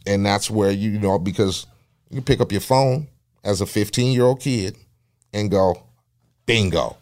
and 0.05 0.25
that's 0.25 0.49
where 0.49 0.71
you 0.71 0.97
know 0.99 1.19
because 1.19 1.65
you 2.09 2.21
pick 2.21 2.39
up 2.39 2.51
your 2.51 2.61
phone 2.61 3.07
as 3.43 3.61
a 3.61 3.65
15 3.65 4.13
year 4.13 4.23
old 4.23 4.39
kid 4.39 4.75
and 5.33 5.51
go, 5.51 5.83
bingo. 6.45 6.97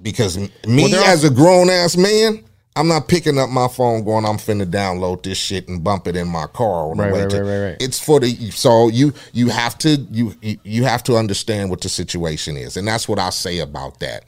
Because 0.00 0.36
me 0.36 0.50
Well, 0.66 1.04
as 1.04 1.24
a 1.24 1.30
grown 1.30 1.70
ass 1.70 1.96
man, 1.96 2.44
I'm 2.76 2.88
not 2.88 3.08
picking 3.08 3.38
up 3.38 3.48
my 3.48 3.68
phone 3.68 4.04
going, 4.04 4.26
I'm 4.26 4.36
finna 4.36 4.66
download 4.66 5.22
this 5.22 5.38
shit 5.38 5.66
and 5.66 5.82
bump 5.82 6.06
it 6.06 6.14
in 6.14 6.28
my 6.28 6.46
car 6.46 6.90
on 6.90 6.98
the 6.98 7.04
Right, 7.04 7.12
way 7.12 7.20
right, 7.22 7.30
to. 7.30 7.42
right, 7.42 7.48
right, 7.60 7.68
right. 7.70 7.76
It's 7.80 7.98
for 7.98 8.20
the 8.20 8.50
so 8.50 8.88
you 8.88 9.14
you 9.32 9.48
have 9.48 9.78
to 9.78 9.96
you 10.10 10.34
you- 10.42 10.58
you 10.62 10.84
have 10.84 11.02
to 11.04 11.16
understand 11.16 11.70
what 11.70 11.80
the 11.80 11.88
situation 11.88 12.56
is, 12.56 12.76
and 12.76 12.86
that's 12.86 13.08
what 13.08 13.18
I 13.18 13.30
say 13.30 13.58
about 13.60 14.00
that. 14.00 14.24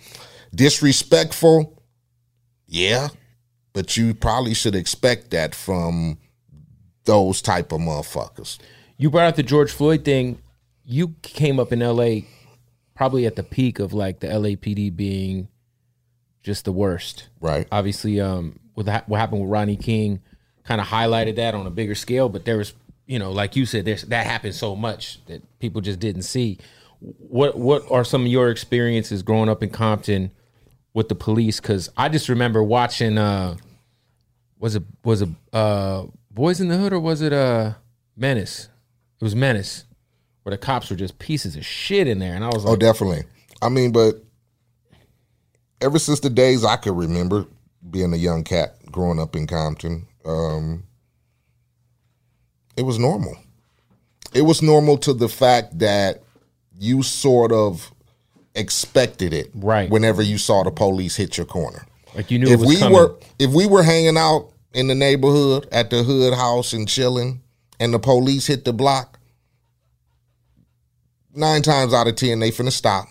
Disrespectful, 0.55 1.83
yeah, 2.67 3.09
but 3.75 3.97
you 3.97 4.15
probably 4.15 4.55
should 4.55 4.75
expect 4.75 5.31
that 5.31 5.55
from 5.55 6.19
those 7.05 7.41
type 7.43 7.71
of 7.73 7.81
motherfuckers. 7.81 8.59
You 8.97 9.11
brought 9.11 9.29
up 9.29 9.37
the 9.37 9.43
George 9.43 9.71
Floyd 9.71 10.05
thing. 10.05 10.39
You 10.85 11.15
came 11.23 11.61
up 11.61 11.73
in 11.73 11.81
LA 11.81 12.23
probably 12.95 13.27
at 13.27 13.37
the 13.37 13.43
peak 13.43 13.79
of 13.79 13.93
like 13.93 14.21
the 14.21 14.27
LAPD 14.27 14.95
being 14.97 15.49
just 16.49 16.65
the 16.65 16.73
worst. 16.73 17.29
Right. 17.41 17.69
Obviously, 17.71 18.21
um, 18.21 18.59
with 18.75 18.89
ha- 18.89 19.05
what 19.07 19.21
happened 19.21 19.43
with 19.43 19.51
Rodney 19.51 19.77
King, 19.77 20.21
kind 20.65 20.81
of 20.81 20.87
highlighted 20.87 21.37
that 21.37 21.55
on 21.55 21.67
a 21.67 21.71
bigger 21.71 21.95
scale. 21.95 22.31
But 22.31 22.47
there 22.47 22.57
was, 22.57 22.73
you 23.07 23.19
know, 23.19 23.31
like 23.31 23.55
you 23.55 23.67
said, 23.67 23.85
there's 23.85 24.03
that 24.05 24.25
happened 24.27 24.55
so 24.55 24.75
much 24.75 25.25
that 25.27 25.43
people 25.59 25.83
just 25.83 26.01
didn't 26.01 26.23
see. 26.23 26.59
What 27.01 27.59
What 27.59 27.85
are 27.91 28.03
some 28.03 28.23
of 28.23 28.29
your 28.29 28.49
experiences 28.51 29.23
growing 29.23 29.51
up 29.51 29.63
in 29.63 29.69
Compton 29.69 30.31
with 30.95 31.11
the 31.11 31.15
police? 31.15 31.61
Because 31.61 31.91
I 31.97 32.09
just 32.09 32.29
remember 32.31 32.63
watching. 32.65 33.19
uh 33.19 33.57
Was 34.59 34.75
it 34.75 34.83
was 35.05 35.21
it 35.23 35.29
uh 35.53 36.07
Boys 36.31 36.61
in 36.61 36.69
the 36.69 36.79
Hood 36.79 36.93
or 36.95 37.01
was 37.01 37.21
it 37.21 37.33
uh 37.35 37.75
Menace? 38.17 38.71
It 39.21 39.25
was 39.25 39.35
Menace, 39.37 39.85
where 40.45 40.53
the 40.53 40.59
cops 40.59 40.89
were 40.89 40.97
just 40.97 41.19
pieces 41.19 41.57
of 41.57 41.65
shit 41.67 42.07
in 42.09 42.21
there, 42.21 42.35
and 42.35 42.43
I 42.43 42.49
was 42.49 42.65
like, 42.65 42.73
Oh, 42.73 42.77
definitely. 42.77 43.25
I 43.61 43.69
mean, 43.69 43.93
but 43.93 44.23
ever 45.81 45.99
since 45.99 46.20
the 46.20 46.31
days 46.31 46.64
I 46.64 46.76
could 46.76 46.97
remember 46.97 47.47
being 47.91 48.12
a 48.12 48.16
young 48.16 48.45
cat 48.45 48.76
growing 48.91 49.18
up 49.20 49.37
in 49.37 49.47
Compton, 49.47 50.07
um, 50.24 50.85
it 52.76 52.83
was 52.83 52.99
normal. 52.99 53.37
It 54.35 54.43
was 54.43 54.62
normal 54.62 54.99
to 54.99 55.12
the 55.14 55.29
fact 55.29 55.79
that 55.79 56.22
you 56.79 57.03
sort 57.03 57.53
of 57.53 57.91
expected 58.55 59.33
it 59.33 59.51
Right. 59.55 59.91
whenever 59.91 60.22
you 60.22 60.39
saw 60.39 60.62
the 60.64 60.70
police 60.70 61.16
hit 61.16 61.37
your 61.37 61.47
corner. 61.47 61.87
like 62.14 62.31
you 62.31 62.39
knew 62.39 62.47
if 62.47 62.55
it 62.55 62.59
was 62.61 62.68
we 62.68 62.76
coming. 62.79 62.95
were 62.99 63.14
if 63.39 63.51
we 63.53 63.66
were 63.66 63.83
hanging 63.83 64.16
out 64.16 64.51
in 64.74 64.87
the 64.89 64.95
neighborhood 64.95 65.68
at 65.70 65.91
the 65.91 66.03
hood 66.03 66.35
house 66.35 66.72
and 66.72 66.89
chilling 66.89 67.41
and 67.79 67.93
the 67.95 67.99
police 67.99 68.47
hit 68.47 68.64
the 68.64 68.72
block 68.72 69.18
nine 71.35 71.62
times 71.62 71.93
out 71.95 72.09
of 72.09 72.16
ten 72.16 72.39
they 72.41 72.51
finna 72.51 72.72
stop 72.72 73.07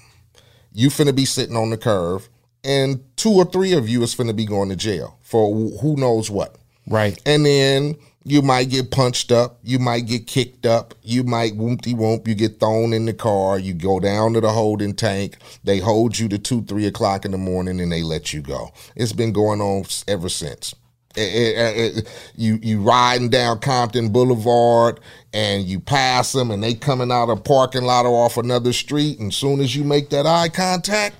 you 0.73 0.89
finna 0.89 1.15
be 1.15 1.25
sitting 1.25 1.55
on 1.55 1.69
the 1.69 1.77
curve 1.77 2.27
and 2.67 3.03
two 3.15 3.31
or 3.31 3.45
three 3.45 3.73
of 3.73 3.89
you 3.89 4.03
is 4.03 4.13
finna 4.13 4.35
be 4.35 4.45
going 4.45 4.69
to 4.69 4.75
jail 4.75 5.17
for 5.21 5.53
who 5.81 5.95
knows 5.95 6.29
what 6.29 6.57
right. 6.87 7.19
and 7.25 7.45
then 7.45 7.95
you 8.27 8.41
might 8.41 8.69
get 8.69 8.91
punched 8.91 9.31
up, 9.31 9.57
you 9.63 9.79
might 9.79 10.05
get 10.05 10.27
kicked 10.27 10.65
up, 10.65 10.93
you 11.01 11.23
might 11.23 11.53
whoopty 11.53 11.95
whoop, 11.95 12.27
you 12.27 12.35
get 12.35 12.59
thrown 12.59 12.91
in 12.91 13.05
the 13.05 13.13
car, 13.13 13.57
you 13.57 13.73
go 13.73 14.01
down 14.01 14.33
to 14.33 14.41
the 14.41 14.51
holding 14.51 14.93
tank, 14.93 15.37
they 15.63 15.79
hold 15.79 16.19
you 16.19 16.27
to 16.27 16.37
two, 16.37 16.61
three 16.63 16.85
o'clock 16.85 17.23
in 17.23 17.31
the 17.31 17.37
morning, 17.37 17.79
and 17.79 17.89
they 17.89 18.03
let 18.03 18.33
you 18.33 18.41
go. 18.41 18.73
It's 18.97 19.13
been 19.13 19.31
going 19.31 19.61
on 19.61 19.85
ever 20.09 20.27
since. 20.27 20.75
Eh, 21.15 21.21
eh, 21.21 21.73
eh, 21.75 22.01
you 22.35 22.59
you 22.61 22.81
riding 22.81 23.29
down 23.29 23.59
Compton 23.59 24.09
Boulevard 24.09 24.99
and 25.33 25.63
you 25.63 25.79
pass 25.79 26.31
them 26.31 26.51
and 26.51 26.61
they 26.61 26.75
coming 26.75 27.11
out 27.11 27.29
of 27.29 27.43
parking 27.43 27.85
lot 27.85 28.05
or 28.05 28.25
off 28.25 28.37
another 28.37 28.71
street 28.71 29.17
and 29.17 29.33
soon 29.33 29.59
as 29.59 29.75
you 29.75 29.83
make 29.83 30.09
that 30.11 30.27
eye 30.27 30.49
contact, 30.49 31.15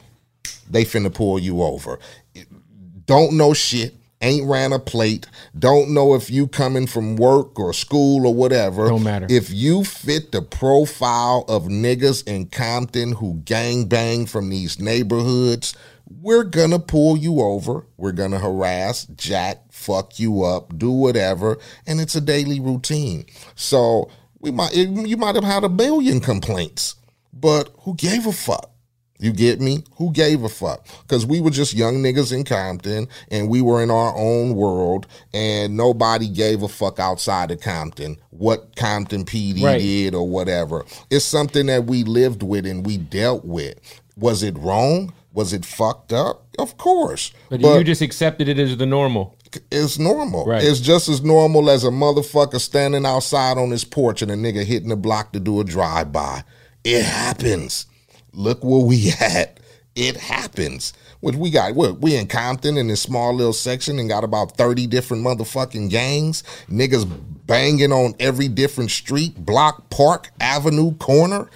they 0.69 0.83
finna 0.83 1.13
pull 1.13 1.39
you 1.39 1.61
over 1.61 1.99
don't 3.07 3.37
know 3.37 3.53
shit, 3.53 3.95
ain't 4.21 4.47
ran 4.47 4.73
a 4.73 4.79
plate, 4.79 5.25
don't 5.57 5.93
know 5.93 6.13
if 6.13 6.29
you 6.29 6.47
coming 6.47 6.85
from 6.85 7.15
work 7.15 7.57
or 7.57 7.73
school 7.73 8.27
or 8.27 8.33
whatever. 8.33 8.89
Don't 8.89 9.03
matter. 9.03 9.25
If 9.29 9.49
you 9.49 9.83
fit 9.83 10.31
the 10.31 10.41
profile 10.41 11.45
of 11.47 11.63
niggas 11.63 12.27
in 12.27 12.47
Compton 12.47 13.13
who 13.13 13.41
gang 13.45 13.85
bang 13.85 14.25
from 14.27 14.49
these 14.49 14.79
neighborhoods, 14.79 15.73
we're 16.21 16.43
gonna 16.43 16.79
pull 16.79 17.17
you 17.17 17.39
over. 17.39 17.85
We're 17.97 18.11
gonna 18.11 18.39
harass, 18.39 19.05
jack, 19.15 19.63
fuck 19.71 20.19
you 20.19 20.43
up, 20.43 20.77
do 20.77 20.91
whatever, 20.91 21.57
and 21.85 21.99
it's 21.99 22.15
a 22.15 22.21
daily 22.21 22.59
routine. 22.59 23.25
So 23.55 24.09
we 24.39 24.51
might 24.51 24.73
you 24.75 25.17
might 25.17 25.35
have 25.35 25.43
had 25.43 25.63
a 25.63 25.69
billion 25.69 26.19
complaints, 26.19 26.95
but 27.33 27.69
who 27.79 27.95
gave 27.95 28.25
a 28.25 28.33
fuck? 28.33 28.71
You 29.20 29.34
get 29.34 29.59
me? 29.59 29.84
Who 29.95 30.11
gave 30.11 30.43
a 30.43 30.49
fuck? 30.49 30.86
Because 31.01 31.26
we 31.26 31.41
were 31.41 31.49
just 31.49 31.74
young 31.74 31.95
niggas 32.03 32.32
in 32.32 32.43
Compton 32.43 33.07
and 33.32 33.49
we 33.49 33.61
were 33.61 33.82
in 33.82 33.89
our 33.89 34.15
own 34.15 34.53
world 34.53 35.07
and 35.34 35.76
nobody 35.76 36.28
gave 36.30 36.61
a 36.61 36.68
fuck 36.68 36.99
outside 36.99 37.49
of 37.49 37.59
Compton 37.59 38.18
what 38.30 38.76
Compton 38.76 39.26
PD 39.26 39.63
Right. 39.63 39.80
did 39.82 40.13
or 40.13 40.28
whatever. 40.30 40.86
It's 41.09 41.26
something 41.26 41.65
that 41.65 41.86
we 41.86 42.03
lived 42.03 42.43
with 42.43 42.65
and 42.68 42.86
we 42.86 42.97
dealt 42.97 43.43
with. 43.43 43.80
Was 44.15 44.43
it 44.43 44.55
wrong? 44.57 45.13
Was 45.34 45.51
it 45.53 45.65
fucked 45.65 46.13
up? 46.13 46.45
Of 46.59 46.78
course. 46.78 47.32
But, 47.49 47.61
you 47.61 47.84
just 47.84 48.01
accepted 48.01 48.47
it 48.47 48.59
as 48.59 48.78
the 48.78 48.86
normal. 48.86 49.36
It's 49.72 49.97
normal. 49.97 50.45
Right. 50.45 50.63
It's 50.63 50.80
just 50.80 51.09
as 51.09 51.24
normal 51.24 51.70
as 51.72 51.84
a 51.84 51.89
motherfucker 51.89 52.59
standing 52.59 53.05
outside 53.05 53.57
on 53.57 53.72
his 53.72 53.84
porch 53.84 54.22
and 54.22 54.30
a 54.32 54.36
nigga 54.36 54.63
hitting 54.63 54.89
the 54.89 54.95
block 54.95 55.32
to 55.34 55.39
do 55.39 55.59
a 55.59 55.63
drive 55.63 56.11
by. 56.11 56.43
It 56.84 57.03
happens. 57.03 57.86
Look 58.38 58.63
where 58.63 58.85
we 58.85 59.11
at. 59.19 59.59
It 59.95 60.15
happens. 60.15 60.93
What 61.21 61.35
we 61.35 61.49
got? 61.49 61.75
We 61.75 62.15
in 62.15 62.27
Compton 62.27 62.77
in 62.77 62.88
this 62.88 63.01
small 63.01 63.33
little 63.33 63.51
section 63.51 63.97
and 63.97 64.07
got 64.07 64.23
about 64.23 64.55
thirty 64.55 64.85
different 64.85 65.25
motherfucking 65.25 65.89
gangs. 65.89 66.43
Niggas 66.69 67.09
banging 67.47 67.91
on 67.91 68.13
every 68.19 68.47
different 68.47 68.91
street, 68.91 69.43
block, 69.43 69.89
park, 69.89 70.29
avenue, 70.39 70.95
corner. 70.97 71.49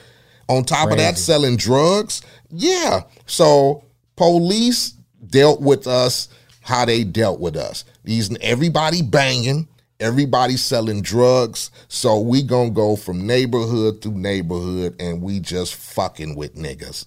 On 0.50 0.64
top 0.64 0.92
of 0.92 0.98
that, 0.98 1.18
selling 1.18 1.56
drugs. 1.56 2.24
Yeah. 2.50 3.04
So 3.28 3.86
police 4.16 4.96
dealt 5.28 5.62
with 5.62 5.86
us 5.86 6.28
how 6.62 6.86
they 6.86 7.04
dealt 7.04 7.40
with 7.40 7.56
us. 7.56 7.86
These 8.04 8.36
everybody 8.42 9.02
banging, 9.04 9.68
Everybody's 10.02 10.62
selling 10.62 11.02
drugs, 11.02 11.72
so 11.88 12.20
we 12.20 12.42
gonna 12.44 12.72
go 12.72 12.96
from 12.96 13.26
neighborhood 13.26 14.02
to 14.02 14.10
neighborhood, 14.10 14.96
and 15.00 15.22
we 15.22 15.40
just 15.40 15.76
fucking 15.76 16.36
with 16.36 16.56
niggas. 16.56 17.06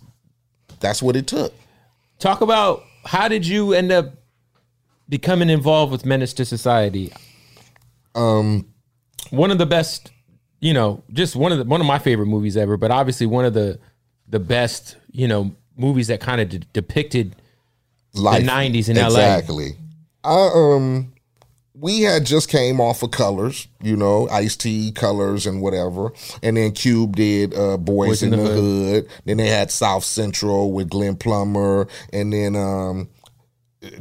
That's 0.80 1.02
what 1.02 1.16
it 1.16 1.26
took. 1.26 1.52
Talk 2.18 2.40
about 2.40 2.84
how 3.04 3.28
did 3.28 3.46
you 3.46 3.72
end 3.74 3.92
up 3.92 4.14
becoming 5.08 5.50
involved 5.50 5.92
with 5.92 6.06
Menace 6.06 6.32
to 6.34 6.44
Society? 6.44 7.12
Um, 8.14 8.66
one 9.30 9.50
of 9.50 9.58
the 9.58 9.66
best, 9.66 10.12
you 10.60 10.72
know, 10.72 11.02
just 11.12 11.36
one 11.36 11.52
of 11.52 11.58
the 11.58 11.64
one 11.64 11.80
of 11.80 11.86
my 11.86 11.98
favorite 11.98 12.26
movies 12.26 12.56
ever, 12.56 12.76
but 12.76 12.90
obviously 12.90 13.26
one 13.26 13.44
of 13.44 13.54
the 13.54 13.78
the 14.28 14.38
best, 14.38 14.96
you 15.10 15.28
know, 15.28 15.54
movies 15.76 16.06
that 16.08 16.20
kind 16.20 16.40
of 16.40 16.48
de- 16.48 16.58
depicted 16.58 17.36
Life. 18.14 18.42
the 18.42 18.48
'90s 18.48 18.88
in 18.88 18.96
LA. 18.96 19.06
Exactly. 19.06 19.76
I 20.22 20.50
um 20.54 21.12
we 21.74 22.02
had 22.02 22.24
just 22.24 22.48
came 22.48 22.80
off 22.80 23.02
of 23.02 23.10
Colors, 23.10 23.66
you 23.82 23.96
know, 23.96 24.28
Ice 24.28 24.56
T, 24.56 24.92
Colors, 24.92 25.44
and 25.46 25.60
whatever, 25.60 26.12
and 26.42 26.56
then 26.56 26.72
Cube 26.72 27.16
did 27.16 27.52
uh, 27.54 27.76
Boys, 27.76 28.22
in, 28.22 28.30
the, 28.30 28.36
Hood. 28.36 29.08
Then 29.24 29.38
they 29.38 29.48
had 29.48 29.70
South 29.70 30.04
Central 30.04 30.72
with 30.72 30.88
Glenn 30.88 31.16
Plummer, 31.16 31.88
and 32.12 32.32
then 32.32 32.54
um, 32.54 33.08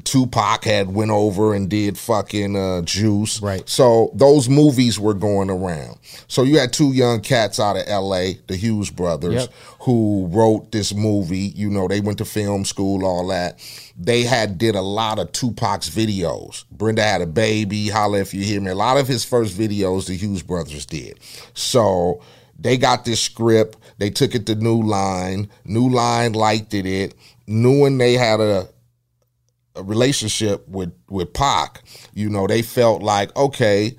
Tupac 0.04 0.64
had 0.64 0.94
went 0.94 1.12
over 1.12 1.54
and 1.54 1.70
did 1.70 1.98
fucking 1.98 2.56
uh, 2.56 2.82
Juice. 2.84 3.42
Right. 3.42 3.68
So 3.68 4.12
those 4.14 4.50
movies 4.50 5.00
were 5.00 5.14
going 5.14 5.50
around. 5.50 5.98
So 6.28 6.44
you 6.44 6.58
had 6.60 6.74
two 6.74 6.94
young 6.94 7.22
cats 7.22 7.60
out 7.60 7.76
of 7.78 7.84
L.A., 7.88 8.40
the 8.48 8.56
Hughes 8.56 8.90
brothers, 8.90 9.34
Yep. 9.34 9.54
who 9.82 10.28
wrote 10.32 10.72
this 10.72 10.94
movie. 10.94 11.52
You 11.56 11.70
know, 11.70 11.88
they 11.88 12.00
went 12.02 12.18
to 12.20 12.26
film 12.26 12.66
school, 12.66 13.06
all 13.06 13.28
that. 13.28 13.60
They 13.98 14.24
had 14.24 14.58
did 14.58 14.76
a 14.76 14.82
lot 14.82 15.20
of 15.20 15.32
Tupac's 15.32 15.90
videos. 15.90 16.66
Brenda 16.72 17.04
had 17.04 17.22
a 17.22 17.28
baby. 17.28 17.90
Holla 17.90 18.20
if 18.20 18.34
you 18.34 18.44
hear 18.44 18.62
me. 18.62 18.72
A 18.72 18.76
lot 18.76 18.98
of 18.98 19.08
his 19.08 19.24
first 19.24 19.58
videos, 19.58 20.08
the 20.08 20.16
Hughes 20.16 20.44
brothers 20.44 20.86
did. 20.86 21.20
So 21.54 22.22
they 22.60 22.78
got 22.78 23.06
this 23.06 23.22
script. 23.22 23.78
They 23.98 24.10
took 24.10 24.36
it 24.36 24.46
to 24.48 24.56
New 24.56 24.82
Line. 24.82 25.50
New 25.66 25.90
Line 25.90 26.34
liked 26.34 26.74
it. 26.74 26.86
It 26.86 27.16
knowing 27.46 27.98
they 27.98 28.14
had 28.14 28.40
a 28.40 28.68
relationship 29.82 30.68
with 30.68 30.94
with 31.10 31.34
Pac, 31.34 31.82
you 32.14 32.30
know, 32.30 32.48
they 32.48 32.62
felt 32.62 33.02
like, 33.02 33.36
okay, 33.36 33.96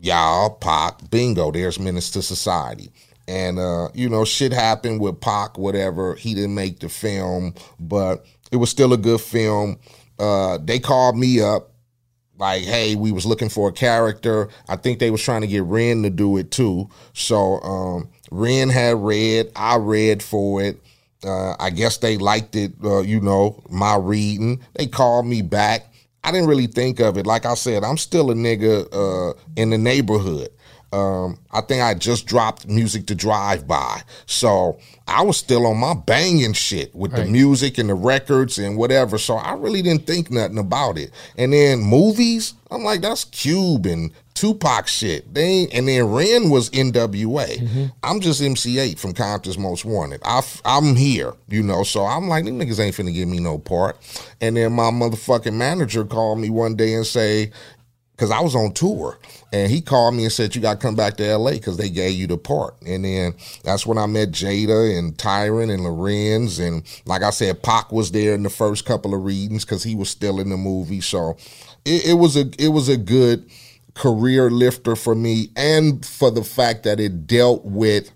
y'all, 0.00 0.50
Pac, 0.50 1.10
bingo, 1.10 1.50
there's 1.50 1.78
Menace 1.78 2.10
to 2.12 2.22
Society. 2.22 2.90
And 3.26 3.58
uh, 3.58 3.88
you 3.94 4.08
know, 4.08 4.24
shit 4.24 4.52
happened 4.52 5.00
with 5.00 5.20
Pac, 5.20 5.56
whatever. 5.56 6.14
He 6.14 6.34
didn't 6.34 6.54
make 6.54 6.80
the 6.80 6.88
film, 6.88 7.54
but 7.80 8.26
it 8.52 8.56
was 8.56 8.70
still 8.70 8.92
a 8.92 8.98
good 8.98 9.20
film. 9.20 9.78
Uh, 10.18 10.58
they 10.62 10.78
called 10.78 11.16
me 11.16 11.40
up 11.40 11.74
like, 12.38 12.62
hey, 12.62 12.94
we 12.96 13.12
was 13.12 13.26
looking 13.26 13.48
for 13.48 13.68
a 13.68 13.72
character. 13.72 14.48
I 14.68 14.76
think 14.76 14.98
they 14.98 15.10
was 15.10 15.22
trying 15.22 15.42
to 15.42 15.46
get 15.46 15.62
Ren 15.62 16.02
to 16.02 16.10
do 16.10 16.36
it 16.36 16.50
too. 16.50 16.88
So 17.12 17.60
um 17.60 18.08
Ren 18.30 18.68
had 18.68 18.96
read, 18.96 19.50
I 19.54 19.76
read 19.76 20.22
for 20.22 20.62
it. 20.62 20.80
Uh, 21.24 21.56
I 21.58 21.70
guess 21.70 21.98
they 21.98 22.18
liked 22.18 22.54
it, 22.56 22.72
uh, 22.84 23.00
you 23.00 23.20
know, 23.20 23.62
my 23.70 23.96
reading. 23.96 24.62
They 24.74 24.86
called 24.86 25.26
me 25.26 25.42
back. 25.42 25.92
I 26.22 26.32
didn't 26.32 26.48
really 26.48 26.66
think 26.66 27.00
of 27.00 27.18
it. 27.18 27.26
Like 27.26 27.44
I 27.46 27.54
said, 27.54 27.84
I'm 27.84 27.98
still 27.98 28.30
a 28.30 28.34
nigga 28.34 28.86
uh, 28.92 29.34
in 29.56 29.70
the 29.70 29.78
neighborhood. 29.78 30.48
Um, 30.92 31.38
I 31.50 31.60
think 31.60 31.82
I 31.82 31.94
just 31.94 32.24
dropped 32.26 32.68
music 32.68 33.06
to 33.06 33.16
drive 33.16 33.66
by. 33.66 34.02
So 34.26 34.78
I 35.08 35.22
was 35.22 35.36
still 35.36 35.66
on 35.66 35.78
my 35.78 35.94
banging 35.94 36.52
shit 36.52 36.94
with 36.94 37.10
the 37.16 37.24
music 37.24 37.78
and 37.78 37.88
the 37.88 37.94
records 37.94 38.58
and 38.58 38.76
whatever. 38.76 39.18
So 39.18 39.34
I 39.34 39.54
really 39.54 39.82
didn't 39.82 40.06
think 40.06 40.30
nothing 40.30 40.56
about 40.56 40.96
it. 40.96 41.10
And 41.36 41.52
then 41.52 41.80
movies, 41.80 42.54
I'm 42.70 42.84
like, 42.84 43.00
that's 43.00 43.24
Cube 43.24 43.86
and 43.86 44.12
Tupac 44.34 44.88
shit. 44.88 45.32
They 45.32 45.44
ain't, 45.44 45.74
and 45.74 45.86
then 45.86 46.10
Ren 46.12 46.50
was 46.50 46.68
NWA. 46.70 47.46
Mm-hmm. 47.46 47.84
I'm 48.02 48.18
just 48.18 48.42
MC 48.42 48.74
Eiht 48.74 48.98
from 48.98 49.12
Compton's 49.12 49.56
Most 49.56 49.84
Wanted. 49.84 50.20
I, 50.24 50.42
am 50.64 50.96
here, 50.96 51.34
you 51.48 51.62
know. 51.62 51.84
So 51.84 52.04
I'm 52.04 52.28
like, 52.28 52.44
these 52.44 52.52
niggas 52.52 52.80
ain't 52.80 52.96
finna 52.96 53.14
give 53.14 53.28
me 53.28 53.38
no 53.38 53.58
part. 53.58 53.96
And 54.40 54.56
then 54.56 54.72
my 54.72 54.90
motherfucking 54.90 55.54
manager 55.54 56.04
called 56.04 56.40
me 56.40 56.50
one 56.50 56.74
day 56.74 56.94
and 56.94 57.06
say, 57.06 57.52
because 58.16 58.30
I 58.30 58.40
was 58.40 58.54
on 58.54 58.72
tour, 58.72 59.18
and 59.52 59.70
he 59.70 59.80
called 59.80 60.14
me 60.14 60.24
and 60.24 60.32
said, 60.32 60.54
"You 60.54 60.62
got 60.62 60.74
to 60.74 60.86
come 60.86 60.94
back 60.94 61.16
to 61.16 61.26
L.A. 61.26 61.52
because 61.52 61.76
they 61.76 61.90
gave 61.90 62.14
you 62.14 62.26
the 62.26 62.38
part." 62.38 62.74
And 62.86 63.04
then 63.04 63.34
that's 63.64 63.86
when 63.86 63.98
I 63.98 64.06
met 64.06 64.30
Jada 64.30 64.96
and 64.96 65.16
Tyrin 65.16 65.72
and 65.72 65.82
Larenz, 65.82 66.64
and 66.64 66.84
like 67.06 67.22
I 67.22 67.30
said, 67.30 67.62
Pac 67.62 67.90
was 67.90 68.12
there 68.12 68.34
in 68.34 68.44
the 68.44 68.50
first 68.50 68.84
couple 68.84 69.14
of 69.14 69.24
readings 69.24 69.64
because 69.64 69.82
he 69.82 69.96
was 69.96 70.10
still 70.10 70.38
in 70.38 70.48
the 70.48 70.56
movie. 70.56 71.00
So 71.00 71.36
it, 71.84 72.06
it 72.06 72.14
was 72.14 72.36
a 72.36 72.50
it 72.58 72.68
was 72.68 72.88
a 72.88 72.96
good 72.96 73.50
career 73.94 74.50
lifter 74.50 74.96
for 74.96 75.14
me, 75.14 75.48
and 75.56 76.04
for 76.04 76.30
the 76.30 76.44
fact 76.44 76.82
that 76.84 77.00
it 77.00 77.26
dealt 77.26 77.64
with 77.64 78.10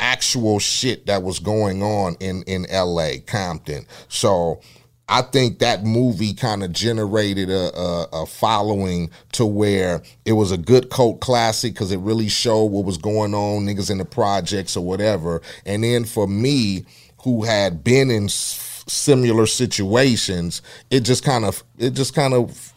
actual 0.00 0.58
shit 0.58 1.06
that 1.06 1.22
was 1.22 1.38
going 1.38 1.82
on 1.82 2.16
in 2.20 2.42
in 2.44 2.66
LA, 2.72 3.12
Compton. 3.26 3.86
So 4.08 4.60
I 5.08 5.22
think 5.22 5.58
that 5.58 5.84
movie 5.84 6.32
kind 6.32 6.62
of 6.62 6.72
generated 6.72 7.50
a, 7.50 7.76
a, 7.76 8.08
a 8.22 8.26
following 8.26 9.10
to 9.32 9.44
where 9.44 10.02
it 10.24 10.32
was 10.32 10.52
a 10.52 10.56
good 10.56 10.90
cult 10.90 11.20
classic 11.20 11.74
because 11.74 11.92
it 11.92 11.98
really 11.98 12.28
showed 12.28 12.66
what 12.66 12.84
was 12.84 12.96
going 12.96 13.34
on, 13.34 13.66
niggas 13.66 13.90
in 13.90 13.98
the 13.98 14.04
projects 14.04 14.76
or 14.76 14.84
whatever. 14.84 15.42
And 15.66 15.84
then 15.84 16.04
for 16.04 16.26
me, 16.26 16.86
who 17.24 17.44
had 17.44 17.84
been 17.84 18.10
in 18.10 18.28
similar 18.28 19.46
situations, 19.46 20.62
it 20.90 21.00
just 21.00 21.24
kind 21.24 21.44
of 21.44 21.62
it 21.78 21.90
just 21.90 22.14
kind 22.14 22.32
of 22.32 22.71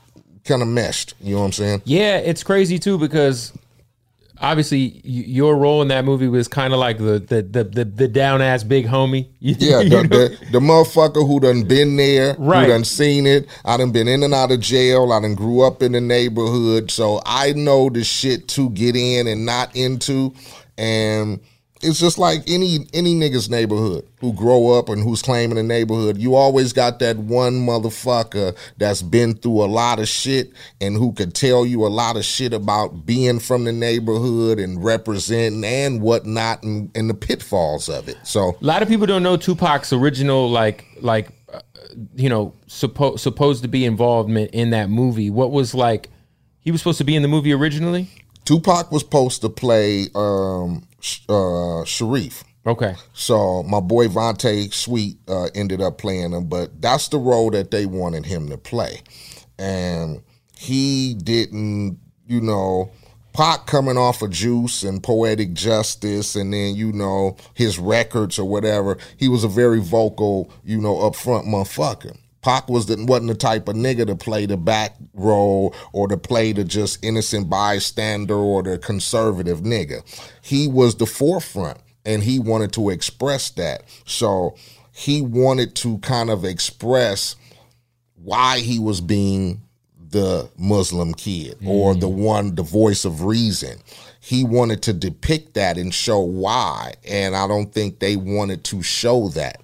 kind 0.45 0.61
of 0.61 0.67
meshed. 0.67 1.13
You 1.19 1.35
know 1.35 1.39
what 1.41 1.45
I'm 1.47 1.51
saying? 1.53 1.81
Yeah, 1.85 2.17
it's 2.17 2.43
crazy 2.43 2.79
too 2.79 2.97
because 2.97 3.51
obviously 4.41 4.99
your 5.03 5.55
role 5.57 5.81
in 5.81 5.87
that 5.87 6.03
movie 6.05 6.27
was 6.27 6.47
kind 6.47 6.73
of 6.73 6.79
like 6.79 6.97
the 6.97 7.19
the 7.19 7.41
the 7.41 7.63
the, 7.63 7.85
the 7.85 8.07
down 8.07 8.41
ass 8.41 8.63
big 8.63 8.85
homie. 8.85 9.27
Yeah, 9.39 9.79
the, 9.83 9.89
the, 10.07 10.45
the 10.51 10.59
motherfucker 10.59 11.25
who 11.27 11.39
done 11.39 11.63
been 11.63 11.97
there, 11.97 12.35
Right. 12.37 12.63
who 12.63 12.67
done 12.69 12.83
seen 12.83 13.25
it. 13.27 13.47
I 13.63 13.77
done 13.77 13.91
been 13.91 14.07
in 14.07 14.23
and 14.23 14.33
out 14.33 14.51
of 14.51 14.59
jail. 14.59 15.11
I 15.13 15.19
done 15.21 15.35
grew 15.35 15.61
up 15.61 15.81
in 15.81 15.91
the 15.93 16.01
neighborhood, 16.01 16.91
so 16.91 17.21
I 17.25 17.53
know 17.53 17.89
the 17.89 18.03
shit 18.03 18.47
to 18.49 18.69
get 18.71 18.95
in 18.95 19.27
and 19.27 19.45
not 19.45 19.75
into. 19.75 20.33
And 20.77 21.39
it's 21.85 21.99
just 21.99 22.17
like 22.17 22.41
any 22.47 22.87
any 22.93 23.13
nigga's 23.13 23.49
neighborhood 23.49 24.07
who 24.19 24.33
grow 24.33 24.71
up 24.71 24.89
and 24.89 25.03
who's 25.03 25.21
claiming 25.21 25.57
a 25.57 25.63
neighborhood. 25.63 26.17
You 26.17 26.35
always 26.35 26.73
got 26.73 26.99
that 26.99 27.17
one 27.17 27.53
motherfucker 27.65 28.57
that's 28.77 29.01
been 29.01 29.35
through 29.35 29.63
a 29.63 29.67
lot 29.67 29.99
of 29.99 30.07
shit 30.07 30.51
and 30.81 30.95
who 30.95 31.13
could 31.13 31.35
tell 31.35 31.65
you 31.65 31.85
a 31.85 31.89
lot 31.89 32.17
of 32.17 32.25
shit 32.25 32.53
about 32.53 33.05
being 33.05 33.39
from 33.39 33.63
the 33.65 33.71
neighborhood 33.71 34.59
and 34.59 34.83
representing 34.83 35.63
and 35.63 36.01
whatnot 36.01 36.63
and, 36.63 36.89
and 36.95 37.09
the 37.09 37.13
pitfalls 37.13 37.87
of 37.87 38.09
it. 38.09 38.17
So 38.23 38.57
A 38.59 38.65
lot 38.65 38.81
of 38.81 38.87
people 38.87 39.05
don't 39.05 39.23
know 39.23 39.37
Tupac's 39.37 39.93
original 39.93 40.49
like 40.49 40.85
like 41.01 41.29
uh, 41.53 41.59
you 42.15 42.29
know 42.29 42.53
supposed 42.67 43.21
supposed 43.21 43.61
to 43.61 43.67
be 43.67 43.85
involvement 43.85 44.51
in 44.51 44.71
that 44.71 44.89
movie. 44.89 45.29
What 45.29 45.51
was 45.51 45.75
like 45.75 46.09
he 46.59 46.71
was 46.71 46.81
supposed 46.81 46.97
to 46.97 47.03
be 47.03 47.15
in 47.15 47.21
the 47.21 47.27
movie 47.27 47.53
originally? 47.53 48.09
Tupac 48.45 48.91
was 48.91 49.01
supposed 49.01 49.41
to 49.41 49.49
play 49.49 50.07
um, 50.15 50.87
uh, 51.27 51.83
Sharif. 51.83 52.43
Okay. 52.67 52.95
So 53.13 53.63
my 53.63 53.79
boy 53.79 54.07
Vonte 54.07 54.73
Sweet 54.73 55.17
uh, 55.27 55.49
ended 55.53 55.81
up 55.81 55.97
playing 55.97 56.31
him, 56.31 56.45
but 56.45 56.81
that's 56.81 57.09
the 57.09 57.17
role 57.17 57.51
that 57.51 57.71
they 57.71 57.85
wanted 57.85 58.25
him 58.25 58.49
to 58.49 58.57
play. 58.57 59.01
And 59.59 60.21
he 60.57 61.13
didn't, 61.13 61.99
you 62.27 62.41
know, 62.41 62.91
Pac 63.33 63.67
coming 63.67 63.97
off 63.97 64.21
of 64.21 64.31
Juice 64.31 64.83
and 64.83 65.03
Poetic 65.03 65.53
Justice, 65.53 66.37
and 66.37 66.53
then, 66.53 66.73
you 66.73 66.93
know, 66.93 67.35
his 67.53 67.77
records 67.77 68.39
or 68.39 68.47
whatever, 68.47 68.97
he 69.17 69.27
was 69.27 69.43
a 69.43 69.49
very 69.49 69.81
vocal, 69.81 70.49
you 70.63 70.79
know, 70.79 70.95
upfront 70.95 71.45
motherfucker. 71.45 72.17
Pac 72.45 72.69
was 72.69 72.85
the, 72.85 73.03
wasn't 73.05 73.29
the 73.29 73.33
type 73.33 73.67
of 73.67 73.75
nigga 73.75 74.05
to 74.05 74.15
play 74.15 74.45
the 74.45 74.55
back 74.55 74.95
role 75.15 75.73
or 75.93 76.07
to 76.07 76.15
play 76.15 76.51
the 76.51 76.63
just 76.63 77.03
innocent 77.03 77.49
bystander 77.49 78.35
or 78.35 78.61
the 78.61 78.77
conservative 78.77 79.61
nigga. 79.61 80.03
He 80.43 80.67
was 80.67 80.93
the 80.93 81.07
forefront 81.07 81.79
and 82.05 82.21
he 82.21 82.37
wanted 82.37 82.71
to 82.73 82.91
express 82.91 83.49
that. 83.51 83.81
So 84.05 84.55
he 84.91 85.23
wanted 85.23 85.73
to 85.77 85.97
kind 85.97 86.29
of 86.29 86.45
express 86.45 87.35
why 88.13 88.59
he 88.59 88.77
was 88.77 89.01
being 89.01 89.63
the 90.11 90.47
Muslim 90.55 91.15
kid 91.15 91.57
or 91.65 91.95
the 91.95 92.07
mm. 92.07 92.13
one, 92.13 92.53
the 92.53 92.61
voice 92.61 93.05
of 93.05 93.23
reason. 93.23 93.79
He 94.19 94.43
wanted 94.43 94.83
to 94.83 94.93
depict 94.93 95.55
that 95.55 95.79
and 95.79 95.91
show 95.91 96.19
why. 96.19 96.93
And 97.09 97.35
I 97.35 97.47
don't 97.47 97.73
think 97.73 97.97
they 97.97 98.15
wanted 98.15 98.63
to 98.65 98.83
show 98.83 99.29
that. 99.29 99.61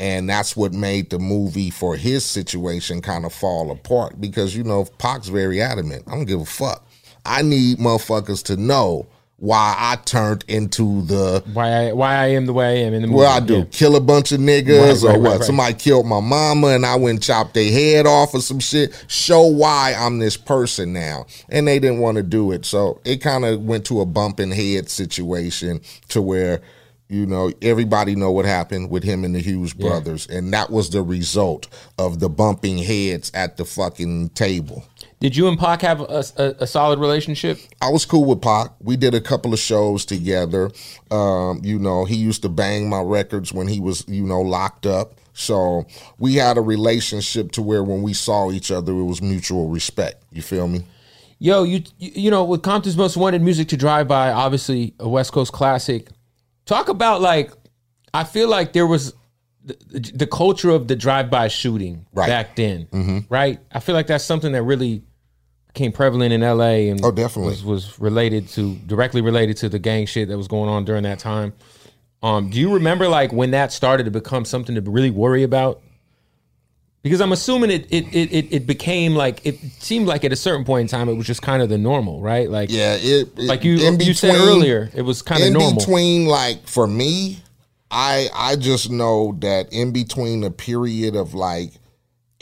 And 0.00 0.28
that's 0.28 0.56
what 0.56 0.72
made 0.72 1.10
the 1.10 1.18
movie 1.18 1.70
for 1.70 1.96
his 1.96 2.24
situation 2.24 3.00
kind 3.02 3.24
of 3.24 3.32
fall 3.32 3.70
apart 3.72 4.20
because, 4.20 4.54
you 4.56 4.62
know, 4.62 4.84
Pac's 4.98 5.28
very 5.28 5.60
adamant. 5.60 6.04
I 6.06 6.12
don't 6.12 6.24
give 6.26 6.40
a 6.40 6.44
fuck. 6.44 6.86
I 7.26 7.42
need 7.42 7.78
motherfuckers 7.78 8.44
to 8.44 8.56
know 8.56 9.08
why 9.40 9.74
I 9.78 9.96
turned 10.04 10.44
into 10.48 11.02
the 11.02 11.44
Why 11.52 11.88
I 11.88 11.92
why 11.92 12.14
I 12.16 12.26
am 12.28 12.46
the 12.46 12.52
way 12.52 12.66
I 12.82 12.86
am 12.86 12.94
in 12.94 13.02
the 13.02 13.08
movie. 13.08 13.18
Well, 13.18 13.30
I 13.30 13.38
do, 13.38 13.58
Yeah. 13.58 13.64
kill 13.70 13.94
a 13.94 14.00
bunch 14.00 14.32
of 14.32 14.40
niggas 14.40 15.04
Right, 15.04 15.04
or 15.04 15.08
right, 15.12 15.20
what? 15.20 15.38
right. 15.38 15.44
Somebody 15.44 15.74
killed 15.74 16.06
my 16.06 16.18
mama 16.20 16.68
and 16.68 16.84
I 16.84 16.96
went 16.96 17.10
and 17.16 17.22
chopped 17.22 17.54
their 17.54 17.70
head 17.70 18.04
off 18.06 18.34
or 18.34 18.40
some 18.40 18.58
shit. 18.58 18.92
Show 19.06 19.42
why 19.46 19.94
I'm 19.96 20.18
this 20.18 20.36
person 20.36 20.92
now. 20.92 21.26
And 21.48 21.68
they 21.68 21.78
didn't 21.78 21.98
want 22.00 22.16
to 22.16 22.24
do 22.24 22.50
it. 22.50 22.64
So 22.64 23.00
it 23.04 23.18
kind 23.18 23.44
of 23.44 23.62
went 23.62 23.84
to 23.86 24.00
a 24.00 24.06
bumping 24.06 24.50
head 24.50 24.88
situation 24.90 25.82
to 26.08 26.20
where, 26.20 26.60
you 27.08 27.24
know, 27.24 27.50
everybody 27.62 28.14
know 28.14 28.30
what 28.30 28.44
happened 28.44 28.90
with 28.90 29.02
him 29.02 29.24
and 29.24 29.34
the 29.34 29.40
Hughes 29.40 29.72
brothers. 29.72 30.26
And 30.26 30.52
that 30.52 30.70
was 30.70 30.90
the 30.90 31.02
result 31.02 31.66
of 31.98 32.20
the 32.20 32.28
bumping 32.28 32.78
heads 32.78 33.30
at 33.34 33.56
the 33.56 33.64
fucking 33.64 34.30
table. 34.30 34.84
Did 35.20 35.34
you 35.34 35.48
and 35.48 35.58
Pac 35.58 35.80
have 35.82 36.00
a, 36.00 36.22
a, 36.36 36.44
a 36.60 36.66
solid 36.66 36.98
relationship? 36.98 37.58
I 37.82 37.88
was 37.88 38.04
cool 38.04 38.24
with 38.24 38.42
Pac. 38.42 38.72
We 38.80 38.96
did 38.96 39.14
a 39.14 39.20
couple 39.20 39.52
of 39.52 39.58
shows 39.58 40.04
together. 40.04 40.70
Um, 41.10 41.60
you 41.64 41.78
know, 41.78 42.04
he 42.04 42.14
used 42.14 42.42
to 42.42 42.48
bang 42.48 42.88
my 42.88 43.00
records 43.00 43.52
when 43.52 43.68
he 43.68 43.80
was, 43.80 44.04
you 44.06 44.22
know, 44.22 44.40
locked 44.40 44.86
up. 44.86 45.14
So 45.32 45.86
we 46.18 46.34
had 46.34 46.58
a 46.58 46.60
relationship 46.60 47.52
to 47.52 47.62
where 47.62 47.82
when 47.82 48.02
we 48.02 48.12
saw 48.12 48.50
each 48.50 48.70
other, 48.70 48.92
it 48.92 49.04
was 49.04 49.22
mutual 49.22 49.68
respect. 49.68 50.22
You 50.30 50.42
feel 50.42 50.68
me? 50.68 50.84
Yo, 51.40 51.62
you 51.62 51.84
you 51.98 52.30
know, 52.30 52.44
with 52.44 52.62
Compton's 52.62 52.96
Most 52.96 53.16
Wanted 53.16 53.42
music 53.42 53.68
to 53.68 53.76
drive 53.76 54.08
by, 54.08 54.32
obviously 54.32 54.94
a 54.98 55.08
West 55.08 55.32
Coast 55.32 55.52
classic. 55.52 56.08
Talk 56.68 56.88
about 56.90 57.20
like, 57.22 57.50
I 58.12 58.24
feel 58.24 58.48
like 58.48 58.72
there 58.74 58.86
was 58.86 59.14
the, 59.64 59.74
the 60.14 60.26
culture 60.26 60.68
of 60.70 60.86
the 60.86 60.94
drive-by 60.96 61.48
shooting 61.48 62.04
Right. 62.12 62.28
back 62.28 62.56
then, 62.56 63.26
right? 63.30 63.58
I 63.72 63.80
feel 63.80 63.94
like 63.94 64.06
that's 64.06 64.22
something 64.24 64.52
that 64.52 64.62
really 64.62 65.02
became 65.68 65.92
prevalent 65.92 66.32
in 66.34 66.42
L.A. 66.42 66.90
and 66.90 67.02
Oh, 67.04 67.10
definitely. 67.10 67.52
was, 67.52 67.64
was 67.64 67.98
related 67.98 68.48
to 68.50 68.74
directly 68.86 69.22
related 69.22 69.56
to 69.58 69.68
the 69.70 69.78
gang 69.78 70.04
shit 70.06 70.28
that 70.28 70.36
was 70.36 70.46
going 70.46 70.68
on 70.68 70.84
during 70.84 71.04
that 71.04 71.18
time. 71.18 71.54
Um, 72.22 72.50
do 72.50 72.58
you 72.60 72.74
remember 72.74 73.08
like 73.08 73.32
when 73.32 73.52
that 73.52 73.72
started 73.72 74.04
to 74.04 74.10
become 74.10 74.44
something 74.44 74.74
to 74.74 74.80
really 74.82 75.10
worry 75.10 75.42
about? 75.44 75.80
Because 77.02 77.20
I'm 77.20 77.32
assuming 77.32 77.70
it 77.70 77.86
it, 77.90 78.06
it 78.12 78.32
it 78.32 78.52
it 78.52 78.66
became 78.66 79.14
like 79.14 79.44
it 79.46 79.58
seemed 79.78 80.06
like 80.06 80.24
at 80.24 80.32
a 80.32 80.36
certain 80.36 80.64
point 80.64 80.82
in 80.82 80.88
time 80.88 81.08
it 81.08 81.14
was 81.14 81.26
just 81.26 81.42
kind 81.42 81.62
of 81.62 81.68
the 81.68 81.78
normal, 81.78 82.20
right? 82.20 82.50
Like 82.50 82.70
Yeah. 82.70 82.94
It, 82.96 83.28
it- 83.38 83.44
like 83.46 83.64
you 83.64 83.74
you 83.76 84.14
said 84.14 84.34
earlier, 84.34 84.90
it 84.94 85.02
was 85.02 85.22
kind 85.22 85.40
of 85.40 85.46
in 85.48 85.52
normal. 85.54 85.78
between 85.78 86.26
like 86.26 86.66
for 86.66 86.86
me 86.86 87.38
i 87.90 88.28
i 88.34 88.54
just 88.54 88.90
know 88.90 89.34
that 89.38 89.72
in 89.72 89.92
between 89.92 90.42
the 90.42 90.50
period 90.50 91.16
of 91.16 91.32
like 91.32 91.72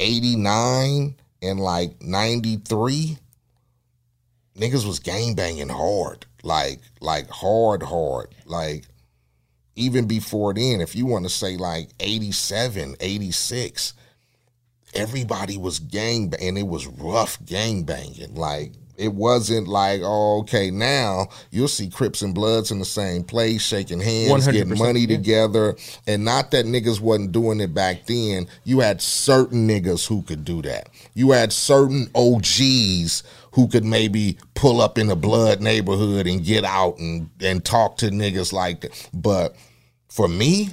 89 0.00 1.14
and 1.42 1.60
like 1.60 2.02
93 2.02 3.16
niggas 4.58 4.86
was 4.86 4.98
gang 4.98 5.34
banging 5.34 5.68
hard 5.68 6.26
like 6.42 6.80
like 7.00 7.28
hard 7.30 7.82
hard 7.82 8.34
like 8.44 8.84
even 9.76 10.06
before 10.08 10.52
then 10.54 10.80
if 10.80 10.96
you 10.96 11.06
want 11.06 11.24
to 11.24 11.30
say 11.30 11.56
like 11.56 11.90
87 12.00 12.96
86 12.98 13.92
everybody 14.98 15.56
was 15.56 15.78
gang 15.78 16.28
bang- 16.28 16.48
and 16.48 16.58
it 16.58 16.66
was 16.66 16.86
rough 16.86 17.38
gang 17.44 17.84
banging. 17.84 18.34
Like 18.34 18.72
it 18.96 19.12
wasn't 19.12 19.68
like, 19.68 20.00
oh, 20.02 20.40
okay, 20.40 20.70
now 20.70 21.28
you'll 21.50 21.68
see 21.68 21.88
Crips 21.90 22.22
and 22.22 22.34
Bloods 22.34 22.70
in 22.70 22.78
the 22.78 22.84
same 22.84 23.24
place, 23.24 23.62
shaking 23.62 24.00
hands, 24.00 24.46
getting 24.46 24.78
money 24.78 25.00
yeah. 25.00 25.16
together. 25.16 25.76
And 26.06 26.24
not 26.24 26.50
that 26.52 26.66
niggas 26.66 27.00
wasn't 27.00 27.32
doing 27.32 27.60
it 27.60 27.74
back 27.74 28.06
then. 28.06 28.46
You 28.64 28.80
had 28.80 29.00
certain 29.00 29.68
niggas 29.68 30.06
who 30.06 30.22
could 30.22 30.44
do 30.44 30.62
that. 30.62 30.88
You 31.14 31.32
had 31.32 31.52
certain 31.52 32.08
OGs 32.14 33.22
who 33.52 33.68
could 33.68 33.84
maybe 33.84 34.38
pull 34.54 34.80
up 34.80 34.98
in 34.98 35.10
a 35.10 35.16
blood 35.16 35.60
neighborhood 35.60 36.26
and 36.26 36.44
get 36.44 36.64
out 36.64 36.98
and, 36.98 37.30
and 37.40 37.64
talk 37.64 37.98
to 37.98 38.10
niggas 38.10 38.52
like 38.52 38.82
that. 38.82 39.10
But 39.12 39.56
for 40.08 40.28
me, 40.28 40.70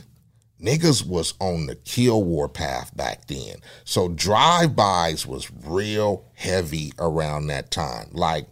niggas 0.64 1.06
was 1.06 1.34
on 1.40 1.66
the 1.66 1.76
kill 1.76 2.24
war 2.24 2.48
path 2.48 2.96
back 2.96 3.28
then. 3.28 3.56
So 3.84 4.10
drive-bys 4.10 5.28
was 5.28 5.52
real 5.66 6.26
heavy 6.36 6.94
around 6.98 7.48
that 7.48 7.72
time. 7.72 8.10
Like 8.12 8.48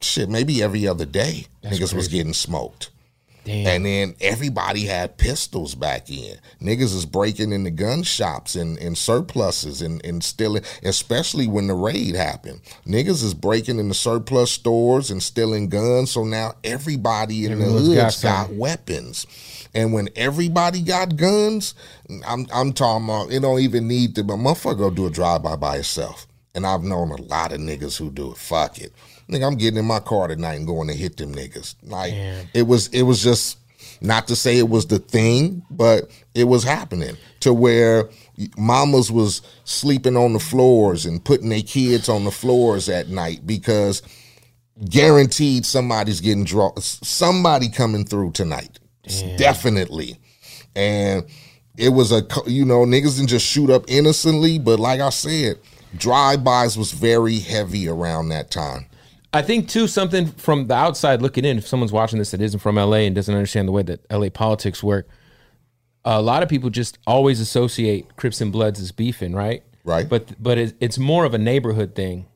shit, 0.00 0.28
maybe 0.28 0.62
every 0.62 0.86
other 0.86 1.06
day 1.06 1.46
niggas 1.64 1.94
was 1.94 2.08
getting 2.08 2.32
smoked. 2.34 2.90
Damn. 3.44 3.66
And 3.66 3.86
then 3.86 4.14
everybody 4.20 4.84
had 4.84 5.18
pistols 5.18 5.74
back 5.74 6.08
in. 6.08 6.36
Niggas 6.60 6.94
is 6.94 7.04
breaking 7.04 7.50
into 7.50 7.70
gun 7.72 8.04
shops 8.04 8.54
and, 8.54 8.78
and 8.78 8.96
surpluses 8.96 9.82
and, 9.82 10.04
and 10.06 10.22
stealing, 10.22 10.62
especially 10.84 11.48
when 11.48 11.66
the 11.66 11.74
raid 11.74 12.14
happened. 12.14 12.60
Niggas 12.86 13.24
is 13.24 13.34
breaking 13.34 13.80
into 13.80 13.94
surplus 13.94 14.52
stores 14.52 15.10
and 15.10 15.20
stealing 15.20 15.68
guns. 15.68 16.12
So 16.12 16.22
now 16.24 16.54
everybody 16.62 17.44
in 17.46 17.52
Everyone's 17.52 17.88
the 17.88 17.94
got 17.96 18.02
got, 18.02 18.12
something. 18.12 18.58
weapons. 18.58 19.26
And 19.74 19.92
when 19.92 20.08
everybody 20.16 20.82
got 20.82 21.16
guns, 21.16 21.74
I'm 22.26 22.46
I'm 22.52 22.72
talking 22.72 23.04
about 23.04 23.32
it 23.32 23.40
don't 23.40 23.60
even 23.60 23.88
need 23.88 24.14
to 24.16 24.24
but 24.24 24.36
motherfucker 24.36 24.78
go 24.78 24.90
do 24.90 25.06
a 25.06 25.10
drive 25.10 25.42
by 25.42 25.56
by 25.56 25.76
itself. 25.76 26.26
And 26.54 26.66
I've 26.66 26.82
known 26.82 27.10
a 27.10 27.22
lot 27.22 27.52
of 27.52 27.60
niggas 27.60 27.96
who 27.96 28.10
do 28.10 28.32
it. 28.32 28.36
Fuck 28.36 28.78
it. 28.78 28.92
Nigga, 29.28 29.46
I'm 29.46 29.56
getting 29.56 29.78
in 29.78 29.86
my 29.86 30.00
car 30.00 30.28
tonight 30.28 30.54
and 30.54 30.66
going 30.66 30.88
to 30.88 30.94
hit 30.94 31.16
them 31.16 31.34
niggas. 31.34 31.74
Like 31.82 32.12
it 32.52 32.62
was 32.62 32.88
it 32.88 33.02
was 33.02 33.22
just 33.22 33.58
not 34.02 34.26
to 34.28 34.36
say 34.36 34.58
it 34.58 34.68
was 34.68 34.86
the 34.86 34.98
thing, 34.98 35.62
but 35.70 36.10
it 36.34 36.44
was 36.44 36.64
happening 36.64 37.16
to 37.40 37.54
where 37.54 38.10
mamas 38.56 39.10
was 39.10 39.42
sleeping 39.64 40.16
on 40.16 40.32
the 40.32 40.40
floors 40.40 41.06
and 41.06 41.24
putting 41.24 41.48
their 41.48 41.62
kids 41.62 42.08
on 42.08 42.24
the 42.24 42.30
floors 42.30 42.88
at 42.88 43.08
night 43.08 43.46
because 43.46 44.02
guaranteed 44.88 45.64
somebody's 45.64 46.20
getting 46.20 46.44
draw 46.44 46.72
somebody 46.78 47.68
coming 47.68 48.04
through 48.04 48.32
tonight 48.32 48.78
definitely 49.36 50.16
and 50.74 51.24
it 51.76 51.90
was 51.90 52.12
a 52.12 52.26
you 52.46 52.64
know 52.64 52.84
niggas 52.84 53.16
didn't 53.16 53.28
just 53.28 53.46
shoot 53.46 53.70
up 53.70 53.84
innocently 53.88 54.58
but 54.58 54.78
like 54.78 55.00
i 55.00 55.10
said 55.10 55.58
drive-bys 55.96 56.78
was 56.78 56.92
very 56.92 57.38
heavy 57.38 57.88
around 57.88 58.28
that 58.28 58.50
time 58.50 58.86
I 59.34 59.40
think 59.40 59.66
too 59.66 59.88
something 59.88 60.26
from 60.26 60.66
the 60.66 60.74
outside 60.74 61.22
looking 61.22 61.46
in. 61.46 61.56
If 61.56 61.66
someone's 61.66 61.90
watching 61.90 62.18
this 62.18 62.32
that 62.32 62.42
isn't 62.42 62.60
from 62.60 62.76
LA 62.76 62.96
and 62.96 63.14
doesn't 63.14 63.34
understand 63.34 63.66
the 63.66 63.72
way 63.72 63.82
that 63.84 64.04
LA 64.12 64.28
politics 64.28 64.82
work, 64.82 65.08
a 66.04 66.20
lot 66.20 66.42
of 66.42 66.50
people 66.50 66.68
just 66.68 66.98
always 67.06 67.40
associate 67.40 68.14
Crips 68.16 68.42
and 68.42 68.52
Bloods 68.52 68.78
as 68.78 68.92
beefing, 68.92 69.34
right? 69.34 69.62
Right. 69.84 70.06
But 70.06 70.34
but 70.38 70.58
it's 70.58 70.98
more 70.98 71.24
of 71.24 71.32
a 71.32 71.38
neighborhood 71.38 71.94
thing 71.94 72.26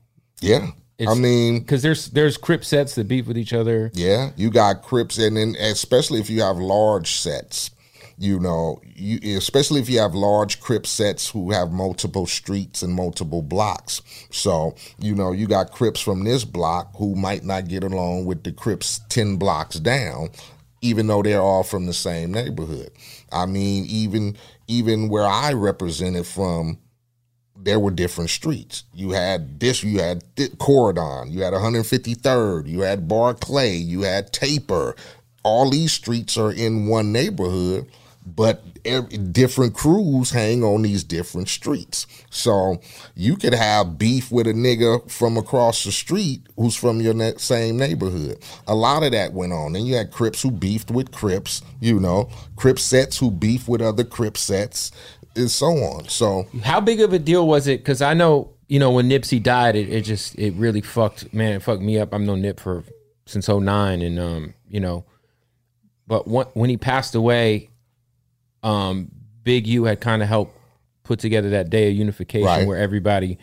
yeah 0.40 0.68
i 1.00 1.14
mean 1.14 1.58
because 1.58 1.82
there's 1.82 2.08
there's 2.10 2.36
Crip 2.36 2.64
sets 2.64 2.94
that 2.94 3.08
beef 3.08 3.26
with 3.26 3.36
each 3.36 3.52
other. 3.52 3.90
Yeah, 3.94 4.30
you 4.36 4.50
got 4.50 4.82
Crips, 4.82 5.18
and 5.18 5.36
then 5.36 5.54
especially 5.58 6.20
if 6.20 6.30
you 6.30 6.40
have 6.42 6.56
large 6.56 7.12
sets, 7.12 7.70
you 8.18 8.40
know, 8.40 8.80
you 8.94 9.36
especially 9.36 9.80
if 9.80 9.90
you 9.90 9.98
have 9.98 10.14
large 10.14 10.60
Crip 10.60 10.86
sets 10.86 11.28
who 11.28 11.50
have 11.50 11.70
multiple 11.70 12.26
streets 12.26 12.82
and 12.82 12.94
multiple 12.94 13.42
blocks. 13.42 14.00
So 14.30 14.74
you 14.98 15.14
know, 15.14 15.32
you 15.32 15.46
got 15.46 15.70
Crips 15.72 16.00
from 16.00 16.24
this 16.24 16.44
block 16.44 16.94
who 16.96 17.14
might 17.14 17.44
not 17.44 17.68
get 17.68 17.84
along 17.84 18.24
with 18.24 18.44
the 18.44 18.52
Crips 18.52 19.00
ten 19.10 19.36
blocks 19.36 19.78
down, 19.78 20.30
even 20.80 21.06
though 21.08 21.22
they're 21.22 21.42
all 21.42 21.62
from 21.62 21.86
the 21.86 21.92
same 21.92 22.32
neighborhood. 22.32 22.90
I 23.30 23.44
mean, 23.44 23.84
even 23.86 24.36
even 24.66 25.08
where 25.08 25.26
I 25.26 25.52
represented 25.52 26.26
from, 26.26 26.78
there 27.66 27.80
were 27.80 27.90
different 27.90 28.30
streets. 28.30 28.84
You 28.94 29.10
had 29.10 29.58
this, 29.58 29.82
you 29.82 29.98
had 29.98 30.22
Corridon, 30.36 31.32
you 31.32 31.42
had 31.42 31.52
153rd, 31.52 32.68
you 32.68 32.80
had 32.82 33.08
Barclay, 33.08 33.74
you 33.74 34.02
had 34.02 34.32
Taper. 34.32 34.94
All 35.42 35.70
these 35.70 35.92
streets 35.92 36.38
are 36.38 36.52
in 36.52 36.86
one 36.86 37.10
neighborhood, 37.10 37.88
but 38.24 38.62
ev- 38.84 39.32
different 39.32 39.74
crews 39.74 40.30
hang 40.30 40.62
on 40.62 40.82
these 40.82 41.02
different 41.04 41.48
streets. 41.48 42.06
So 42.30 42.80
you 43.16 43.36
could 43.36 43.54
have 43.54 43.98
beef 43.98 44.30
with 44.30 44.46
a 44.46 44.52
nigga 44.52 45.10
from 45.10 45.36
across 45.36 45.82
the 45.84 45.92
street 45.92 46.42
who's 46.56 46.76
from 46.76 47.00
your 47.00 47.14
ne- 47.14 47.36
same 47.36 47.76
neighborhood. 47.76 48.38
A 48.68 48.74
lot 48.74 49.02
of 49.02 49.12
that 49.12 49.32
went 49.32 49.52
on. 49.52 49.72
Then 49.72 49.86
you 49.86 49.96
had 49.96 50.12
Crips 50.12 50.42
who 50.42 50.50
beefed 50.52 50.90
with 50.90 51.12
Crips, 51.12 51.62
you 51.80 51.98
know, 51.98 52.28
Crip 52.56 52.78
sets 52.78 53.18
who 53.18 53.30
beef 53.30 53.68
with 53.68 53.82
other 53.82 54.04
Crip 54.04 54.36
sets, 54.36 54.92
and 55.36 55.50
so 55.50 55.66
on. 55.68 56.08
So 56.08 56.46
How 56.64 56.80
big 56.80 57.00
of 57.00 57.12
a 57.12 57.18
deal 57.18 57.46
was 57.46 57.66
it? 57.66 57.80
Because 57.80 58.02
I 58.02 58.14
know 58.14 58.50
you 58.68 58.78
know 58.78 58.90
when 58.90 59.08
Nipsey 59.08 59.42
died, 59.42 59.76
it, 59.76 59.88
it 59.88 60.02
just 60.02 60.38
it 60.38 60.54
really 60.54 60.80
fucked 60.80 61.32
man, 61.32 61.54
it 61.54 61.62
fucked 61.62 61.82
me 61.82 61.98
up. 61.98 62.12
I'm 62.12 62.24
no 62.26 62.34
Nip 62.34 62.58
for 62.60 62.84
since 63.26 63.48
09 63.48 64.02
and 64.02 64.18
um 64.18 64.54
you 64.68 64.80
know, 64.80 65.04
but 66.06 66.26
when 66.28 66.46
when 66.54 66.70
he 66.70 66.76
passed 66.76 67.14
away, 67.14 67.70
um 68.62 69.10
Big 69.44 69.66
U 69.68 69.84
had 69.84 70.00
kind 70.00 70.22
of 70.22 70.28
helped 70.28 70.56
put 71.04 71.20
together 71.20 71.50
that 71.50 71.70
day 71.70 71.88
of 71.90 71.94
unification 71.96 72.46
Right. 72.46 72.66
where 72.66 72.76
everybody 72.78 73.38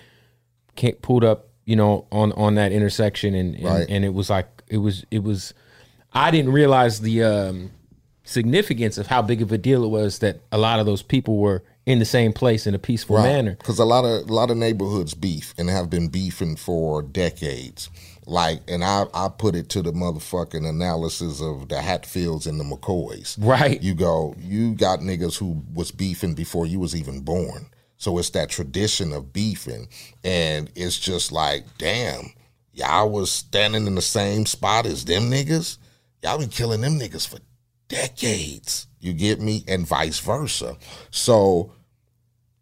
ca- 0.76 0.96
pulled 1.02 1.24
up 1.24 1.48
you 1.66 1.76
know 1.78 2.08
on 2.12 2.34
on 2.34 2.56
that 2.56 2.72
intersection 2.74 3.34
and 3.34 3.56
and, 3.56 3.64
Right. 3.64 3.86
and 3.90 4.04
it 4.04 4.14
was 4.14 4.30
like 4.30 4.48
it 4.68 4.78
was 4.80 5.06
it 5.12 5.24
was 5.24 5.54
I 6.12 6.30
didn't 6.32 6.52
realize 6.52 7.00
the 7.00 7.24
um 7.24 7.72
significance 8.26 8.98
of 8.98 9.08
how 9.08 9.22
big 9.22 9.42
of 9.42 9.52
a 9.52 9.58
deal 9.58 9.84
it 9.84 9.90
was 9.90 10.20
that 10.20 10.40
a 10.52 10.58
lot 10.58 10.80
of 10.80 10.86
those 10.86 11.02
people 11.04 11.38
were 11.38 11.64
in 11.86 12.00
the 12.00 12.06
same 12.06 12.32
place 12.34 12.66
in 12.66 12.74
a 12.74 12.80
peaceful 12.80 13.22
manner. 13.22 13.56
Because 13.56 13.80
a 13.80 13.86
lot 13.86 14.06
of 14.06 14.30
a 14.30 14.34
lot 14.34 14.50
of 14.50 14.58
neighborhoods 14.58 15.14
beef 15.14 15.54
and 15.58 15.70
have 15.70 15.90
been 15.90 16.08
beefing 16.08 16.56
for 16.56 17.02
decades. 17.02 17.90
Like, 18.26 18.62
and 18.70 18.84
I, 18.84 19.06
I 19.14 19.28
put 19.28 19.54
it 19.54 19.68
to 19.70 19.82
the 19.82 19.92
motherfucking 19.92 20.68
analysis 20.68 21.42
of 21.42 21.68
the 21.68 21.82
Hatfields 21.82 22.48
and 22.48 22.58
the 22.60 22.64
McCoys. 22.64 23.36
Right. 23.38 23.82
You 23.82 23.94
go, 23.96 24.34
you 24.40 24.76
got 24.76 25.00
niggas 25.00 25.38
who 25.38 25.62
was 25.74 25.92
beefing 25.92 26.34
before 26.34 26.66
you 26.66 26.80
was 26.80 26.96
even 26.96 27.20
born. 27.20 27.66
So 27.98 28.18
it's 28.18 28.30
that 28.32 28.50
tradition 28.50 29.12
of 29.12 29.34
beefing. 29.34 29.90
And 30.24 30.72
it's 30.76 30.98
just 30.98 31.34
like, 31.34 31.66
damn, 31.78 32.32
y'all 32.72 33.10
was 33.10 33.30
standing 33.30 33.88
in 33.88 33.96
the 33.96 34.02
same 34.02 34.46
spot 34.46 34.86
as 34.86 35.06
them 35.06 35.24
niggas. 35.24 35.78
Y'all 36.22 36.38
been 36.38 36.50
killing 36.50 36.82
them 36.82 36.98
niggas 36.98 37.28
for 37.28 37.40
decades. 37.90 38.88
You 39.04 39.14
get 39.14 39.42
me? 39.42 39.64
And 39.68 39.86
vice 39.86 40.20
versa. 40.20 40.78
So 41.12 41.74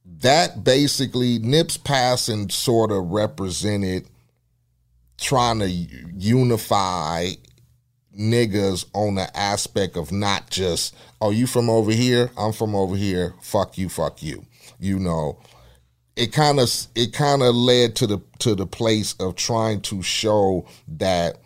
that 0.05 0.63
basically 0.63 1.39
Nip's 1.39 1.77
passing 1.77 2.49
sort 2.49 2.91
of 2.91 3.11
represented 3.11 4.07
trying 5.17 5.59
to 5.59 5.69
unify 5.69 7.29
niggas 8.17 8.85
on 8.93 9.15
the 9.15 9.37
aspect 9.37 9.95
of 9.95 10.11
not 10.11 10.49
just, 10.49 10.95
oh, 11.21 11.29
you 11.29 11.45
from 11.45 11.69
over 11.69 11.91
here, 11.91 12.31
I'm 12.35 12.53
from 12.53 12.75
over 12.75 12.95
here, 12.95 13.35
fuck 13.41 13.77
you, 13.77 13.87
fuck 13.87 14.23
you. 14.23 14.45
You 14.79 14.97
know, 14.97 15.39
it 16.15 16.33
kind 16.33 16.59
of 16.59 16.69
it 16.95 17.13
kind 17.13 17.43
of 17.43 17.55
led 17.55 17.95
to 17.97 18.07
the 18.07 18.19
to 18.39 18.55
the 18.55 18.65
place 18.65 19.13
of 19.19 19.35
trying 19.35 19.81
to 19.81 20.01
show 20.01 20.65
that 20.87 21.37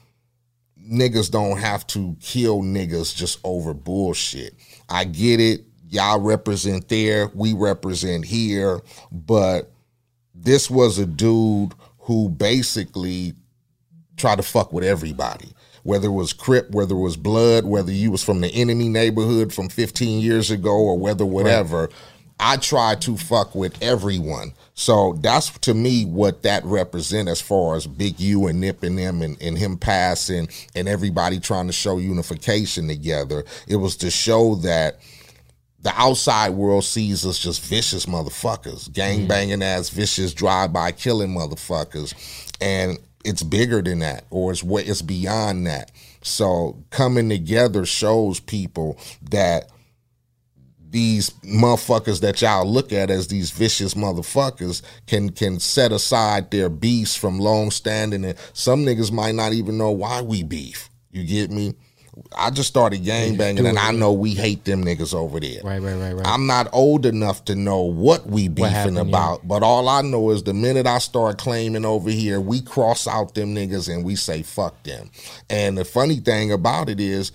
niggas 0.90 1.32
don't 1.32 1.58
have 1.58 1.86
to 1.88 2.16
kill 2.22 2.62
niggas 2.62 3.16
just 3.16 3.40
over 3.44 3.74
bullshit. 3.74 4.54
I 4.90 5.06
get 5.06 5.40
it. 5.40 5.66
Y'all 5.90 6.20
represent 6.20 6.90
there, 6.90 7.32
we 7.34 7.54
represent 7.54 8.26
here, 8.26 8.82
but 9.12 9.72
this 10.34 10.70
was 10.70 10.98
a 11.00 11.06
dude 11.06 11.74
who 12.00 12.30
basically 12.30 13.34
tried 14.18 14.38
to 14.38 14.44
fuck 14.44 14.74
with 14.74 14.84
everybody. 14.84 15.50
Whether 15.84 16.08
it 16.08 16.12
was 16.12 16.34
Crip, 16.34 16.72
whether 16.72 16.96
it 16.96 17.00
was 17.00 17.16
Blood, 17.16 17.66
whether 17.66 17.92
you 17.92 18.10
was 18.12 18.24
from 18.24 18.42
the 18.42 18.50
enemy 18.50 18.90
neighborhood 18.90 19.54
from 19.54 19.70
15 19.70 20.20
years 20.20 20.50
ago, 20.50 20.72
or 20.72 20.98
whether 20.98 21.26
whatever, 21.26 21.90
I 22.40 22.58
try 22.58 22.96
to 22.96 23.18
fuck 23.18 23.56
with 23.56 23.82
everyone. 23.82 24.54
So 24.74 25.14
that's 25.22 25.58
to 25.60 25.74
me 25.74 26.06
what 26.06 26.44
that 26.44 26.66
represent 26.66 27.30
as 27.30 27.40
far 27.40 27.76
as 27.76 27.88
Big 27.88 28.20
U 28.20 28.48
and 28.48 28.60
Nip 28.60 28.84
and 28.84 28.98
them 28.98 29.22
and, 29.22 29.42
and 29.42 29.58
him 29.58 29.78
passing 29.78 30.50
and 30.76 30.88
everybody 30.88 31.40
trying 31.40 31.68
to 31.68 31.74
show 31.74 31.98
unification 31.98 32.88
together. 32.88 33.46
It 33.68 33.78
was 33.78 33.96
to 33.98 34.12
show 34.12 34.56
that 34.56 35.00
the 35.86 35.94
outside 35.96 36.50
world 36.50 36.84
sees 36.84 37.26
us 37.26 37.38
just 37.38 37.64
vicious 37.64 38.08
motherfuckers, 38.08 38.92
gang 38.92 39.20
mm-hmm. 39.20 39.28
banging 39.28 39.62
ass, 39.62 39.90
vicious 39.90 40.34
drive 40.34 40.74
by 40.74 40.92
killing 40.92 41.30
motherfuckers, 41.30 42.14
and 42.60 42.98
it's 43.24 43.44
bigger 43.44 43.84
than 43.84 44.00
that, 44.00 44.26
or 44.32 44.52
it's 44.52 44.64
what 44.64 44.88
it's 44.88 45.04
beyond 45.04 45.68
that. 45.68 45.92
So 46.24 46.84
coming 46.90 47.30
together 47.30 47.86
shows 47.86 48.40
people 48.40 49.00
that 49.30 49.70
these 50.96 51.32
motherfuckers 51.44 52.22
that 52.22 52.42
y'all 52.42 52.66
look 52.66 52.94
at 52.94 53.10
as 53.10 53.28
these 53.28 53.52
vicious 53.52 53.96
motherfuckers 53.96 54.82
can 55.08 55.30
can 55.30 55.60
set 55.60 55.92
aside 55.92 56.50
their 56.52 56.70
beefs 56.70 57.18
from 57.18 57.38
long 57.38 57.70
standing 57.70 58.24
and 58.24 58.38
some 58.54 58.86
niggas 58.86 59.12
might 59.12 59.36
not 59.36 59.52
even 59.52 59.78
know 59.78 59.92
why 59.92 60.22
we 60.22 60.42
beef. 60.42 60.90
You 61.12 61.26
get 61.26 61.52
me? 61.52 61.74
I 62.34 62.50
just 62.50 62.70
started 62.70 63.04
gang 63.04 63.36
banging 63.36 63.66
and 63.66 63.78
I 63.78 63.92
know 63.92 64.14
we 64.14 64.36
hate 64.36 64.64
them 64.64 64.86
niggas 64.86 65.14
over 65.14 65.38
there. 65.42 65.60
Right, 65.66 65.82
right, 65.82 65.96
right, 65.96 66.14
right. 66.14 66.26
I'm 66.26 66.48
not 66.48 66.70
old 66.72 67.06
enough 67.06 67.44
to 67.46 67.56
know 67.56 67.82
what 67.82 68.26
we 68.26 68.48
beefing 68.48 68.72
happened, 68.72 68.96
yeah. 68.96 69.02
about, 69.02 69.46
but 69.46 69.64
all 69.64 69.90
I 69.90 70.02
know 70.02 70.30
is 70.30 70.44
the 70.44 70.54
minute 70.54 70.88
I 70.88 71.00
start 71.00 71.38
claiming 71.38 71.84
over 71.84 72.10
here, 72.10 72.40
we 72.40 72.62
cross 72.62 73.06
out 73.06 73.36
them 73.36 73.54
niggas 73.54 73.94
and 73.94 74.06
we 74.06 74.16
say 74.16 74.44
fuck 74.44 74.82
them. 74.84 75.12
And 75.50 75.78
the 75.78 75.84
funny 75.84 76.22
thing 76.22 76.54
about 76.54 76.88
it 76.88 77.02
is, 77.02 77.34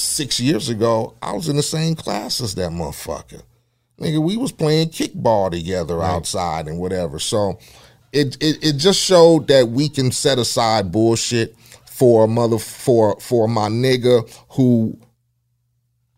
six 0.00 0.40
years 0.40 0.68
ago, 0.68 1.16
I 1.22 1.32
was 1.32 1.48
in 1.48 1.56
the 1.56 1.62
same 1.62 1.94
class 1.94 2.40
as 2.40 2.54
that 2.56 2.70
motherfucker. 2.70 3.42
Nigga, 3.98 4.22
we 4.22 4.36
was 4.36 4.52
playing 4.52 4.88
kickball 4.88 5.50
together 5.50 6.02
outside 6.02 6.66
and 6.66 6.78
whatever. 6.78 7.18
So 7.18 7.58
it, 8.12 8.36
it 8.40 8.64
it 8.64 8.72
just 8.76 8.98
showed 9.00 9.48
that 9.48 9.68
we 9.68 9.88
can 9.88 10.10
set 10.10 10.38
aside 10.38 10.90
bullshit 10.90 11.54
for 11.84 12.24
a 12.24 12.28
mother 12.28 12.58
for 12.58 13.20
for 13.20 13.46
my 13.46 13.68
nigga 13.68 14.28
who 14.50 14.98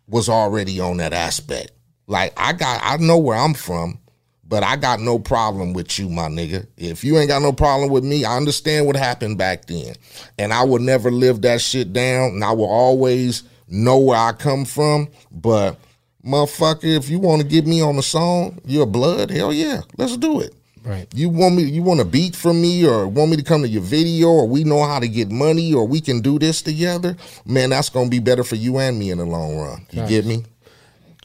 was 0.06 0.28
already 0.28 0.78
on 0.78 0.98
that 0.98 1.12
aspect. 1.12 1.72
Like 2.06 2.32
I 2.36 2.52
got 2.52 2.80
I 2.84 2.98
know 2.98 3.18
where 3.18 3.36
I'm 3.36 3.54
from, 3.54 3.98
but 4.44 4.62
I 4.62 4.76
got 4.76 5.00
no 5.00 5.18
problem 5.18 5.72
with 5.72 5.98
you, 5.98 6.08
my 6.08 6.28
nigga. 6.28 6.66
If 6.76 7.02
you 7.02 7.18
ain't 7.18 7.28
got 7.28 7.42
no 7.42 7.52
problem 7.52 7.90
with 7.90 8.04
me, 8.04 8.24
I 8.24 8.36
understand 8.36 8.86
what 8.86 8.96
happened 8.96 9.38
back 9.38 9.66
then. 9.66 9.94
And 10.38 10.52
I 10.52 10.62
will 10.64 10.78
never 10.78 11.10
live 11.10 11.42
that 11.42 11.60
shit 11.60 11.92
down. 11.92 12.32
And 12.34 12.44
I 12.44 12.52
will 12.52 12.70
always 12.70 13.42
know 13.72 13.98
where 13.98 14.18
I 14.18 14.32
come 14.32 14.64
from. 14.64 15.08
But 15.32 15.76
motherfucker, 16.24 16.84
if 16.96 17.08
you 17.08 17.18
want 17.18 17.42
to 17.42 17.48
get 17.48 17.66
me 17.66 17.80
on 17.82 17.96
the 17.96 18.02
song, 18.02 18.60
you're 18.64 18.86
blood, 18.86 19.30
hell 19.30 19.52
yeah. 19.52 19.80
Let's 19.96 20.16
do 20.16 20.40
it. 20.40 20.54
right. 20.84 21.06
You 21.14 21.28
want 21.28 21.54
me 21.56 21.62
you 21.64 21.82
want 21.82 22.00
a 22.00 22.04
beat 22.04 22.36
from 22.36 22.60
me 22.62 22.86
or 22.86 23.06
want 23.08 23.30
me 23.30 23.36
to 23.36 23.42
come 23.42 23.62
to 23.62 23.68
your 23.68 23.82
video 23.82 24.28
or 24.28 24.48
we 24.48 24.62
know 24.64 24.84
how 24.84 24.98
to 25.00 25.08
get 25.08 25.30
money 25.30 25.72
or 25.74 25.86
we 25.86 26.00
can 26.00 26.20
do 26.20 26.38
this 26.38 26.62
together, 26.62 27.16
man, 27.46 27.70
that's 27.70 27.88
gonna 27.88 28.08
be 28.10 28.18
better 28.20 28.44
for 28.44 28.56
you 28.56 28.78
and 28.78 28.98
me 28.98 29.10
in 29.10 29.18
the 29.18 29.24
long 29.24 29.56
run. 29.56 29.86
You 29.90 30.06
get 30.06 30.26
me? 30.26 30.44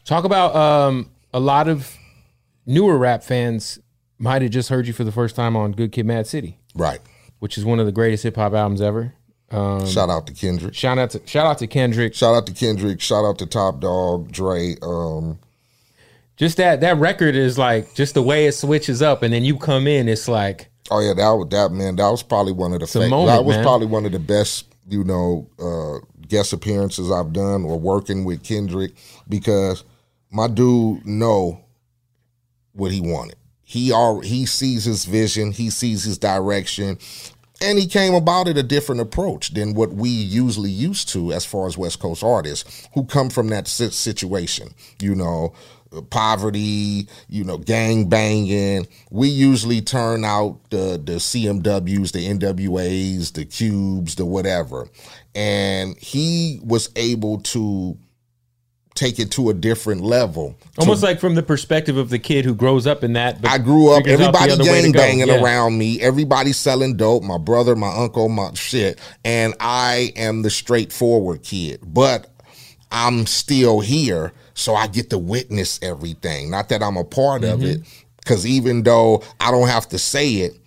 Talk 0.06 0.24
about 0.24 0.56
um, 0.56 1.10
a 1.34 1.40
lot 1.40 1.68
of 1.68 1.96
newer 2.66 2.98
rap 2.98 3.24
fans 3.24 3.78
might 4.20 4.42
have 4.42 4.52
just 4.52 4.70
heard 4.70 4.88
you 4.88 4.94
for 4.94 5.04
the 5.04 5.12
first 5.12 5.36
time 5.36 5.56
on 5.56 5.74
Good 5.74 5.92
Kid, 5.92 6.02
M.A.A.D. 6.10 6.28
City, 6.30 6.58
Right. 6.74 7.00
which 7.40 7.58
is 7.58 7.66
one 7.66 7.80
of 7.80 7.86
the 7.86 7.92
greatest 7.92 8.24
hip 8.24 8.36
hop 8.36 8.54
albums 8.54 8.82
ever. 8.82 9.14
Um, 9.50 9.86
Shout 9.88 10.10
out 10.10 10.28
to 10.28 10.34
Kendrick. 10.34 10.74
shout 10.76 10.98
out 10.98 11.12
to 11.12 11.22
shout 11.26 11.46
out 11.46 11.58
to 11.60 11.68
Kendrick. 11.68 12.14
Shout 12.14 12.36
out 12.36 12.46
to 12.48 12.54
Kendrick. 12.54 13.00
Shout 13.00 13.24
out 13.24 13.38
to 13.40 13.46
Top 13.46 13.80
Dawg, 13.80 14.30
Dre. 14.32 14.76
Um, 14.82 15.40
Just 16.36 16.58
that 16.58 16.82
that 16.82 16.98
record 16.98 17.34
is 17.36 17.58
like 17.58 17.94
just 17.96 18.14
the 18.14 18.22
way 18.22 18.46
it 18.48 18.52
switches 18.54 19.02
up, 19.02 19.24
and 19.24 19.34
then 19.34 19.46
you 19.46 19.58
come 19.58 19.88
in, 19.88 20.10
it's 20.10 20.28
like 20.28 20.70
oh 20.92 21.00
yeah, 21.00 21.14
that 21.14 21.30
was 21.32 21.48
that 21.52 21.72
man. 21.72 21.96
That 21.96 22.10
was 22.10 22.24
probably 22.24 22.52
one 22.52 22.74
of 22.74 22.82
the. 22.82 22.88
fa- 22.88 23.08
moment, 23.08 23.28
that 23.38 23.46
was 23.46 23.56
man. 23.56 23.64
probably 23.64 23.88
one 23.88 24.06
of 24.06 24.12
the 24.12 24.20
best, 24.20 24.66
you 24.90 25.06
know, 25.06 25.48
uh, 25.60 26.06
guest 26.28 26.52
appearances 26.52 27.10
I've 27.10 27.32
done 27.32 27.64
or 27.64 27.80
working 27.80 28.26
with 28.26 28.44
Kendrick 28.44 28.92
because 29.30 29.86
my 30.30 30.48
dude 30.50 31.06
know 31.06 31.62
what 32.74 32.92
he 32.92 33.00
wanted. 33.00 33.36
He 33.64 33.94
all 33.94 34.20
he 34.20 34.46
sees 34.46 34.84
his 34.84 35.06
vision. 35.06 35.54
He 35.54 35.70
sees 35.70 36.04
his 36.04 36.18
direction. 36.18 36.98
And 37.62 37.80
he 37.80 37.88
came 37.88 38.14
about 38.14 38.48
it 38.48 38.58
a 38.58 38.64
different 38.64 39.02
approach 39.02 39.54
than 39.54 39.74
what 39.74 39.94
we 39.94 40.10
usually 40.10 40.70
used 40.70 41.10
to 41.10 41.34
as 41.34 41.46
far 41.46 41.68
as 41.68 41.78
West 41.78 42.00
Coast 42.00 42.24
artists 42.24 42.88
who 42.94 43.04
come 43.06 43.30
from 43.30 43.48
that 43.48 43.68
situation. 43.68 44.70
You 45.02 45.16
know, 45.16 45.54
uh, 45.96 46.02
poverty, 46.02 47.08
you 47.30 47.44
know, 47.44 47.58
gang 47.58 48.10
banging. 48.10 48.88
We 49.10 49.30
usually 49.30 49.82
turn 49.82 50.24
out 50.26 50.60
the 50.70 51.02
the 51.04 51.14
CMWs, 51.14 52.12
the 52.12 52.28
NWAs, 52.28 53.34
the 53.34 53.46
cubes, 53.46 54.16
the 54.16 54.26
whatever. 54.26 54.88
And 55.34 55.98
he 55.98 56.60
was 56.64 56.90
able 56.96 57.40
to 57.42 57.98
take 58.98 59.20
it 59.20 59.32
to 59.32 59.50
a 59.50 59.54
different 59.54 60.02
level. 60.02 60.56
to 60.74 60.82
almost 60.82 61.04
like 61.04 61.20
from 61.20 61.36
the 61.36 61.44
perspective 61.44 61.96
of 61.96 62.10
the 62.10 62.20
kid 62.20 62.44
who 62.44 62.54
grows 62.56 62.86
up 62.88 63.04
in 63.04 63.14
that. 63.14 63.42
but 63.42 63.50
I 63.52 63.58
grew 63.60 63.92
up, 63.92 64.06
everybody 64.08 64.58
gang 64.58 64.92
banging 64.92 65.28
Yeah. 65.28 65.42
around 65.42 65.78
me, 65.78 66.02
everybody 66.02 66.52
selling 66.52 66.98
dope, 66.98 67.24
my 67.24 67.38
brother, 67.38 67.76
my 67.76 67.96
uncle, 67.96 68.28
my 68.28 68.54
shit. 68.56 69.00
And 69.24 69.54
I 69.60 70.12
am 70.16 70.42
the 70.42 70.50
straightforward 70.50 71.44
kid. 71.44 71.80
But 71.86 72.28
I'm 72.92 73.26
still 73.26 73.80
here, 73.80 74.34
so 74.54 74.74
I 74.76 74.88
get 74.88 75.10
to 75.12 75.18
witness 75.18 75.80
everything. 75.82 76.50
Not 76.50 76.70
that 76.70 76.82
I'm 76.84 76.98
a 76.98 77.04
part 77.04 77.44
of 77.44 77.60
Mm-hmm. 77.60 77.70
it, 77.70 77.82
because 78.20 78.46
even 78.46 78.84
though 78.84 79.24
I 79.40 79.52
don't 79.52 79.68
have 79.70 79.88
to 79.90 80.00
say 80.00 80.30
it, 80.36 80.58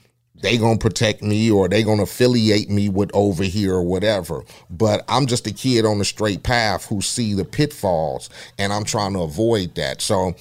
they 0.43 0.57
gonna 0.59 0.79
protect 0.79 1.23
me 1.23 1.51
or 1.51 1.69
they 1.69 1.83
gonna 1.83 2.05
affiliate 2.05 2.71
me 2.71 2.89
with 2.89 3.11
over 3.15 3.45
here 3.45 3.75
or 3.75 3.83
whatever. 3.83 4.45
But 4.71 5.05
I'm 5.09 5.27
just 5.27 5.47
a 5.47 5.53
kid 5.53 5.85
on 5.85 5.99
the 5.99 6.05
straight 6.05 6.43
path 6.43 6.87
who 6.87 7.01
see 7.03 7.35
the 7.35 7.45
pitfalls, 7.45 8.31
and 8.59 8.73
I'm 8.73 8.85
trying 8.85 9.13
to 9.15 9.21
avoid 9.21 9.75
that. 9.77 10.03
So 10.03 10.35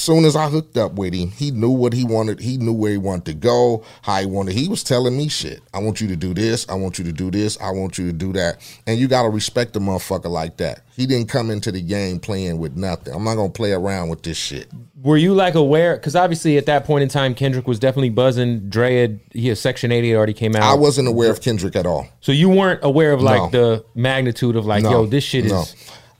soon 0.00 0.24
as 0.24 0.36
I 0.36 0.48
hooked 0.48 0.76
up 0.76 0.92
with 0.94 1.14
him, 1.14 1.30
he 1.30 1.50
knew 1.50 1.70
what 1.70 1.92
he 1.92 2.04
wanted. 2.04 2.40
He 2.40 2.56
knew 2.56 2.72
where 2.72 2.92
he 2.92 2.98
wanted 2.98 3.24
to 3.26 3.34
go, 3.34 3.84
how 4.02 4.20
he 4.20 4.26
wanted. 4.26 4.54
He 4.54 4.68
was 4.68 4.82
telling 4.82 5.16
me 5.16 5.28
shit. 5.28 5.60
I 5.74 5.78
want 5.78 6.00
you 6.00 6.08
to 6.08 6.16
do 6.16 6.34
this. 6.34 6.68
I 6.68 6.74
want 6.74 6.98
you 6.98 7.04
to 7.04 7.12
do 7.12 7.30
this. 7.30 7.58
I 7.60 7.70
want 7.70 7.98
you 7.98 8.06
to 8.06 8.12
do 8.12 8.32
that. 8.34 8.58
And 8.86 8.98
you 8.98 9.08
got 9.08 9.22
to 9.22 9.28
respect 9.28 9.76
a 9.76 9.80
motherfucker 9.80 10.30
like 10.30 10.56
that. 10.58 10.80
He 10.96 11.06
didn't 11.06 11.28
come 11.28 11.50
into 11.50 11.70
the 11.70 11.82
game 11.82 12.18
playing 12.20 12.58
with 12.58 12.76
nothing. 12.76 13.14
I'm 13.14 13.24
not 13.24 13.34
going 13.34 13.52
to 13.52 13.56
play 13.56 13.72
around 13.72 14.08
with 14.08 14.22
this 14.22 14.36
shit. 14.38 14.68
Were 15.02 15.16
you 15.18 15.34
like 15.34 15.54
aware? 15.54 15.96
Because 15.96 16.16
obviously 16.16 16.56
at 16.56 16.66
that 16.66 16.84
point 16.84 17.02
in 17.02 17.08
time, 17.08 17.34
Kendrick 17.34 17.66
was 17.68 17.78
definitely 17.78 18.10
buzzing. 18.10 18.68
Dre 18.70 18.96
had, 19.02 19.20
he 19.32 19.48
had 19.48 19.58
Section 19.58 19.92
80 19.92 20.08
had 20.10 20.16
already 20.16 20.32
came 20.32 20.56
out. 20.56 20.62
I 20.62 20.74
wasn't 20.74 21.06
aware 21.08 21.30
of 21.30 21.40
Kendrick 21.42 21.76
at 21.76 21.86
all. 21.86 22.08
so 22.20 22.32
you 22.32 22.48
weren't 22.48 22.80
aware 22.82 23.12
of 23.12 23.20
like 23.22 23.52
No. 23.52 23.60
the 23.76 23.84
magnitude 23.94 24.56
of 24.56 24.64
like, 24.66 24.82
No, 24.82 24.90
yo, 24.90 25.06
this 25.06 25.22
shit 25.22 25.44
no. 25.44 25.60
is. 25.60 25.74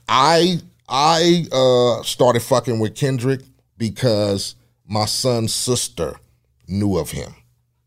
I 0.07 0.59
I 0.87 1.45
uh 1.51 2.03
started 2.03 2.41
fucking 2.41 2.79
with 2.79 2.95
Kendrick 2.95 3.41
because 3.77 4.55
my 4.87 5.05
son's 5.05 5.53
sister 5.53 6.15
knew 6.67 6.97
of 6.97 7.11
him. 7.11 7.33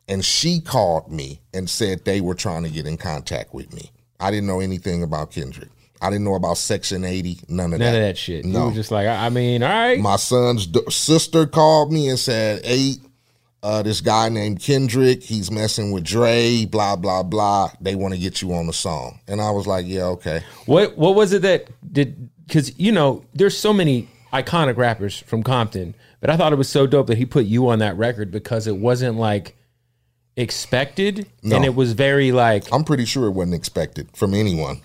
and 0.09 0.24
she 0.24 0.61
called 0.61 1.11
me 1.12 1.41
and 1.55 1.70
said 1.70 2.05
they 2.05 2.20
were 2.20 2.34
trying 2.34 2.64
to 2.64 2.68
get 2.68 2.84
in 2.84 2.97
contact 2.97 3.55
with 3.55 3.72
me. 3.72 3.93
I 4.18 4.32
didn't 4.32 4.49
know 4.49 4.59
anything 4.59 5.05
about 5.05 5.30
Kendrick. 5.30 5.68
I 6.03 6.11
didn't 6.11 6.24
know 6.24 6.34
about 6.34 6.57
Section 6.59 7.05
80, 7.05 7.38
none 7.49 7.72
of 7.72 7.78
None 7.78 7.93
that. 7.93 7.95
of 7.95 8.03
that 8.03 8.18
shit. 8.18 8.45
You 8.45 8.53
No. 8.53 8.66
were 8.68 8.72
just 8.74 8.91
like, 8.91 9.07
I 9.07 9.26
I 9.26 9.28
mean, 9.28 9.62
all 9.62 9.68
right. 9.68 10.01
My 10.01 10.16
son's 10.16 10.66
d- 10.66 10.80
sister 10.88 11.47
called 11.47 11.93
me 11.93 12.09
and 12.09 12.18
said, 12.18 12.64
"Hey, 12.66 12.95
uh, 13.62 13.82
this 13.82 14.01
guy 14.01 14.28
named 14.30 14.61
Kendrick, 14.61 15.22
he's 15.22 15.49
messing 15.51 15.93
with 15.93 16.03
Dre, 16.05 16.64
blah 16.64 16.97
blah 16.97 17.22
blah. 17.22 17.70
They 17.80 17.95
want 17.95 18.12
to 18.14 18.18
get 18.18 18.43
you 18.43 18.53
on 18.55 18.66
the 18.66 18.72
song." 18.72 19.20
And 19.28 19.41
I 19.41 19.51
was 19.53 19.66
like, 19.68 19.86
"Yeah, 19.86 20.07
okay." 20.16 20.43
What 20.66 20.99
what 20.99 21.14
was 21.14 21.32
it 21.32 21.43
that 21.43 21.68
did? 21.93 22.30
Because 22.49 22.76
you 22.80 22.91
know, 22.91 23.22
there's 23.34 23.57
so 23.57 23.72
many 23.72 24.09
iconic 24.33 24.76
rappers 24.76 25.18
from 25.18 25.43
Compton, 25.43 25.95
but 26.20 26.31
I 26.31 26.37
thought 26.37 26.53
it 26.53 26.57
was 26.57 26.68
so 26.68 26.87
dope 26.87 27.07
that 27.09 27.18
he 27.18 27.26
put 27.26 27.47
you 27.47 27.68
on 27.68 27.78
that 27.81 27.97
record 27.97 28.31
because 28.31 28.66
it 28.66 28.76
wasn't 28.76 29.16
like 29.16 29.57
expected, 30.37 31.26
and 31.43 31.64
it 31.64 31.74
was 31.74 31.93
very 31.93 32.33
like. 32.33 32.64
I'm 32.72 32.85
pretty 32.85 33.05
sure 33.05 33.26
it 33.26 33.33
wasn't 33.33 33.55
expected 33.55 34.09
from 34.16 34.35
anyone. 34.35 34.81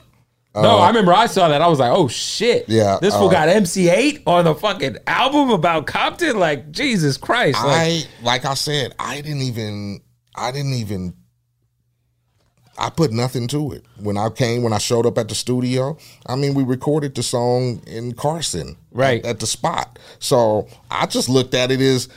no, 0.56 0.78
I 0.78 0.88
remember 0.88 1.14
I 1.14 1.26
saw 1.26 1.50
that. 1.50 1.62
I 1.62 1.68
was 1.68 1.80
like, 1.80 1.92
oh 1.92 2.08
shit. 2.08 2.64
Uh, 2.64 2.66
Yeah, 2.70 2.98
This 3.02 3.14
fool 3.16 3.28
uh, 3.28 3.32
got 3.32 3.50
MC 3.50 3.86
Eiht 3.88 4.24
on 4.26 4.46
the 4.46 4.56
fucking 4.56 4.98
album 5.06 5.50
about 5.50 5.86
Compton. 5.88 6.40
Like 6.40 6.72
Jesus 6.72 7.18
Christ. 7.18 7.58
Like, 7.64 7.66
I 7.66 8.04
like 8.24 8.46
I 8.46 8.54
said, 8.54 8.96
I 9.00 9.22
didn't 9.22 9.42
even 9.42 10.02
I 10.36 10.52
didn't 10.52 10.74
even 10.74 11.14
I 12.78 12.90
put 12.90 13.12
nothing 13.12 13.48
to 13.50 13.72
it. 13.72 13.86
When 14.02 14.18
I 14.18 14.30
came, 14.30 14.62
when 14.64 14.74
I 14.74 14.78
showed 14.80 15.06
up 15.06 15.18
at 15.18 15.30
the 15.30 15.36
studio, 15.36 15.98
I 16.26 16.36
mean, 16.36 16.54
we 16.54 16.64
recorded 16.64 17.16
the 17.16 17.24
song 17.24 17.82
in 17.88 18.14
Carson, 18.14 18.76
Right. 18.92 19.24
at, 19.24 19.30
at 19.32 19.40
the 19.40 19.48
spot. 19.48 19.98
So 20.20 20.68
I 20.92 21.06
just 21.06 21.30
looked 21.30 21.54
at 21.54 21.72
it 21.72 21.80
as 21.82 22.10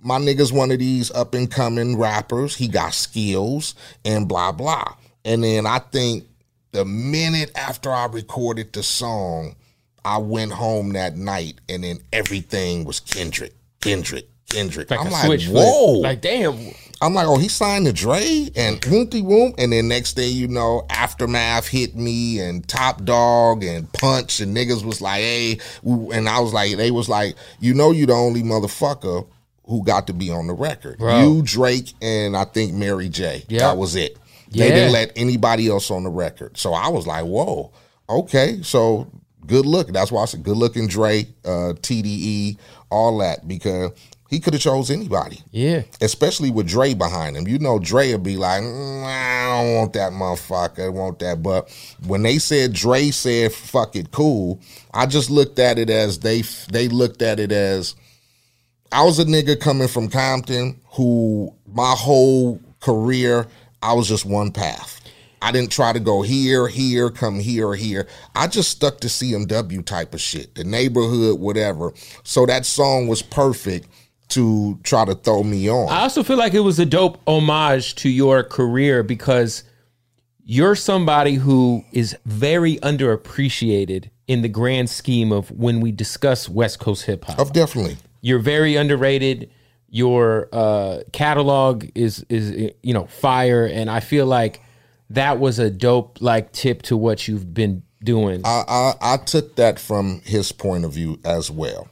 my 0.00 0.18
nigga's 0.18 0.52
one 0.52 0.70
of 0.70 0.78
these 0.78 1.10
up 1.10 1.34
and 1.34 1.50
coming 1.50 1.98
rappers. 1.98 2.54
He 2.54 2.68
got 2.68 2.94
skills 2.94 3.74
and 4.04 4.28
blah 4.28 4.52
blah. 4.52 4.94
And 5.24 5.42
then 5.42 5.66
I 5.66 5.80
think 5.80 6.26
the 6.70 6.84
minute 6.84 7.50
after 7.56 7.90
I 7.90 8.06
recorded 8.06 8.72
the 8.72 8.82
song, 8.84 9.56
I 10.04 10.18
went 10.18 10.52
home 10.52 10.92
that 10.92 11.16
night, 11.16 11.60
and 11.68 11.82
then 11.82 11.98
everything 12.12 12.84
was 12.84 13.00
Kendrick, 13.00 13.52
Kendrick, 13.80 14.28
Kendrick. 14.48 14.90
like 14.90 15.00
I'm 15.00 15.10
like, 15.10 15.40
flip. 15.40 15.40
whoa! 15.50 15.92
Like 15.94 16.20
damn. 16.20 16.56
I'm 17.00 17.14
like, 17.14 17.26
oh, 17.28 17.38
he 17.38 17.48
signed 17.48 17.86
to 17.86 17.92
Dre 17.92 18.48
and 18.56 18.80
Woonty 18.80 19.22
Woom. 19.22 19.54
And 19.56 19.72
then 19.72 19.86
next 19.88 20.14
day, 20.14 20.26
you 20.26 20.48
know, 20.48 20.84
Aftermath 20.90 21.68
hit 21.68 21.94
me 21.94 22.40
and 22.40 22.66
Top 22.66 23.04
Dawg 23.04 23.62
and 23.62 23.90
Punch 23.92 24.40
and 24.40 24.56
niggas 24.56 24.84
was 24.84 25.00
like, 25.00 25.20
hey, 25.20 25.58
and 25.84 26.28
I 26.28 26.40
was 26.40 26.52
like, 26.52 26.76
they 26.76 26.90
was 26.90 27.08
like, 27.08 27.36
you 27.60 27.72
know, 27.74 27.92
you 27.92 28.06
the 28.06 28.14
only 28.14 28.42
motherfucker 28.42 29.26
who 29.66 29.84
got 29.84 30.06
to 30.08 30.12
be 30.12 30.30
on 30.30 30.46
the 30.48 30.54
record. 30.54 30.98
Bro. 30.98 31.20
You, 31.20 31.42
Drake, 31.42 31.92
and 32.02 32.36
I 32.36 32.44
think 32.44 32.72
Mary 32.72 33.08
J. 33.08 33.44
Yeah. 33.48 33.60
That 33.60 33.76
was 33.76 33.94
it. 33.94 34.16
They 34.50 34.68
Yeah. 34.68 34.74
didn't 34.74 34.92
let 34.92 35.12
anybody 35.14 35.68
else 35.68 35.90
on 35.90 36.02
the 36.04 36.10
record. 36.10 36.56
So 36.58 36.72
I 36.72 36.88
was 36.88 37.06
like, 37.06 37.24
whoa, 37.24 37.70
okay. 38.08 38.60
So 38.62 39.06
good 39.46 39.66
look. 39.66 39.88
That's 39.92 40.10
why 40.10 40.22
I 40.22 40.24
said 40.24 40.42
good 40.42 40.56
looking 40.56 40.88
Dre, 40.88 41.26
uh, 41.44 41.74
TDE, 41.80 42.56
all 42.90 43.18
that, 43.18 43.46
because 43.46 43.92
he 44.28 44.40
could 44.40 44.52
have 44.52 44.62
chose 44.62 44.90
anybody 44.90 45.42
Yeah. 45.50 45.82
especially 46.00 46.50
with 46.50 46.68
Dre 46.68 46.94
behind 46.94 47.36
him. 47.36 47.48
You 47.48 47.58
know, 47.58 47.78
Dre 47.78 48.12
would 48.12 48.22
be 48.22 48.36
like, 48.36 48.62
"Mm, 48.62 49.04
I 49.04 49.46
don't 49.62 49.74
want 49.76 49.92
that 49.94 50.12
motherfucker, 50.12 50.84
I 50.84 50.88
want 50.90 51.18
that. 51.20 51.42
But 51.42 51.68
when 52.06 52.22
they 52.22 52.38
said 52.38 52.72
Dre 52.74 53.10
said, 53.10 53.52
fuck 53.52 53.96
it, 53.96 54.10
cool, 54.12 54.60
I 54.92 55.06
just 55.06 55.30
looked 55.30 55.58
at 55.58 55.78
it 55.78 55.90
as 55.90 56.18
they 56.18 56.42
they 56.70 56.88
looked 56.88 57.22
at 57.22 57.40
it 57.40 57.52
as 57.52 57.94
I 58.92 59.02
was 59.04 59.18
a 59.18 59.24
nigga 59.24 59.58
coming 59.60 59.88
from 59.88 60.08
Compton 60.08 60.80
who 60.92 61.52
my 61.66 61.94
whole 61.96 62.60
career, 62.80 63.46
I 63.82 63.92
was 63.92 64.08
just 64.08 64.24
one 64.24 64.50
path. 64.50 65.00
I 65.40 65.52
didn't 65.52 65.70
try 65.70 65.92
to 65.92 66.00
go 66.00 66.22
here, 66.22 66.66
here, 66.66 67.10
come 67.10 67.38
here, 67.38 67.74
here. 67.74 68.08
I 68.34 68.48
just 68.48 68.70
stuck 68.70 68.98
to 69.00 69.08
CMW 69.08 69.84
type 69.84 70.12
of 70.12 70.20
shit, 70.20 70.54
the 70.56 70.64
neighborhood, 70.64 71.38
whatever. 71.38 71.92
So 72.24 72.44
that 72.46 72.66
song 72.66 73.06
was 73.06 73.22
perfect 73.22 73.88
to 74.28 74.78
try 74.82 75.04
to 75.04 75.14
throw 75.14 75.42
me 75.42 75.70
on. 75.70 75.88
I 75.88 76.02
also 76.02 76.22
feel 76.22 76.36
like 76.36 76.54
it 76.54 76.60
was 76.60 76.78
a 76.78 76.86
dope 76.86 77.20
homage 77.26 77.94
to 77.96 78.08
your 78.08 78.42
career 78.42 79.02
because 79.02 79.64
you're 80.44 80.74
somebody 80.74 81.34
who 81.34 81.84
is 81.92 82.16
very 82.24 82.76
underappreciated 82.76 84.10
in 84.26 84.42
the 84.42 84.48
grand 84.48 84.90
scheme 84.90 85.32
of 85.32 85.50
when 85.50 85.80
we 85.80 85.92
discuss 85.92 86.48
West 86.48 86.78
Coast 86.78 87.04
hip 87.04 87.24
hop. 87.24 87.38
Of 87.38 87.52
definitely. 87.52 87.96
You're 88.20 88.38
very 88.38 88.76
underrated. 88.76 89.50
Your 89.90 90.48
uh, 90.52 91.00
catalog 91.12 91.86
is 91.94 92.24
is 92.28 92.72
you 92.82 92.92
know 92.92 93.06
fire, 93.06 93.64
and 93.64 93.90
I 93.90 94.00
feel 94.00 94.26
like 94.26 94.62
that 95.10 95.38
was 95.38 95.58
a 95.58 95.70
dope 95.70 96.18
like 96.20 96.52
tip 96.52 96.82
to 96.82 96.96
what 96.96 97.26
you've 97.26 97.54
been 97.54 97.82
doing. 98.04 98.42
I, 98.44 98.64
I 98.68 98.94
I 99.00 99.16
took 99.16 99.56
that 99.56 99.78
from 99.78 100.20
his 100.24 100.52
point 100.52 100.84
of 100.84 100.92
view 100.92 101.18
as 101.24 101.50
well. 101.50 101.88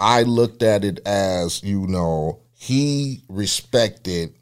I 0.00 0.22
looked 0.22 0.62
at 0.62 0.84
it 0.84 1.00
as 1.06 1.62
you 1.62 1.86
know 1.86 2.40
he 2.54 3.22
respected 3.28 4.34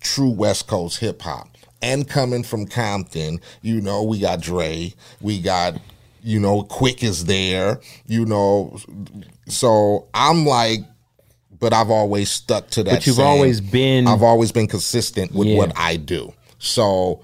true 0.00 0.30
West 0.30 0.66
Coast 0.68 0.98
hip 1.00 1.22
hop, 1.22 1.48
and 1.82 2.08
coming 2.08 2.42
from 2.42 2.66
Compton, 2.66 3.40
you 3.62 3.80
know 3.80 4.02
we 4.02 4.20
got 4.20 4.40
Dre, 4.40 4.92
we 5.20 5.40
got 5.40 5.80
you 6.22 6.38
know 6.38 6.62
Quik 6.64 7.02
is 7.02 7.24
there, 7.24 7.80
you 8.06 8.24
know, 8.26 8.78
so 9.48 10.06
I'm 10.14 10.46
like. 10.46 10.80
But 11.58 11.72
I've 11.72 11.88
always 11.90 12.30
stuck 12.30 12.68
to 12.72 12.82
that. 12.84 12.90
But 12.96 13.06
you've 13.06 13.16
same- 13.16 13.24
always 13.24 13.62
been- 13.62 14.06
I've 14.06 14.22
always 14.22 14.52
been 14.52 14.66
consistent 14.66 15.32
with 15.32 15.48
Yeah. 15.48 15.56
what 15.56 15.72
I 15.74 15.96
do. 15.96 16.34
So 16.58 17.20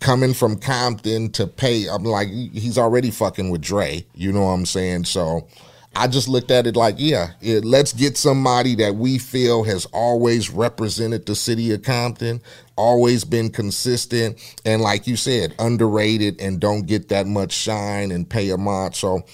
coming 0.00 0.34
from 0.34 0.56
Compton 0.56 1.30
to 1.34 1.46
pay, 1.46 1.86
I'm 1.88 2.02
like, 2.02 2.28
he's 2.30 2.76
already 2.76 3.12
fucking 3.12 3.48
with 3.48 3.60
Dre. 3.60 4.04
You 4.12 4.32
know 4.32 4.40
what 4.42 4.50
I'm 4.50 4.66
saying? 4.66 5.04
So 5.04 5.46
I 5.94 6.06
just 6.06 6.28
looked 6.28 6.50
at 6.50 6.66
it 6.66 6.76
like, 6.76 6.94
yeah, 6.98 7.32
it, 7.40 7.64
let's 7.64 7.92
get 7.92 8.16
somebody 8.16 8.76
that 8.76 8.94
we 8.94 9.18
feel 9.18 9.64
has 9.64 9.86
always 9.86 10.48
represented 10.48 11.26
the 11.26 11.34
city 11.34 11.72
of 11.72 11.82
Compton, 11.82 12.40
always 12.76 13.24
been 13.24 13.50
consistent, 13.50 14.38
and 14.64 14.82
like 14.82 15.06
you 15.06 15.16
said, 15.16 15.54
underrated 15.58 16.40
and 16.40 16.60
don't 16.60 16.86
get 16.86 17.08
that 17.08 17.26
much 17.26 17.52
shine 17.52 18.12
and 18.12 18.28
pay 18.28 18.50
homage. 18.50 18.96
So 18.96 19.24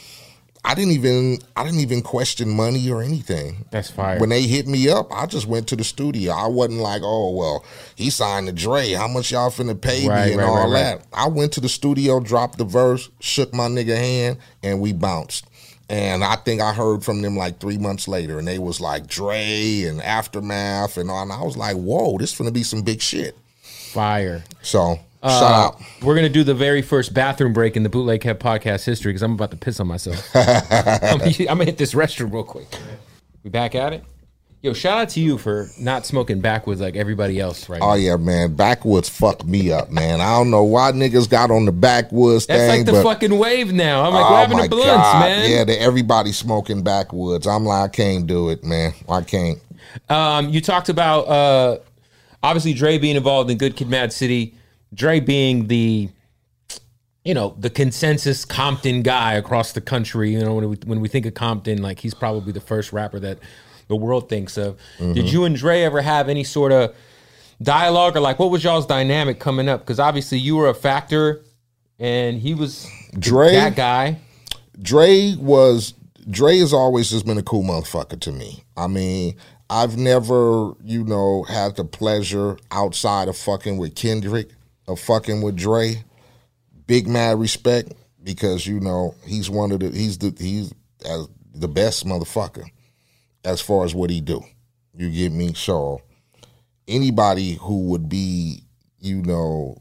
I 0.67 0.75
didn't 0.75 0.93
even 0.93 1.39
I 1.55 1.63
didn't 1.63 1.79
even 1.79 2.03
question 2.03 2.49
money 2.49 2.91
or 2.91 3.01
anything. 3.01 3.67
That's 3.71 3.89
fire. 3.89 4.19
When 4.19 4.31
they 4.31 4.43
hit 4.43 4.67
me 4.67 4.89
up, 4.89 5.07
I 5.13 5.27
just 5.27 5.47
went 5.47 5.69
to 5.69 5.77
the 5.77 5.85
studio. 5.85 6.33
I 6.33 6.49
wasn't 6.49 6.81
like, 6.81 7.03
oh 7.05 7.31
well, 7.37 7.65
he 7.95 8.11
signed 8.11 8.49
to 8.49 8.53
Dre. 8.53 8.91
How 8.93 9.07
much 9.07 9.31
y'all 9.31 9.51
finna 9.51 9.81
pay 9.81 10.09
Right, 10.09 10.27
me 10.27 10.33
and 10.33 10.41
right, 10.41 10.49
all 10.49 10.69
right, 10.69 10.99
that? 10.99 11.07
I 11.13 11.29
went 11.29 11.53
to 11.53 11.61
the 11.61 11.69
studio, 11.69 12.19
dropped 12.19 12.59
the 12.59 12.65
verse, 12.65 13.11
shook 13.21 13.55
my 13.55 13.69
nigga 13.69 13.97
hand, 13.97 14.39
and 14.65 14.81
we 14.81 14.93
bounced. 14.93 15.47
And 15.89 16.24
I 16.24 16.34
think 16.37 16.61
I 16.61 16.72
heard 16.72 17.05
from 17.05 17.22
them 17.22 17.37
like 17.37 17.61
three 17.61 17.78
months 17.78 18.09
later, 18.09 18.39
and 18.41 18.49
they 18.49 18.59
was 18.59 18.80
like 18.80 19.07
Dre 19.07 19.84
and 19.84 20.03
Aftermath 20.03 20.97
and 20.97 21.11
all. 21.11 21.22
And 21.22 21.32
I 21.32 21.43
was 21.43 21.57
like, 21.57 21.76
whoa, 21.76 22.18
this 22.18 22.37
gonna 22.37 22.51
be 22.51 22.64
some 22.64 22.82
big 22.82 23.01
shit. 23.01 23.37
Fire. 23.62 24.43
So 24.62 24.99
Uh, 25.22 25.41
shout 25.41 25.53
out. 25.53 25.82
We're 26.03 26.16
gonna 26.16 26.28
do 26.28 26.43
the 26.45 26.55
very 26.55 26.82
first 26.82 27.14
bathroom 27.14 27.53
break 27.53 27.76
in 27.76 27.82
the 27.84 27.89
Bootleg 27.89 28.22
Head 28.24 28.41
podcast 28.41 28.84
history 28.84 29.11
because 29.12 29.22
I'm 29.22 29.32
about 29.34 29.53
to 29.53 29.57
piss 29.57 29.78
on 29.78 29.87
myself. 29.87 30.28
I'm, 30.34 31.20
I'm 31.22 31.47
gonna 31.47 31.64
hit 31.64 31.78
this 31.78 31.95
restroom 31.95 32.32
real 32.32 32.45
quick. 32.45 32.66
We 33.45 33.51
back 33.51 33.74
at 33.76 33.93
it. 33.93 34.05
Yo, 34.67 34.73
shout 34.73 34.99
out 34.99 35.09
to 35.11 35.21
you 35.21 35.39
for 35.39 35.71
not 35.79 36.05
smoking 36.05 36.41
backwoods 36.41 36.81
like 36.81 36.97
everybody 36.97 37.39
else 37.39 37.69
right 37.69 37.81
Oh 37.81 37.91
now. 37.91 37.95
yeah, 37.95 38.17
man. 38.17 38.57
Backwoods 38.57 39.09
fucked 39.09 39.45
me 39.45 39.71
up, 39.71 39.93
man. 39.93 40.21
I 40.21 40.33
don't 40.37 40.51
know 40.51 40.64
why 40.64 40.91
niggas 40.91 41.31
got 41.31 41.53
on 41.53 41.67
the 41.67 41.71
backwoods 41.71 42.47
That's 42.47 42.59
thing, 42.62 42.79
like 42.81 42.87
the 42.87 42.91
but 42.91 43.05
fucking 43.05 43.39
wave 43.39 43.73
now. 43.73 44.03
I'm 44.03 44.12
like, 44.12 44.25
oh 44.27 44.33
what 44.33 44.49
happened 44.49 44.62
to 44.64 44.69
blunts, 44.69 44.89
God. 44.89 45.21
man? 45.21 45.49
Yeah, 45.53 45.62
they, 45.62 45.79
everybody 45.79 46.33
smoking 46.33 46.83
backwoods. 46.83 47.47
I'm 47.47 47.64
like, 47.64 47.85
I 47.85 47.93
can't 47.95 48.27
do 48.27 48.49
it, 48.51 48.64
man. 48.64 48.93
I 49.09 49.21
can't. 49.21 49.61
Um, 50.09 50.49
you 50.49 50.61
talked 50.61 50.89
about 50.89 51.29
uh, 51.29 51.79
obviously 52.43 52.75
Dre 52.75 52.99
being 52.99 53.14
involved 53.14 53.49
in 53.53 53.59
Good 53.59 53.77
Kid, 53.77 53.87
M.A.A.D. 53.87 54.11
City. 54.11 54.55
Dre 54.93 55.21
being 55.21 55.69
the, 55.69 56.09
you 57.25 57.35
know, 57.35 57.55
the 57.61 57.71
consensus 57.71 58.45
Compton 58.45 59.03
guy 59.03 59.35
across 59.35 59.71
the 59.75 59.81
country. 59.81 60.33
You 60.33 60.41
know, 60.41 60.55
when 60.57 60.69
we 60.71 60.77
when 60.87 61.01
we 61.01 61.07
think 61.07 61.25
of 61.25 61.35
Compton, 61.35 61.83
like 61.83 62.01
he's 62.01 62.14
probably 62.14 62.53
the 62.53 62.61
first 62.61 62.93
rapper 62.93 63.21
that 63.21 63.39
the 63.89 63.97
world 63.97 64.28
thinks 64.28 64.57
of. 64.57 64.76
Did 64.99 65.16
mm-hmm. 65.16 65.26
you 65.26 65.45
and 65.45 65.57
Dre 65.57 65.82
ever 65.82 66.01
have 66.01 66.28
any 66.28 66.45
sort 66.45 66.72
of 66.72 66.95
dialogue 67.62 68.16
or 68.16 68.20
like 68.20 68.39
what 68.39 68.51
was 68.51 68.62
y'all's 68.64 68.87
dynamic 68.87 69.39
coming 69.39 69.68
up? 69.68 69.80
Because 69.80 70.01
obviously 70.01 70.39
you 70.39 70.57
were 70.57 70.68
a 70.68 70.74
factor, 70.74 71.43
and 71.99 72.39
he 72.39 72.55
was 72.55 72.89
Dre? 73.18 73.53
that 73.53 73.76
guy. 73.76 74.18
Dre 74.80 75.34
was 75.39 75.95
Dre 76.28 76.59
has 76.59 76.72
always 76.72 77.11
just 77.11 77.26
been 77.26 77.39
a 77.39 77.43
cool 77.43 77.62
motherfucker 77.62 78.20
to 78.20 78.32
me. 78.32 78.64
I 78.76 78.89
mean, 78.89 79.37
I've 79.70 79.97
never, 79.97 80.72
you 80.82 81.05
know, 81.05 81.45
had 81.45 81.76
the 81.76 81.84
pleasure 81.84 82.59
outside 82.70 83.28
of 83.28 83.37
fucking 83.37 83.78
with 83.78 83.95
Kendrick 83.95 84.51
of 84.87 85.01
fucking 85.01 85.43
with 85.43 85.57
Dre. 85.57 86.05
Big 86.87 87.09
mad 87.09 87.41
respect 87.41 87.93
because 88.22 88.66
you 88.66 88.80
know 88.80 89.14
he's 89.24 89.49
one 89.51 89.72
of 89.72 89.80
the 89.80 89.91
he's 89.91 90.18
the 90.18 90.34
he's 90.39 90.72
as 91.05 91.28
the 91.55 91.68
best 91.68 92.07
motherfucker 92.07 92.68
as 93.47 93.61
far 93.61 93.84
as 93.84 93.94
what 93.94 94.11
he 94.11 94.20
do. 94.20 94.42
You 94.94 95.11
get 95.11 95.32
me? 95.32 95.55
So 95.55 96.03
anybody 96.88 97.55
who 97.55 97.84
would 97.84 98.09
be, 98.09 98.64
you 98.99 99.22
know, 99.22 99.80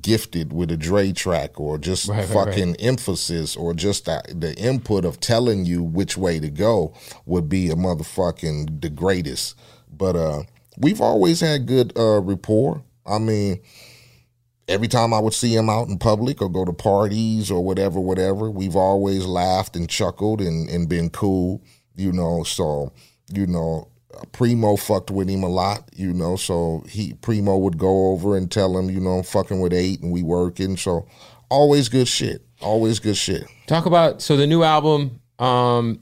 gifted 0.00 0.52
with 0.52 0.70
a 0.70 0.76
Dre 0.76 1.12
track 1.12 1.58
or 1.58 1.78
just 1.78 2.08
Right, 2.08 2.18
right, 2.18 2.28
fucking 2.28 2.76
emphasis 2.76 3.56
or 3.56 3.74
just 3.74 4.04
the, 4.04 4.22
the 4.34 4.54
input 4.56 5.04
of 5.04 5.20
telling 5.20 5.64
you 5.64 5.82
which 5.82 6.16
way 6.16 6.38
to 6.38 6.48
go 6.48 6.94
would 7.24 7.48
be 7.48 7.70
a 7.70 7.74
motherfucking 7.74 8.80
the 8.80 8.88
greatest. 8.88 9.56
But 9.90 10.16
uh 10.16 10.42
we've 10.78 11.00
always 11.00 11.40
had 11.40 11.66
good 11.66 11.92
uh 11.96 12.20
rapport. 12.20 12.84
I 13.04 13.18
mean, 13.18 13.60
every 14.68 14.88
time 14.88 15.12
I 15.12 15.18
would 15.18 15.34
see 15.34 15.54
him 15.54 15.68
out 15.68 15.88
in 15.88 15.98
public 15.98 16.40
or 16.40 16.48
go 16.48 16.64
to 16.64 16.72
parties 16.72 17.50
or 17.50 17.64
whatever, 17.64 17.98
whatever, 18.00 18.50
we've 18.50 18.76
always 18.76 19.24
laughed 19.24 19.76
and 19.76 19.88
chuckled 19.88 20.40
and, 20.40 20.68
and 20.68 20.88
been 20.88 21.10
cool, 21.10 21.62
you 21.96 22.12
know. 22.12 22.42
So, 22.42 22.92
you 23.32 23.46
know, 23.46 23.88
Primo 24.32 24.76
fucked 24.76 25.10
with 25.10 25.28
him 25.28 25.42
a 25.42 25.48
lot, 25.48 25.88
you 25.94 26.12
know. 26.12 26.36
So 26.36 26.84
he 26.88 27.14
Primo 27.14 27.56
would 27.56 27.78
go 27.78 28.08
over 28.12 28.36
and 28.36 28.50
tell 28.50 28.76
him, 28.76 28.90
you 28.90 29.00
know, 29.00 29.18
I'm 29.18 29.22
fucking 29.22 29.60
with 29.60 29.72
eight 29.72 30.00
and 30.00 30.12
we 30.12 30.22
working. 30.22 30.76
So 30.76 31.06
always 31.48 31.88
good 31.88 32.08
shit. 32.08 32.42
Always 32.60 32.98
good 32.98 33.16
shit. 33.16 33.44
Talk 33.66 33.86
about 33.86 34.22
so 34.22 34.36
the 34.36 34.46
new 34.46 34.62
album. 34.62 35.20
Um, 35.38 35.98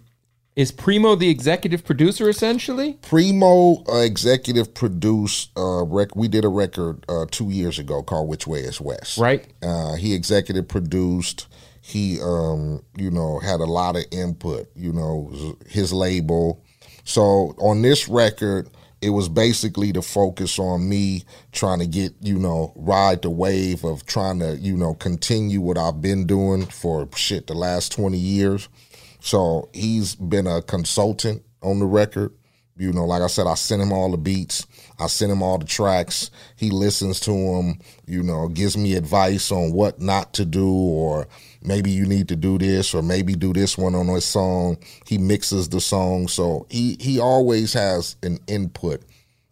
is 0.54 0.70
Primo 0.70 1.16
the 1.16 1.28
executive 1.28 1.84
producer 1.84 2.28
essentially? 2.28 2.92
Primo 3.02 3.82
uh, 3.88 3.98
executive 3.98 4.72
produced 4.72 5.50
uh 5.56 5.84
rec- 5.84 6.14
we 6.14 6.28
did 6.28 6.44
a 6.44 6.48
record 6.48 7.04
uh 7.08 7.26
two 7.30 7.50
years 7.50 7.78
ago 7.78 8.02
called 8.02 8.28
Which 8.28 8.46
Way 8.46 8.60
Is 8.60 8.80
West. 8.80 9.18
Right. 9.18 9.46
Uh, 9.62 9.94
he 9.94 10.14
executive 10.14 10.68
produced. 10.68 11.48
He, 11.86 12.18
um, 12.22 12.82
you 12.96 13.10
know, 13.10 13.40
had 13.40 13.60
a 13.60 13.66
lot 13.66 13.94
of 13.94 14.04
input. 14.10 14.68
You 14.74 14.90
know, 14.94 15.30
his 15.68 15.92
label. 15.92 16.64
So 17.04 17.54
on 17.58 17.82
this 17.82 18.08
record, 18.08 18.70
it 19.02 19.10
was 19.10 19.28
basically 19.28 19.92
to 19.92 20.00
focus 20.00 20.58
on 20.58 20.88
me 20.88 21.24
trying 21.52 21.80
to 21.80 21.86
get, 21.86 22.14
you 22.22 22.38
know, 22.38 22.72
ride 22.74 23.20
the 23.20 23.28
wave 23.28 23.84
of 23.84 24.06
trying 24.06 24.38
to, 24.38 24.56
you 24.56 24.78
know, 24.78 24.94
continue 24.94 25.60
what 25.60 25.76
I've 25.76 26.00
been 26.00 26.26
doing 26.26 26.64
for 26.64 27.06
shit 27.14 27.48
the 27.48 27.54
last 27.54 27.92
twenty 27.92 28.16
years. 28.16 28.70
So 29.20 29.68
he's 29.74 30.14
been 30.14 30.46
a 30.46 30.62
consultant 30.62 31.42
on 31.62 31.80
the 31.80 31.86
record. 31.86 32.32
You 32.78 32.94
know, 32.94 33.04
like 33.04 33.20
I 33.20 33.26
said, 33.26 33.46
I 33.46 33.54
sent 33.56 33.82
him 33.82 33.92
all 33.92 34.10
the 34.10 34.16
beats. 34.16 34.66
I 34.98 35.06
send 35.08 35.32
him 35.32 35.42
all 35.42 35.58
the 35.58 35.64
tracks. 35.64 36.30
He 36.56 36.70
listens 36.70 37.20
to 37.20 37.30
them, 37.32 37.80
you 38.06 38.22
know, 38.22 38.48
gives 38.48 38.76
me 38.76 38.94
advice 38.94 39.50
on 39.50 39.72
what 39.72 40.00
not 40.00 40.32
to 40.34 40.44
do 40.44 40.68
or 40.68 41.26
maybe 41.62 41.90
you 41.90 42.06
need 42.06 42.28
to 42.28 42.36
do 42.36 42.58
this 42.58 42.94
or 42.94 43.02
maybe 43.02 43.34
do 43.34 43.52
this 43.52 43.76
one 43.76 43.94
on 43.94 44.06
his 44.08 44.24
song. 44.24 44.78
He 45.06 45.18
mixes 45.18 45.68
the 45.68 45.80
song. 45.80 46.28
So 46.28 46.66
he 46.70 46.96
he 47.00 47.18
always 47.18 47.72
has 47.72 48.16
an 48.22 48.38
input 48.46 49.02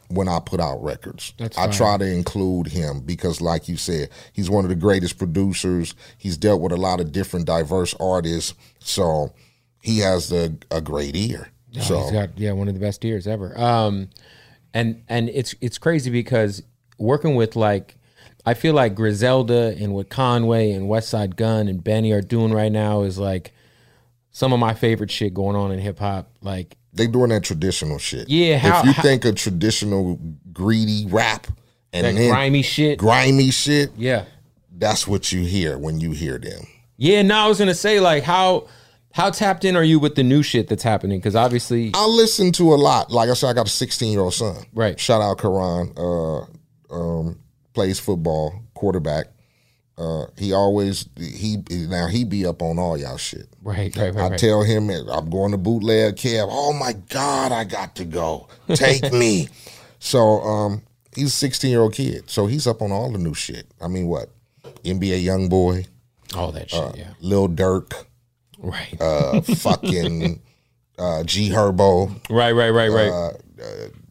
when 0.08 0.28
I 0.28 0.40
put 0.40 0.60
out 0.60 0.82
records. 0.82 1.32
That's 1.38 1.56
I 1.56 1.62
fine. 1.64 1.72
try 1.72 1.96
to 1.98 2.04
include 2.06 2.68
him 2.68 3.00
because 3.00 3.40
like 3.40 3.66
you 3.68 3.76
said, 3.76 4.10
he's 4.32 4.50
one 4.50 4.64
of 4.64 4.68
the 4.68 4.76
greatest 4.76 5.18
producers. 5.18 5.94
He's 6.18 6.36
dealt 6.36 6.60
with 6.60 6.72
a 6.72 6.76
lot 6.76 7.00
of 7.00 7.12
different 7.12 7.46
diverse 7.46 7.94
artists. 7.98 8.54
So 8.78 9.32
he 9.80 9.98
has 10.00 10.30
a, 10.30 10.54
a 10.70 10.80
great 10.80 11.16
ear. 11.16 11.48
so 11.80 11.96
Oh, 11.96 12.02
He's 12.02 12.12
got 12.12 12.38
yeah 12.38 12.52
one 12.52 12.68
of 12.68 12.74
the 12.74 12.80
best 12.80 13.04
ears 13.04 13.26
ever. 13.26 13.58
Um, 13.58 14.10
and 14.74 15.02
and 15.08 15.28
it's 15.30 15.54
it's 15.60 15.78
crazy 15.78 16.10
because 16.10 16.62
working 16.98 17.34
with 17.34 17.56
like 17.56 17.96
I 18.44 18.54
feel 18.54 18.74
like 18.74 18.94
Griselda 18.94 19.76
and 19.78 19.94
what 19.94 20.08
Conway 20.08 20.72
and 20.72 20.88
Westside 20.88 21.36
Gunn 21.36 21.68
and 21.68 21.82
Benny 21.82 22.12
are 22.12 22.20
doing 22.22 22.52
right 22.52 22.72
now 22.72 23.02
is 23.02 23.18
like 23.18 23.52
some 24.30 24.52
of 24.52 24.58
my 24.58 24.74
favorite 24.74 25.10
shit 25.10 25.32
going 25.34 25.54
on 25.56 25.70
in 25.72 25.78
hip 25.78 25.98
hop. 25.98 26.30
Like 26.42 26.76
they 26.92 27.06
doing 27.06 27.30
that 27.30 27.42
traditional 27.44 27.98
shit. 27.98 28.28
Yeah, 28.28 28.58
how- 28.58 28.80
if 28.80 28.86
you 28.86 28.92
how- 28.92 29.02
think 29.02 29.24
of 29.24 29.36
traditional 29.36 30.18
greedy 30.52 31.06
rap 31.08 31.46
and 31.92 32.04
that 32.06 32.14
then 32.14 32.30
grimy 32.30 32.62
shit. 32.62 32.98
grimy 32.98 33.50
shit, 33.50 33.90
yeah. 33.96 34.24
that's 34.76 35.06
what 35.06 35.30
you 35.32 35.42
hear 35.42 35.78
when 35.78 36.00
you 36.00 36.10
hear 36.12 36.38
them. 36.38 36.66
Yeah, 36.96 37.22
no, 37.22 37.36
I 37.36 37.46
was 37.48 37.58
gonna 37.58 37.74
say 37.74 38.00
like 38.00 38.22
how 38.22 38.66
how 39.12 39.30
tapped 39.30 39.64
in 39.64 39.76
are 39.76 39.82
you 39.82 39.98
with 39.98 40.14
the 40.14 40.22
new 40.22 40.42
shit 40.42 40.68
that's 40.68 40.82
happening? 40.82 41.18
Because 41.18 41.36
obviously, 41.36 41.90
I 41.94 42.06
listen 42.06 42.52
to 42.52 42.74
a 42.74 42.76
lot. 42.76 43.10
Like 43.10 43.28
I 43.28 43.34
said, 43.34 43.50
I 43.50 43.52
got 43.52 43.66
a 43.66 43.70
16 43.70 44.10
year 44.12 44.20
old 44.20 44.34
son. 44.34 44.64
Right. 44.72 44.98
Shout 44.98 45.22
out 45.22 45.38
Karan. 45.38 45.92
Uh, 45.96 46.44
um, 46.90 47.38
plays 47.74 47.98
football, 47.98 48.62
quarterback. 48.74 49.26
Uh, 49.98 50.24
he 50.38 50.52
always 50.52 51.08
he 51.18 51.58
now 51.70 52.06
he 52.06 52.24
be 52.24 52.46
up 52.46 52.62
on 52.62 52.78
all 52.78 52.96
y'all 52.96 53.18
shit. 53.18 53.46
right, 53.62 53.94
right, 53.94 54.14
right, 54.14 54.24
I 54.24 54.28
right. 54.30 54.38
tell 54.38 54.62
him 54.62 54.88
I'm 54.90 55.28
going 55.28 55.52
to 55.52 55.58
bootleg 55.58 56.16
cab. 56.16 56.48
Oh 56.50 56.72
my 56.72 56.94
God, 57.10 57.52
I 57.52 57.64
got 57.64 57.94
to 57.96 58.04
go. 58.04 58.48
Take 58.68 59.12
me. 59.12 59.48
So 60.04 60.40
um, 60.40 60.82
he's 61.14 61.28
a 61.28 61.30
16 61.30 61.70
year 61.70 61.80
old 61.80 61.94
kid. 61.94 62.28
So 62.28 62.48
he's 62.48 62.66
up 62.66 62.82
on 62.82 62.90
all 62.90 63.12
the 63.12 63.18
new 63.18 63.34
shit. 63.34 63.68
I 63.80 63.86
mean, 63.86 64.08
what? 64.08 64.30
NBA 64.82 65.22
YoungBoy, 65.22 65.86
all 66.34 66.50
that 66.50 66.70
shit. 66.70 66.96
yeah, 66.96 67.12
Lil 67.20 67.48
Durk, 67.48 68.04
right, 68.62 68.96
uh, 69.00 69.40
fucking 69.42 70.40
uh, 70.98 71.22
G 71.24 71.50
Herbo. 71.50 72.08
right, 72.30 72.52
right, 72.52 72.70
right, 72.70 72.88
right. 72.90 73.10
Uh, 73.10 73.32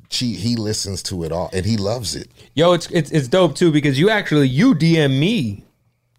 She, 0.10 0.34
he 0.34 0.56
listens 0.58 1.02
to 1.04 1.24
it 1.24 1.32
all 1.32 1.49
and 1.54 1.66
he 1.66 1.78
loves 1.78 2.16
it. 2.16 2.28
Yo, 2.54 2.74
it's 2.74 2.88
it's 2.91 3.12
it's 3.12 3.28
dope 3.30 3.56
too 3.56 3.72
because 3.72 3.97
you 3.97 4.10
actually 4.10 4.47
you 4.49 4.76
DM 4.76 5.18
me 5.20 5.64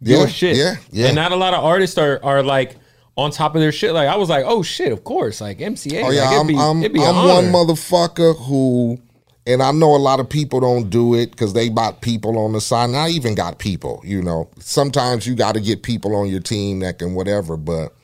your 0.01 0.20
Yeah, 0.20 0.26
shit. 0.26 0.57
yeah, 0.57 0.74
yeah. 0.91 1.07
And 1.09 1.16
not 1.16 1.30
a 1.33 1.37
lot 1.37 1.53
of 1.55 1.62
artists 1.62 1.99
are 1.99 2.18
are 2.22 2.43
like 2.43 2.76
on 3.16 3.30
top 3.30 3.55
of 3.55 3.61
their 3.61 3.70
shit. 3.72 3.93
Like 3.93 4.09
I 4.09 4.16
was 4.16 4.30
like, 4.30 4.45
oh 4.47 4.62
shit, 4.62 4.93
of 4.93 5.05
course. 5.05 5.43
Like 5.43 5.61
MC 5.61 5.91
Eiht. 5.91 6.05
Oh 6.05 6.11
yeah, 6.11 6.22
like, 6.24 6.33
it'd 6.33 6.41
I'm 6.41 6.80
be, 6.91 7.01
I'm, 7.03 7.16
I'm 7.16 7.28
one 7.28 7.45
motherfucker 7.53 8.35
who, 8.47 8.99
and 9.47 9.62
I 9.62 9.72
know 9.72 9.95
a 9.95 9.99
lot 9.99 10.20
of 10.20 10.28
people 10.30 10.61
don't 10.61 10.89
do 10.89 11.14
it 11.14 11.30
because 11.33 11.53
they 11.53 11.68
got 11.68 12.01
people 12.01 12.39
on 12.39 12.53
the 12.53 12.61
side. 12.62 12.87
And 12.87 12.97
I 12.97 13.11
even 13.11 13.35
got 13.35 13.59
people, 13.59 14.01
you 14.05 14.22
know. 14.22 14.49
Sometimes 14.59 15.26
you 15.26 15.35
got 15.35 15.53
to 15.55 15.61
get 15.61 15.83
people 15.83 16.16
on 16.16 16.28
your 16.28 16.41
team 16.41 16.80
that 16.80 16.99
can 16.99 17.12
whatever. 17.14 17.59
But 17.59 17.95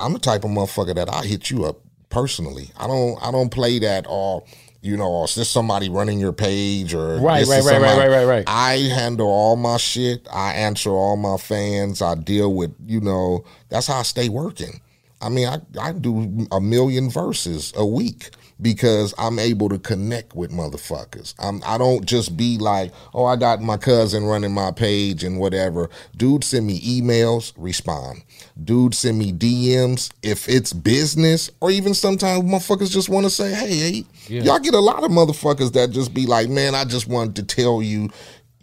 I'm 0.00 0.12
the 0.12 0.18
type 0.18 0.44
of 0.44 0.50
motherfucker 0.50 0.94
that 0.94 1.08
I 1.08 1.24
hit 1.24 1.50
you 1.50 1.64
up 1.64 1.78
personally. 2.08 2.70
I 2.76 2.86
don't 2.86 3.18
I 3.22 3.30
don't 3.30 3.50
play 3.50 3.78
that 3.80 4.06
all. 4.06 4.46
You 4.82 4.96
know, 4.96 5.24
is 5.24 5.34
this 5.34 5.50
somebody 5.50 5.90
running 5.90 6.18
your 6.18 6.32
page 6.32 6.94
or 6.94 7.18
Right, 7.18 7.40
this 7.40 7.50
right, 7.50 7.62
right, 7.64 7.82
right, 7.82 7.98
right, 7.98 8.08
right, 8.08 8.24
right. 8.24 8.44
I 8.46 8.76
handle 8.94 9.28
all 9.28 9.56
my 9.56 9.76
shit. 9.76 10.26
I 10.32 10.54
answer 10.54 10.88
all 10.88 11.16
my 11.18 11.36
fans. 11.36 12.00
I 12.00 12.14
deal 12.14 12.54
with, 12.54 12.74
you 12.86 13.02
know, 13.02 13.44
that's 13.68 13.88
how 13.88 13.98
I 13.98 14.02
stay 14.04 14.30
working. 14.30 14.80
I 15.20 15.28
mean, 15.28 15.48
I, 15.48 15.60
I 15.78 15.92
do 15.92 16.46
a 16.50 16.62
million 16.62 17.10
verses 17.10 17.74
a 17.76 17.84
week 17.84 18.30
because 18.62 19.14
I'm 19.18 19.38
able 19.38 19.68
to 19.70 19.78
connect 19.78 20.34
with 20.34 20.50
motherfuckers. 20.50 21.34
I'm, 21.38 21.62
I 21.64 21.78
don't 21.78 22.04
just 22.04 22.36
be 22.36 22.58
like, 22.58 22.92
oh, 23.14 23.24
I 23.24 23.36
got 23.36 23.60
my 23.62 23.76
cousin 23.76 24.24
running 24.24 24.52
my 24.52 24.70
page 24.70 25.24
and 25.24 25.38
whatever. 25.38 25.88
Dude, 26.16 26.44
send 26.44 26.66
me 26.66 26.80
emails, 26.80 27.52
respond. 27.56 28.22
Dude, 28.62 28.94
send 28.94 29.18
me 29.18 29.32
DMs 29.32 30.10
if 30.22 30.48
it's 30.48 30.72
business, 30.72 31.50
or 31.60 31.70
even 31.70 31.94
sometimes 31.94 32.44
motherfuckers 32.44 32.90
just 32.90 33.08
want 33.08 33.24
to 33.26 33.30
say, 33.30 33.52
hey, 33.54 33.74
hey, 33.76 34.04
y'all 34.42 34.58
get 34.58 34.74
a 34.74 34.80
lot 34.80 35.02
of 35.04 35.10
motherfuckers 35.10 35.72
that 35.72 35.90
just 35.90 36.12
be 36.12 36.26
like, 36.26 36.48
man, 36.48 36.74
I 36.74 36.84
just 36.84 37.06
wanted 37.08 37.36
to 37.36 37.42
tell 37.42 37.82
you 37.82 38.10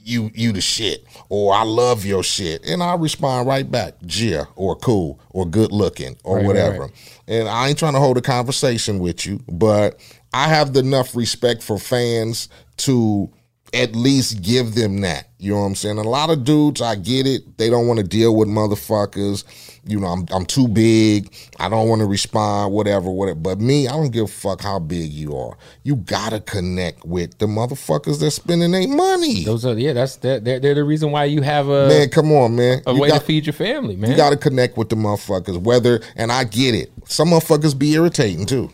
you 0.07 0.31
you 0.33 0.51
the 0.51 0.61
shit 0.61 1.05
or 1.29 1.53
I 1.53 1.63
love 1.63 2.05
your 2.05 2.23
shit 2.23 2.65
and 2.65 2.81
I 2.81 2.95
respond 2.95 3.47
right 3.47 3.69
back 3.69 3.95
yeah 4.01 4.45
or 4.55 4.75
cool 4.75 5.19
or 5.31 5.45
good 5.45 5.71
looking 5.71 6.17
or 6.23 6.35
Right, 6.35 6.41
right, 6.41 6.47
whatever 6.47 6.79
right. 6.83 7.21
and 7.27 7.47
I 7.49 7.67
ain't 7.67 7.77
trying 7.77 7.93
to 7.93 7.99
hold 7.99 8.17
a 8.17 8.21
conversation 8.21 8.99
with 8.99 9.25
you 9.25 9.41
but 9.51 9.99
I 10.33 10.47
have 10.47 10.75
enough 10.75 11.15
respect 11.15 11.61
for 11.61 11.77
fans 11.77 12.49
to 12.77 13.29
at 13.73 13.95
least 13.95 14.41
give 14.41 14.75
them 14.75 15.01
that 15.01 15.27
you 15.39 15.51
know 15.53 15.59
what 15.59 15.65
I'm 15.67 15.75
saying 15.75 15.97
a 15.97 16.03
lot 16.03 16.29
of 16.29 16.43
dudes 16.43 16.81
I 16.81 16.95
get 16.95 17.27
it 17.27 17.57
they 17.57 17.69
don't 17.69 17.87
want 17.87 17.99
to 17.99 18.05
deal 18.05 18.35
with 18.35 18.47
motherfuckers 18.47 19.43
you 19.85 19.99
know 19.99 20.07
I'm 20.07 20.25
I'm 20.31 20.45
too 20.45 20.67
big 20.67 21.33
I 21.59 21.67
don't 21.69 21.87
want 21.89 21.99
to 21.99 22.05
respond 22.05 22.73
whatever 22.73 23.09
whatever 23.11 23.39
but 23.39 23.59
me 23.59 23.87
I 23.87 23.91
don't 23.91 24.11
give 24.11 24.25
a 24.25 24.27
fuck 24.27 24.61
how 24.61 24.79
big 24.79 25.11
you 25.11 25.35
are 25.37 25.57
you 25.83 25.97
gotta 25.97 26.39
connect 26.39 27.05
with 27.05 27.37
the 27.39 27.45
motherfuckers 27.45 28.19
that's 28.19 28.35
spending 28.35 28.71
their 28.71 28.87
money 28.87 29.43
Those 29.43 29.65
are 29.65 29.77
yeah. 29.77 29.93
That's 29.93 30.15
they're, 30.17 30.39
they're 30.39 30.59
they're 30.59 30.75
the 30.75 30.83
reason 30.83 31.11
why 31.11 31.25
you 31.25 31.41
have 31.41 31.67
a 31.67 31.87
Man, 31.89 32.09
come 32.09 32.31
on, 32.31 32.55
man. 32.55 32.81
a 32.87 32.93
You 32.93 33.01
way 33.01 33.09
got, 33.09 33.19
to 33.19 33.25
feed 33.25 33.45
your 33.45 33.53
family, 33.53 33.95
man. 33.95 34.11
you 34.11 34.17
got 34.17 34.29
to 34.31 34.37
connect 34.37 34.77
with 34.77 34.89
the 34.89 34.95
motherfuckers. 34.95 35.57
Whether 35.61 36.01
and 36.15 36.31
I 36.31 36.43
get 36.45 36.73
it. 36.73 36.91
Some 37.05 37.29
motherfuckers 37.29 37.77
be 37.77 37.93
irritating 37.93 38.45
too. 38.45 38.71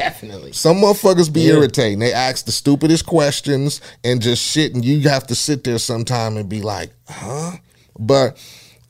Definitely. 0.00 0.52
Some 0.52 0.78
motherfuckers 0.78 1.32
be 1.32 1.42
Yeah. 1.42 1.54
irritating. 1.54 1.98
They 1.98 2.12
ask 2.12 2.44
the 2.46 2.52
stupidest 2.52 3.06
questions 3.06 3.80
and 4.02 4.20
just 4.22 4.42
shit, 4.42 4.74
and 4.74 4.84
you 4.84 5.08
have 5.08 5.26
to 5.28 5.34
sit 5.34 5.64
there 5.64 5.78
sometime 5.78 6.36
and 6.36 6.48
be 6.48 6.60
like, 6.62 6.90
huh? 7.08 7.52
But 7.98 8.36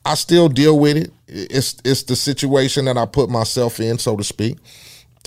I 0.05 0.15
still 0.15 0.47
deal 0.49 0.79
with 0.79 0.97
it. 0.97 1.11
It's 1.27 1.75
it's 1.83 2.03
the 2.03 2.15
situation 2.15 2.85
that 2.85 2.97
I 2.97 3.05
put 3.05 3.29
myself 3.29 3.79
in, 3.79 3.97
so 3.97 4.15
to 4.17 4.23
speak. 4.23 4.57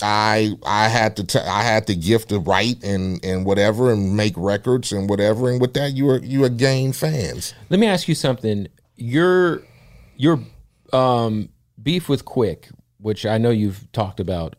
I 0.02 0.54
I 0.66 0.88
had 0.88 1.16
to 1.16 1.24
t- 1.24 1.38
I 1.38 1.62
had 1.62 1.86
the 1.86 1.94
gift 1.94 2.30
to 2.30 2.38
write 2.40 2.82
and 2.82 3.24
and 3.24 3.44
whatever 3.44 3.92
and 3.92 4.16
make 4.16 4.34
records 4.36 4.90
and 4.90 5.08
whatever, 5.08 5.50
and 5.50 5.60
with 5.60 5.74
that 5.74 5.92
you 5.92 6.08
are 6.10 6.18
you 6.18 6.42
are 6.44 6.48
gain 6.48 6.92
fans. 6.92 7.54
Let 7.70 7.78
me 7.78 7.86
ask 7.86 8.08
you 8.08 8.14
something. 8.14 8.66
Your 8.96 9.62
your 10.16 10.40
um, 10.92 11.48
beef 11.82 12.08
with 12.08 12.24
Quik, 12.24 12.70
which 12.98 13.24
I 13.26 13.38
know 13.38 13.50
you've 13.50 13.90
talked 13.92 14.18
about 14.18 14.56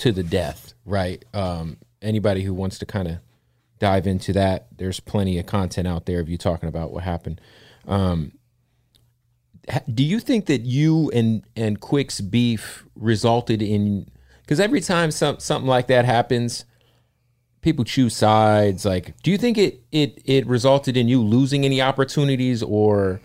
to 0.00 0.12
the 0.12 0.22
death, 0.22 0.74
right? 0.84 1.24
Um, 1.34 1.76
anybody 2.02 2.42
who 2.42 2.54
wants 2.54 2.78
to 2.78 2.86
kind 2.86 3.08
of 3.08 3.18
dive 3.78 4.06
into 4.06 4.32
that. 4.34 4.68
There's 4.76 5.00
plenty 5.00 5.38
of 5.38 5.46
content 5.46 5.88
out 5.88 6.06
there 6.06 6.20
of 6.20 6.28
you 6.28 6.38
talking 6.38 6.68
about 6.68 6.92
what 6.92 7.02
happened. 7.02 7.40
Um, 7.86 8.32
do 9.92 10.02
you 10.02 10.20
think 10.20 10.46
that 10.46 10.62
you 10.62 11.10
and 11.10 11.44
and 11.56 11.80
Quik's 11.80 12.20
beef 12.20 12.84
resulted 12.94 13.62
in? 13.62 14.10
Because 14.42 14.60
every 14.60 14.80
time 14.80 15.10
some 15.10 15.38
something 15.38 15.68
like 15.68 15.86
that 15.88 16.04
happens, 16.04 16.64
people 17.60 17.84
choose 17.84 18.14
sides. 18.16 18.84
Like, 18.84 19.20
do 19.22 19.30
you 19.30 19.38
think 19.38 19.58
it 19.58 19.82
it 19.92 20.20
it 20.24 20.46
resulted 20.46 20.96
in 20.96 21.08
you 21.08 21.22
losing 21.22 21.64
any 21.64 21.80
opportunities 21.80 22.62
or 22.62 23.20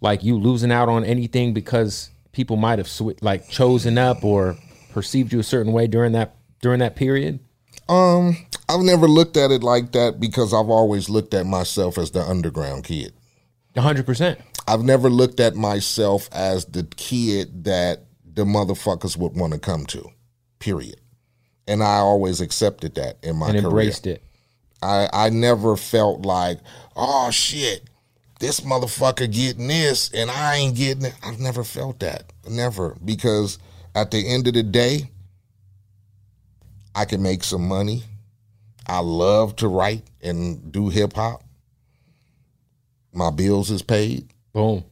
like 0.00 0.22
you 0.22 0.36
losing 0.36 0.72
out 0.72 0.88
on 0.88 1.04
anything 1.04 1.52
because 1.52 2.10
people 2.32 2.56
might 2.56 2.78
have 2.78 2.88
sw- 2.88 3.20
like 3.22 3.48
chosen 3.48 3.98
up 3.98 4.24
or 4.24 4.56
perceived 4.92 5.32
you 5.32 5.38
a 5.40 5.44
certain 5.44 5.72
way 5.72 5.86
during 5.86 6.12
that 6.12 6.36
during 6.62 6.80
that 6.80 6.96
period? 6.96 7.40
Um, 7.88 8.36
I've 8.68 8.80
never 8.82 9.08
looked 9.08 9.36
at 9.36 9.50
it 9.50 9.62
like 9.62 9.92
that 9.92 10.20
because 10.20 10.52
I've 10.54 10.68
always 10.70 11.08
looked 11.08 11.34
at 11.34 11.46
myself 11.46 11.98
as 11.98 12.10
the 12.12 12.20
underground 12.22 12.84
kid. 12.84 13.12
hundred 13.76 14.06
percent. 14.06 14.38
I've 14.68 14.82
never 14.84 15.10
looked 15.10 15.40
at 15.40 15.56
myself 15.56 16.28
as 16.32 16.66
the 16.66 16.84
kid 16.96 17.64
that 17.64 18.04
the 18.24 18.44
motherfuckers 18.44 19.16
would 19.16 19.34
want 19.34 19.52
to 19.54 19.58
come 19.58 19.86
to. 19.86 20.08
Period. 20.60 21.00
And 21.66 21.82
I 21.82 21.96
always 21.96 22.40
accepted 22.40 22.94
that 22.96 23.18
in 23.22 23.36
my 23.36 23.46
And 23.46 23.54
career. 23.56 23.66
embraced 23.68 24.06
it. 24.06 24.22
I 24.82 25.08
I 25.12 25.30
never 25.30 25.76
felt 25.76 26.22
like, 26.22 26.58
oh 26.94 27.30
shit, 27.30 27.88
this 28.38 28.60
motherfucker 28.60 29.30
getting 29.32 29.66
this 29.68 30.12
and 30.12 30.30
I 30.30 30.56
ain't 30.56 30.76
getting 30.76 31.04
it. 31.06 31.14
I've 31.24 31.40
never 31.40 31.64
felt 31.64 31.98
that. 32.00 32.32
Never. 32.48 32.96
Because 33.04 33.58
at 33.94 34.10
the 34.10 34.26
end 34.28 34.46
of 34.48 34.54
the 34.54 34.62
day, 34.62 35.10
I 36.94 37.04
can 37.04 37.22
make 37.22 37.44
some 37.44 37.66
money. 37.66 38.02
I 38.86 38.98
love 39.00 39.56
to 39.56 39.68
write 39.68 40.02
and 40.20 40.72
do 40.72 40.88
hip 40.88 41.12
hop. 41.14 41.42
My 43.12 43.30
bills 43.30 43.70
is 43.70 43.82
paid. 43.82 44.32
Boom. 44.52 44.84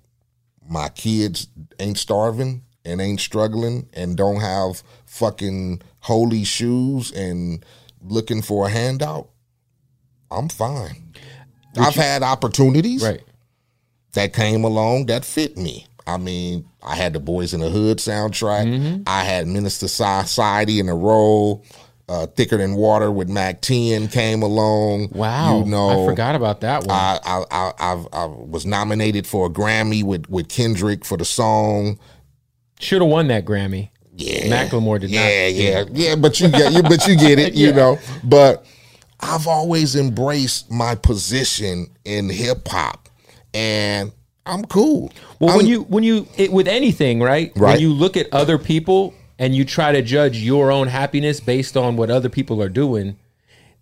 My 0.69 0.89
kids 0.91 1.49
ain't 1.81 1.99
starving 1.99 2.63
and 2.85 3.01
ain't 3.01 3.21
struggling 3.21 3.89
and 3.95 4.17
don't 4.17 4.41
have 4.41 4.83
fucking 5.07 5.83
holy 6.01 6.45
shoes 6.45 7.11
and 7.13 7.65
looking 8.01 8.43
for 8.43 8.67
a 8.67 8.71
handout. 8.71 9.29
I'm 10.31 10.49
fine. 10.49 11.13
I've 11.77 11.95
had 11.95 12.23
opportunities 12.23 13.03
Right. 13.03 13.23
that 14.13 14.33
came 14.33 14.63
along 14.65 15.07
that 15.07 15.25
fit 15.25 15.57
me. 15.57 15.88
I 16.09 16.17
mean, 16.17 16.67
I 16.83 16.97
had 16.97 17.13
the 17.13 17.21
Boyz 17.21 17.53
n 17.53 17.61
the 17.61 17.69
Hood 17.69 17.99
soundtrack. 17.99 18.67
Mm-hmm. 18.67 19.03
I 19.07 19.25
had 19.25 19.47
Menace 19.47 19.79
2 19.79 19.89
Society 19.89 20.81
in 20.81 20.89
a 20.89 20.95
row. 20.95 21.63
Uh, 22.09 22.27
Thicker 22.27 22.57
Than 22.57 22.75
Water 22.75 23.13
with 23.13 23.29
Mack 23.29 23.61
10 23.61 24.09
came 24.09 24.43
along. 24.43 25.11
Wow. 25.11 25.59
You 25.59 25.67
know, 25.67 26.05
I 26.05 26.07
forgot 26.07 26.35
about 26.35 26.63
that 26.63 26.87
one. 26.87 26.97
I, 26.97 27.19
I, 27.23 27.45
I, 27.51 27.73
I, 27.79 28.05
I 28.15 28.25
was 28.25 28.65
nominated 28.65 29.27
for 29.27 29.45
a 29.45 29.51
Grammy 29.51 30.03
with, 30.03 30.27
with 30.31 30.49
Kendrick 30.49 31.05
for 31.05 31.19
the 31.19 31.27
song. 31.27 31.99
Should 32.81 33.03
have 33.03 33.11
won 33.11 33.29
that 33.29 33.45
Grammy. 33.45 33.91
Yeah, 34.17 34.47
Macklemore 34.47 35.01
did 35.01 35.11
not. 35.11 35.21
yeah, 35.21 35.47
Yeah, 35.49 35.85
yeah, 35.93 36.17
But 36.17 36.41
you 36.41 36.49
get, 36.49 36.73
you, 36.73 36.83
but 36.83 37.07
you 37.07 37.17
get 37.17 37.39
it. 37.39 37.55
You 37.59 37.75
know. 37.75 37.99
But 38.25 38.65
I've 39.21 39.47
always 39.47 39.95
embraced 39.95 40.71
my 40.71 40.95
position 40.95 41.89
in 42.05 42.31
hip 42.31 42.67
hop, 42.67 43.09
and 43.53 44.13
I'm 44.49 44.65
cool. 44.65 45.13
Well, 45.39 45.51
I'm- 45.51 45.57
when 45.59 45.67
you 45.67 45.83
when 45.83 46.03
you 46.05 46.27
it, 46.37 46.53
with 46.53 46.67
anything, 46.69 47.21
right? 47.21 47.55
When 47.57 47.79
you 47.81 47.93
look 47.93 48.17
at 48.17 48.33
other 48.33 48.59
people 48.59 49.15
and 49.39 49.55
you 49.55 49.65
try 49.65 49.93
to 49.93 50.03
judge 50.03 50.39
your 50.39 50.73
own 50.73 50.89
happiness 50.89 51.39
based 51.41 51.77
on 51.77 51.97
what 51.97 52.11
other 52.11 52.29
people 52.29 52.61
are 52.63 52.69
doing, 52.69 53.17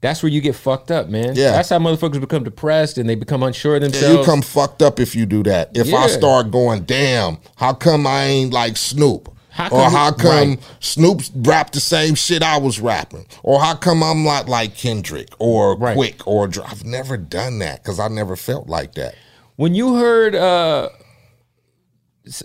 that's 0.00 0.22
where 0.22 0.30
you 0.30 0.40
get 0.40 0.54
fucked 0.54 0.90
up, 0.90 1.08
man. 1.08 1.34
Yeah. 1.34 1.52
That's 1.52 1.70
how 1.70 1.78
motherfuckers 1.78 2.20
become 2.20 2.44
depressed 2.44 2.98
and 2.98 3.08
they 3.08 3.14
become 3.14 3.42
unsure 3.42 3.76
of 3.76 3.82
Yeah, 3.82 3.88
themselves. 3.88 4.18
you 4.18 4.24
come 4.24 4.42
fucked 4.42 4.82
up 4.82 5.00
if 5.00 5.14
you 5.16 5.24
do 5.24 5.42
that. 5.44 5.70
If 5.74 5.94
I 5.94 6.08
start 6.08 6.50
going, 6.50 6.82
damn, 6.82 7.38
how 7.56 7.72
come 7.72 8.06
I 8.06 8.24
ain't 8.24 8.52
like 8.52 8.76
Snoop? 8.76 9.32
How 9.50 9.68
or 9.70 9.88
how 9.88 10.12
come 10.12 10.48
right. 10.50 10.58
Snoop 10.80 11.22
rapped 11.34 11.72
the 11.72 11.80
same 11.80 12.14
shit 12.14 12.42
I 12.42 12.58
was 12.58 12.78
rapping? 12.78 13.24
Or 13.42 13.58
how 13.58 13.74
come 13.74 14.02
I'm 14.02 14.22
not 14.22 14.50
like 14.50 14.76
Kendrick 14.76 15.28
or 15.38 15.78
Right. 15.78 15.96
Quik 15.96 16.20
or 16.26 16.50
I've 16.62 16.84
never 16.84 17.16
done 17.16 17.60
that 17.60 17.82
because 17.82 17.98
I 17.98 18.08
never 18.08 18.36
felt 18.36 18.68
like 18.68 18.96
that. 18.96 19.14
When 19.56 19.74
you 19.74 19.96
heard 19.96 20.34
uh 20.34 20.90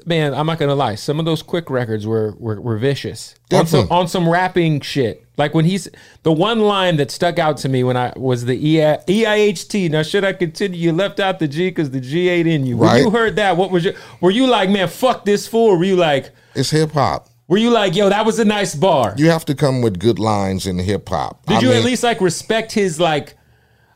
man, 0.06 0.34
I'm 0.34 0.46
not 0.46 0.60
gonna 0.60 0.76
lie, 0.76 0.96
some 0.96 1.20
of 1.20 1.26
those 1.26 1.42
Quik 1.44 1.70
records 1.70 2.06
were 2.06 2.36
were, 2.38 2.60
were 2.62 2.78
vicious. 2.78 3.36
On 3.52 3.66
some 3.68 3.88
on 3.92 4.08
some 4.08 4.30
rapping 4.30 4.82
shit. 4.82 5.26
Like 5.38 5.54
when 5.54 5.66
he's 5.66 5.90
the 6.24 6.32
one 6.32 6.60
line 6.60 6.98
that 6.98 7.10
stuck 7.10 7.40
out 7.40 7.58
to 7.58 7.70
me 7.70 7.84
when 7.84 7.98
I 7.98 8.14
was 8.16 8.46
the 8.46 8.54
E 8.56 8.80
EI, 8.80 8.98
EIHT. 9.08 9.90
Now 9.90 10.04
should 10.04 10.24
I 10.24 10.34
continue? 10.34 10.80
You 10.80 10.92
left 10.94 11.20
out 11.20 11.40
the 11.40 11.48
G 11.48 11.70
because 11.70 11.90
the 11.92 12.00
G 12.00 12.30
ain't 12.30 12.48
in 12.48 12.66
you. 12.66 12.78
When 12.78 13.04
you 13.04 13.10
heard 13.10 13.36
that, 13.38 13.58
what 13.58 13.72
was 13.72 13.84
your 13.86 13.94
were 14.20 14.32
you 14.32 14.48
like, 14.48 14.70
man, 14.70 14.88
fuck 14.88 15.26
this 15.26 15.48
fool? 15.48 15.78
Were 15.78 15.84
you 15.84 15.96
like 15.96 16.32
It's 16.54 16.70
hip 16.70 16.92
hop. 16.92 17.30
were 17.48 17.58
you 17.58 17.72
like, 17.72 17.96
yo, 17.96 18.10
that 18.10 18.26
was 18.26 18.38
a 18.40 18.46
nice 18.46 18.76
bar? 18.76 19.16
You 19.18 19.30
have 19.32 19.46
to 19.46 19.56
come 19.56 19.82
with 19.82 20.00
good 20.00 20.20
lines 20.20 20.68
in 20.68 20.78
hip 20.80 21.10
hop. 21.10 21.46
Did 21.48 21.58
I 21.58 21.60
you 21.62 21.70
mean, 21.70 21.78
at 21.78 21.84
least 21.84 22.04
like 22.04 22.22
respect 22.22 22.72
his 22.72 23.00
like 23.00 23.36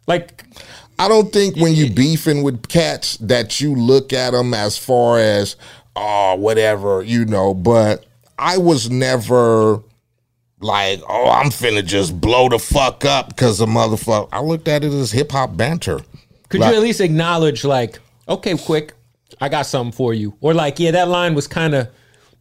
like 0.07 0.43
I 0.97 1.07
don't 1.07 1.31
think 1.33 1.57
when 1.57 1.73
you 1.73 1.89
beefing 1.91 2.43
with 2.43 2.67
cats 2.67 3.17
that 3.17 3.59
you 3.59 3.75
look 3.75 4.13
at 4.13 4.31
them 4.31 4.53
as 4.53 4.77
far 4.77 5.19
as 5.19 5.55
oh 5.95 6.35
whatever 6.35 7.01
you 7.03 7.25
know. 7.25 7.53
But 7.53 8.05
I 8.39 8.57
was 8.57 8.89
never 8.89 9.81
like 10.61 11.01
oh 11.07 11.29
I'm 11.29 11.49
finna 11.49 11.85
just 11.85 12.19
blow 12.19 12.49
the 12.49 12.59
fuck 12.59 13.03
up 13.05 13.29
because 13.29 13.59
a 13.61 13.65
motherfucker. 13.65 14.29
I 14.31 14.41
looked 14.41 14.67
at 14.67 14.83
it 14.83 14.93
as 14.93 15.11
hip 15.11 15.31
hop 15.31 15.57
banter. 15.57 15.99
Could 16.49 16.61
Like- 16.61 16.71
you 16.71 16.77
at 16.77 16.83
least 16.83 17.01
acknowledge, 17.01 17.63
like, 17.63 17.99
okay, 18.29 18.53
Quik, 18.53 18.91
I 19.41 19.49
got 19.49 19.65
something 19.65 19.91
for 19.91 20.13
you, 20.13 20.35
or 20.39 20.53
like, 20.53 20.79
yeah, 20.79 20.91
that 20.91 21.07
line 21.07 21.33
was 21.35 21.47
kind 21.47 21.73
of 21.75 21.89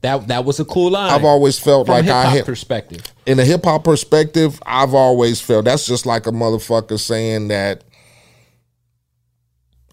that 0.03 0.29
that 0.29 0.45
was 0.45 0.61
a 0.61 0.65
cool 0.65 0.91
line. 0.91 1.11
I've 1.11 1.25
always 1.25 1.59
felt 1.59 1.87
from 1.87 1.95
like 1.95 2.05
a 2.05 2.07
hip 2.07 2.15
I 2.15 2.23
hop 2.25 2.35
hit 2.35 2.45
perspective. 2.47 3.03
in 3.27 3.41
a 3.41 3.45
hip 3.45 3.65
hop 3.65 3.85
perspective. 3.85 4.61
I've 4.67 4.95
always 4.95 5.41
felt 5.41 5.65
that's 5.65 5.87
just 5.87 6.07
like 6.07 6.27
a 6.27 6.31
motherfucker 6.31 7.01
saying 7.01 7.49
that. 7.49 7.83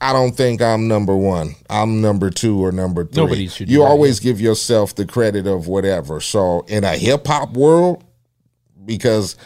I 0.01 0.13
don't 0.13 0.31
think 0.35 0.63
I'm 0.63 0.87
number 0.87 1.15
one. 1.15 1.55
I'm 1.69 2.01
number 2.01 2.31
two 2.31 2.63
or 2.65 2.71
number 2.71 3.05
three. 3.05 3.23
Nobody 3.23 3.47
should 3.47 3.69
You 3.69 3.79
that, 3.79 3.85
always 3.85 4.19
give 4.19 4.41
yourself 4.41 4.95
the 4.95 5.05
credit 5.05 5.45
of 5.45 5.67
whatever. 5.67 6.19
So 6.19 6.61
in 6.67 6.83
a 6.83 6.97
hip 6.97 7.27
hop 7.27 7.53
world, 7.53 8.03
because 8.83 9.37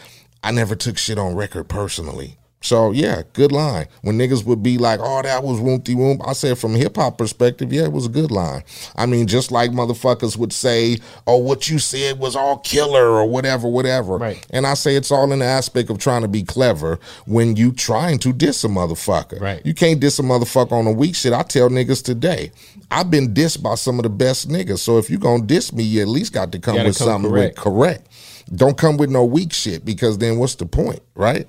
I 0.41 0.51
never 0.51 0.76
took 0.76 0.97
shit 0.97 1.20
on 1.20 1.36
record 1.36 1.68
personally. 1.68 2.38
So 2.62 2.91
yeah, 2.91 3.22
good 3.34 3.51
line. 3.51 3.86
When 4.01 4.18
niggas 4.18 4.43
would 4.45 4.64
be 4.64 4.80
like, 4.80 4.99
"Oh, 5.01 5.22
that 5.22 5.43
was 5.43 5.60
woompty 5.60 5.93
whoomp," 5.93 6.28
I 6.28 6.34
said 6.34 6.58
from 6.58 6.74
hip 6.74 6.95
hop 6.95 7.18
perspective, 7.18 7.72
yeah, 7.72 7.84
it 7.84 7.91
was 7.91 8.08
a 8.08 8.10
good 8.10 8.32
line. 8.32 8.64
I 8.95 9.06
mean, 9.06 9.28
just 9.28 9.51
like 9.51 9.70
motherfuckers 9.70 10.36
would 10.36 10.51
say, 10.51 10.97
"Oh, 11.28 11.38
what 11.38 11.70
you 11.70 11.78
said 11.78 12.18
was 12.18 12.36
all 12.36 12.58
killer" 12.58 13.10
or 13.10 13.28
whatever, 13.28 13.68
whatever. 13.68 14.18
Right. 14.18 14.43
And 14.49 14.66
I 14.66 14.74
say 14.74 14.95
it's 14.95 15.12
all 15.12 15.32
in 15.32 15.39
the 15.39 15.45
aspect 15.45 15.91
of 15.91 15.99
trying 15.99 16.24
to 16.24 16.28
be 16.28 16.41
clever 16.41 16.99
when 17.28 17.56
you 17.56 17.72
trying 17.72 18.18
to 18.20 18.34
diss 18.34 18.64
a 18.64 18.68
motherfucker. 18.68 19.39
Right. 19.39 19.62
You 19.64 19.76
can't 19.76 19.99
diss 19.99 20.18
a 20.18 20.24
motherfucker 20.24 20.72
on 20.72 20.88
a 20.88 20.91
weak 20.91 21.16
shit. 21.16 21.34
I 21.34 21.43
tell 21.43 21.70
niggas 21.70 22.03
today, 22.03 22.51
I've 22.89 23.12
been 23.12 23.34
dissed 23.36 23.62
by 23.62 23.76
some 23.76 23.99
of 23.99 24.03
the 24.03 24.10
best 24.10 24.49
niggas. 24.49 24.80
So 24.80 24.97
if 24.97 25.10
you 25.10 25.20
gonna 25.20 25.43
diss 25.43 25.72
me, 25.72 25.84
you 25.84 26.01
at 26.01 26.08
least 26.08 26.34
got 26.34 26.51
to 26.51 26.60
come 26.60 26.76
with 26.76 26.97
come 26.97 27.08
something 27.08 27.30
correct. 27.30 27.58
with 27.58 27.64
correct. 27.64 28.08
Don't 28.56 28.78
come 28.78 28.97
with 28.97 29.10
no 29.10 29.24
weak 29.24 29.53
shit 29.53 29.86
because 29.86 30.18
then 30.18 30.38
what's 30.38 30.56
the 30.56 30.66
point, 30.66 31.01
right? 31.16 31.47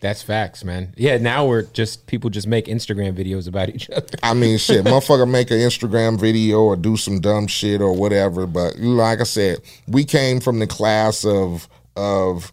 That's 0.00 0.22
facts, 0.22 0.64
man. 0.64 0.94
Yeah, 0.96 1.18
now 1.18 1.46
we're 1.46 1.62
just 1.62 2.06
people 2.06 2.30
just 2.30 2.46
make 2.46 2.66
Instagram 2.66 3.14
videos 3.14 3.46
about 3.46 3.68
each 3.68 3.90
other. 3.90 4.08
I 4.22 4.32
mean, 4.32 4.56
shit, 4.56 4.84
motherfucker 4.84 5.30
make 5.30 5.50
an 5.50 5.58
Instagram 5.58 6.18
video 6.18 6.62
or 6.62 6.76
do 6.76 6.96
some 6.96 7.20
dumb 7.20 7.46
shit 7.46 7.82
or 7.82 7.94
whatever. 7.94 8.46
But 8.46 8.78
like 8.78 9.20
I 9.20 9.24
said, 9.24 9.58
we 9.86 10.04
came 10.04 10.40
from 10.40 10.58
the 10.58 10.66
class 10.66 11.24
of 11.26 11.68
of 11.96 12.50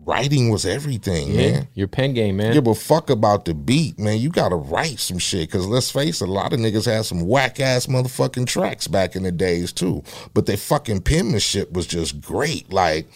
writing 0.00 0.50
was 0.50 0.66
everything, 0.66 1.36
man. 1.36 1.68
Your 1.74 1.86
pen 1.86 2.14
game, 2.14 2.36
man. 2.36 2.52
Give 2.52 2.66
a 2.66 2.74
fuck 2.74 3.08
about 3.08 3.44
the 3.44 3.54
beat, 3.54 3.96
man. 3.96 4.18
You 4.18 4.30
gotta 4.30 4.56
write 4.56 4.98
some 4.98 5.18
shit. 5.18 5.52
Cause 5.52 5.66
let's 5.66 5.90
face 5.90 6.20
it, 6.20 6.28
a 6.28 6.32
lot 6.32 6.52
of 6.52 6.58
niggas 6.58 6.86
had 6.86 7.04
some 7.04 7.26
whack 7.26 7.60
ass 7.60 7.86
motherfucking 7.86 8.46
tracks 8.46 8.88
back 8.88 9.14
in 9.14 9.22
the 9.22 9.32
days 9.32 9.72
too. 9.72 10.02
But 10.34 10.46
their 10.46 10.56
fucking 10.56 11.02
penmanship 11.02 11.72
was 11.72 11.86
just 11.86 12.20
great. 12.20 12.72
Like, 12.72 13.06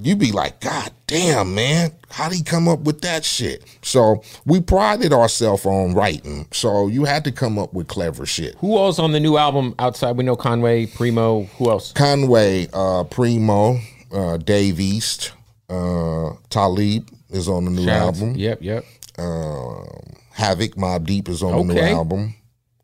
you 0.00 0.16
be 0.16 0.32
like, 0.32 0.60
God 0.60 0.90
damn, 1.06 1.54
man, 1.54 1.92
how'd 2.10 2.32
he 2.32 2.42
come 2.42 2.68
up 2.68 2.80
with 2.80 3.00
that 3.02 3.24
shit? 3.24 3.64
So 3.82 4.22
we 4.44 4.60
prided 4.60 5.12
ourselves 5.12 5.64
on 5.66 5.94
writing. 5.94 6.46
So 6.52 6.88
you 6.88 7.04
had 7.04 7.24
to 7.24 7.32
come 7.32 7.58
up 7.58 7.72
with 7.72 7.88
clever 7.88 8.26
shit. 8.26 8.54
Who 8.56 8.76
else 8.78 8.98
on 8.98 9.12
the 9.12 9.20
new 9.20 9.36
album 9.36 9.74
outside? 9.78 10.16
We 10.16 10.24
know 10.24 10.36
Conway, 10.36 10.86
Primo. 10.86 11.44
Who 11.58 11.70
else? 11.70 11.92
Conway, 11.92 12.68
uh, 12.72 13.04
Primo, 13.04 13.78
uh, 14.12 14.36
Dave 14.38 14.78
East, 14.80 15.32
uh, 15.68 16.30
Talib 16.50 17.08
is 17.30 17.48
on 17.48 17.64
the 17.66 17.70
new 17.70 17.84
Shout 17.84 18.08
outs. 18.08 18.20
album. 18.20 18.36
Yep, 18.36 18.58
yep. 18.62 18.84
Um, 19.18 19.86
Havoc 20.32 20.76
Mobb 20.76 21.04
Deep 21.06 21.28
is 21.28 21.42
on 21.42 21.66
the 21.66 21.74
new 21.74 21.80
album. 21.80 22.34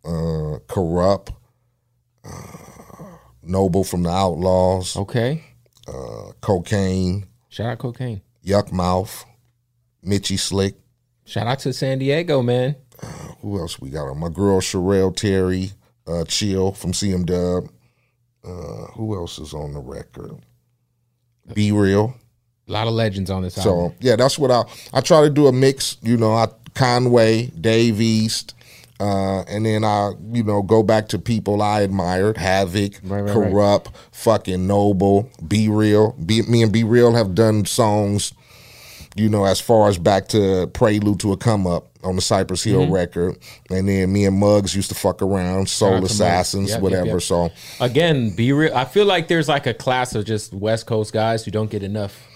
Uh, 0.04 0.58
Kurupt, 0.68 1.32
uh, 2.24 2.30
Noble 3.42 3.84
from 3.84 4.02
the 4.02 4.10
Outlawz, 4.10 4.96
Okay. 4.96 5.42
Uh, 5.86 6.32
Kokane, 6.40 7.24
Shout 7.48 7.66
out 7.66 7.78
Kokane. 7.78 8.20
Yuck 8.44 8.72
Mouth, 8.72 9.24
Mitchy 10.02 10.36
Slick. 10.36 10.76
Shout 11.24 11.46
out 11.46 11.58
to 11.60 11.72
San 11.72 11.98
Diego, 11.98 12.42
man. 12.42 12.76
Who 13.40 13.58
else 13.58 13.80
we 13.80 13.90
got 13.90 14.08
on? 14.08 14.18
My 14.18 14.28
girl 14.28 14.60
Sherelle 14.60 15.14
Terry, 15.14 15.72
uh, 16.06 16.24
Chill 16.24 16.72
from 16.72 16.92
CM 16.92 17.26
Dub. 17.26 17.68
Uh, 18.44 18.86
who 18.92 19.14
else 19.16 19.38
is 19.38 19.54
on 19.54 19.72
the 19.72 19.80
record? 19.80 20.32
B-Real. 21.52 22.14
A 22.68 22.72
lot 22.72 22.86
of 22.86 22.94
legends 22.94 23.30
on 23.30 23.42
this 23.42 23.58
album. 23.58 23.90
So 23.90 23.94
yeah, 24.00 24.16
that's 24.16 24.38
what 24.38 24.50
I 24.50 24.64
I 24.94 25.00
try 25.02 25.20
to 25.22 25.28
do 25.30 25.46
a 25.46 25.52
mix. 25.52 25.98
You 26.00 26.16
know, 26.16 26.32
I 26.32 26.48
Conway, 26.74 27.46
Dave 27.60 28.00
East, 28.00 28.54
uh, 29.00 29.42
and 29.48 29.66
then 29.66 29.84
I 29.84 30.12
you 30.32 30.42
know 30.42 30.62
go 30.62 30.82
back 30.82 31.08
to 31.08 31.18
people 31.18 31.60
I 31.62 31.80
admired: 31.80 32.36
Havoc, 32.36 32.92
Right, 33.02 33.20
right, 33.22 33.30
Kurupt, 33.30 33.92
fucking 34.12 34.66
Noble, 34.66 35.28
B-Real. 35.46 36.12
Be, 36.12 36.42
me 36.42 36.62
and 36.62 36.72
B-Real 36.72 37.14
have 37.14 37.34
done 37.34 37.64
songs. 37.64 38.32
You 39.16 39.28
know, 39.28 39.44
as 39.44 39.60
far 39.60 39.88
as 39.88 39.96
back 39.96 40.26
to 40.30 40.66
Prelude 40.68 41.20
to 41.20 41.30
a 41.32 41.36
Come 41.36 41.68
Up 41.68 41.86
on 42.02 42.16
the 42.16 42.20
Cypress 42.22 42.64
Hill 42.64 42.80
Mm-hmm. 42.82 42.92
record, 42.92 43.36
and 43.70 43.88
then 43.88 44.12
me 44.12 44.24
and 44.26 44.36
Muggs 44.36 44.74
used 44.74 44.88
to 44.88 44.96
fuck 44.96 45.22
around, 45.22 45.68
Soul. 45.68 46.04
Assassins, 46.04 46.70
Yep, 46.70 46.76
yep, 46.76 46.82
whatever. 46.82 47.06
yep. 47.06 47.22
So 47.22 47.50
Again, 47.80 48.30
B-Real. 48.34 48.74
I 48.74 48.84
feel 48.84 49.04
like 49.06 49.28
there's 49.28 49.48
like 49.48 49.66
a 49.68 49.74
class 49.74 50.16
of 50.16 50.24
just 50.24 50.52
West 50.52 50.86
Coast 50.86 51.12
guys 51.12 51.44
who 51.44 51.52
don't 51.52 51.70
get 51.70 51.84
enough 51.84 52.26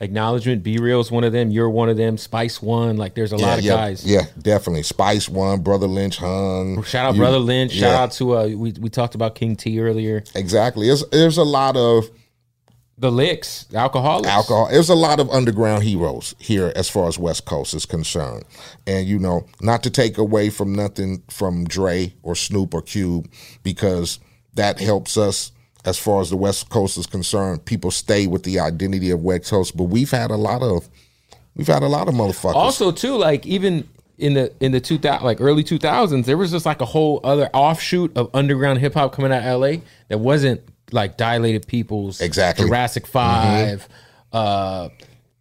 acknowledgement. 0.00 0.62
B-Real's 0.62 1.10
one 1.10 1.24
of 1.24 1.32
them. 1.32 1.50
You're 1.50 1.70
one 1.70 1.88
of 1.88 1.96
them. 1.96 2.16
Spice 2.18 2.60
1. 2.62 2.96
Like 2.96 3.14
there's 3.14 3.32
a 3.32 3.36
lot 3.36 3.58
of 3.58 3.64
yeah, 3.64 3.74
guys. 3.76 4.04
Yeah, 4.04 4.22
definitely. 4.40 4.82
Spice 4.82 5.28
1, 5.28 5.62
Brotha 5.62 5.86
Lynch 5.88 6.18
Hung. 6.18 6.82
Shout 6.82 7.06
out 7.06 7.14
You- 7.14 7.22
Brotha 7.22 7.38
Lynch. 7.44 7.72
Shout 7.72 7.90
yeah. 7.90 8.02
out 8.02 8.12
to 8.12 8.36
uh 8.36 8.46
we, 8.48 8.72
we 8.72 8.88
talked 8.88 9.14
about 9.14 9.34
King 9.34 9.56
T 9.56 9.80
earlier. 9.80 10.22
Exactly. 10.34 10.86
There's 10.86 11.06
there's 11.10 11.38
a 11.38 11.44
lot 11.44 11.76
of 11.76 12.04
The 12.98 13.10
licks, 13.10 13.64
the 13.64 13.76
Alkaholiks. 13.78 14.26
alcohol. 14.26 14.68
There's 14.70 14.88
a 14.88 14.94
lot 14.94 15.20
of 15.20 15.28
underground 15.30 15.82
heroes 15.84 16.34
here 16.38 16.72
as 16.76 16.88
far 16.88 17.08
as 17.08 17.18
West 17.18 17.44
Coast 17.44 17.74
is 17.74 17.84
concerned. 17.86 18.44
And 18.86 19.06
you 19.06 19.18
know, 19.18 19.46
not 19.60 19.82
to 19.82 19.90
take 19.90 20.16
away 20.18 20.50
from 20.50 20.74
nothing 20.74 21.22
from 21.28 21.64
Dre 21.64 22.14
or 22.22 22.34
Snoop 22.34 22.72
or 22.74 22.82
Cube, 22.82 23.30
because 23.62 24.18
that 24.54 24.80
helps 24.80 25.16
us 25.18 25.52
as 25.86 25.98
far 25.98 26.20
as 26.20 26.30
the 26.30 26.36
West 26.36 26.68
Coast 26.68 26.98
is 26.98 27.06
concerned. 27.06 27.64
People 27.64 27.90
stay 27.90 28.26
with 28.26 28.42
the 28.42 28.58
identity 28.60 29.10
of 29.10 29.22
West 29.22 29.50
Coast, 29.50 29.76
but 29.76 29.84
we've 29.84 30.10
had 30.10 30.30
a 30.30 30.36
lot 30.36 30.62
of 30.62 30.88
we've 31.54 31.66
had 31.66 31.82
a 31.82 31.88
lot 31.88 32.08
of 32.08 32.14
motherfuckers. 32.14 32.54
Also, 32.54 32.90
too, 32.92 33.16
like 33.16 33.46
even 33.46 33.88
in 34.18 34.34
the 34.34 34.52
in 34.60 34.72
the 34.72 34.80
two 34.80 34.98
thousand 34.98 35.24
like 35.24 35.40
early 35.40 35.62
two 35.62 35.78
thousands, 35.78 36.26
there 36.26 36.36
was 36.36 36.50
just 36.50 36.66
like 36.66 36.80
a 36.80 36.86
whole 36.86 37.20
other 37.24 37.48
offshoot 37.54 38.16
of 38.16 38.30
underground 38.34 38.78
hip 38.80 38.94
hop 38.94 39.12
coming 39.12 39.32
out 39.32 39.38
of 39.38 39.44
L.A. 39.44 39.82
that 40.08 40.18
wasn't 40.18 40.60
like 40.92 41.16
Dilated 41.16 41.66
Peoples 41.66 42.20
Exactly. 42.20 42.62
Mm-hmm. 42.64 42.70
Jurassic 42.70 43.06
5 43.08 43.88
Uh, 44.32 44.88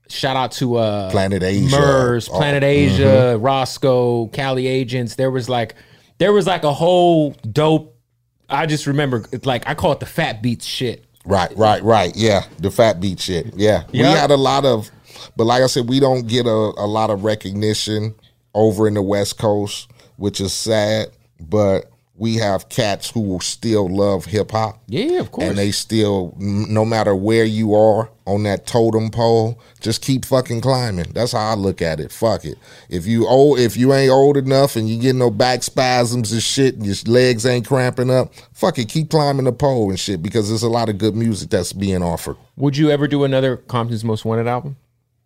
shout 0.09 0.35
out 0.35 0.51
to 0.53 0.75
uh, 0.77 1.11
Planet 1.11 1.43
Asia. 1.43 1.69
Murs, 1.77 2.29
Oh, 2.29 2.37
Planet 2.37 2.63
Asia, 2.63 3.37
Roscoe, 3.39 4.27
Cali 4.27 4.67
Agents. 4.67 5.15
There 5.15 5.29
was 5.31 5.47
like 5.49 5.75
there 6.17 6.33
was 6.33 6.47
like 6.47 6.63
a 6.63 6.73
whole 6.73 7.31
dope. 7.51 7.94
I 8.49 8.65
just 8.65 8.87
remember 8.87 9.25
it's 9.31 9.45
like 9.45 9.67
I 9.67 9.75
call 9.75 9.91
it 9.91 9.99
the 9.99 10.05
fat 10.05 10.41
beats 10.41 10.65
shit. 10.65 11.05
Right, 11.25 11.55
right, 11.57 11.81
right. 11.83 12.15
Yeah, 12.15 12.45
the 12.59 12.69
fat 12.69 12.99
beat 12.99 13.19
shit. 13.19 13.53
Yeah, 13.55 13.83
we 13.91 13.99
had 13.99 14.29
a 14.29 14.37
lot 14.37 14.63
of, 14.63 14.91
but 15.35 15.45
like 15.45 15.63
I 15.63 15.67
said, 15.67 15.89
we 15.89 15.99
don't 15.99 16.27
get 16.27 16.45
a, 16.45 16.49
a 16.49 16.85
lot 16.85 17.09
of 17.09 17.23
recognition 17.23 18.13
over 18.53 18.87
in 18.87 18.93
the 18.93 19.01
West 19.01 19.39
Coast, 19.39 19.89
which 20.17 20.39
is 20.39 20.53
sad. 20.53 21.07
But 21.39 21.91
we 22.17 22.35
have 22.35 22.69
cats 22.69 23.09
who 23.09 23.19
will 23.19 23.41
still 23.41 23.89
love 23.89 24.25
hip 24.25 24.51
hop. 24.51 24.81
Yeah, 24.87 25.19
of 25.19 25.31
course. 25.31 25.47
And 25.47 25.57
they 25.57 25.71
still, 25.71 26.33
no 26.37 26.85
matter 26.85 27.13
where 27.13 27.43
you 27.43 27.75
are 27.75 28.09
on 28.25 28.43
that 28.43 28.65
totem 28.65 29.09
pole, 29.09 29.59
just 29.81 30.01
keep 30.01 30.23
fucking 30.23 30.61
climbing. 30.61 31.11
That's 31.13 31.33
how 31.33 31.51
I 31.51 31.53
look 31.55 31.81
at 31.81 31.99
it. 31.99 32.11
Fuck 32.11 32.45
it. 32.45 32.57
If 32.89 33.05
you 33.05 33.27
old, 33.27 33.59
if 33.59 33.75
you 33.75 33.93
ain't 33.93 34.11
old 34.11 34.37
enough 34.37 34.75
and 34.75 34.89
you 34.89 34.99
get 34.99 35.15
no 35.15 35.29
back 35.29 35.61
spasms 35.63 36.31
and 36.31 36.41
shit, 36.41 36.75
and 36.75 36.85
your 36.85 36.95
legs 37.05 37.45
ain't 37.45 37.67
cramping 37.67 38.09
up, 38.09 38.33
fuck 38.53 38.79
it, 38.79 38.87
keep 38.87 39.09
climbing 39.09 39.45
the 39.45 39.51
pole 39.51 39.89
and 39.89 39.99
shit 39.99 40.23
because 40.23 40.47
there's 40.47 40.63
a 40.63 40.69
lot 40.69 40.89
of 40.89 40.97
good 40.97 41.15
music 41.15 41.49
that's 41.49 41.73
being 41.73 42.01
offered. 42.01 42.37
Would 42.55 42.77
you 42.77 42.89
ever 42.89 43.07
do 43.07 43.25
another 43.25 43.57
Compton's 43.57 44.05
Most 44.05 44.23
Wanted 44.23 44.47
album? 44.47 44.77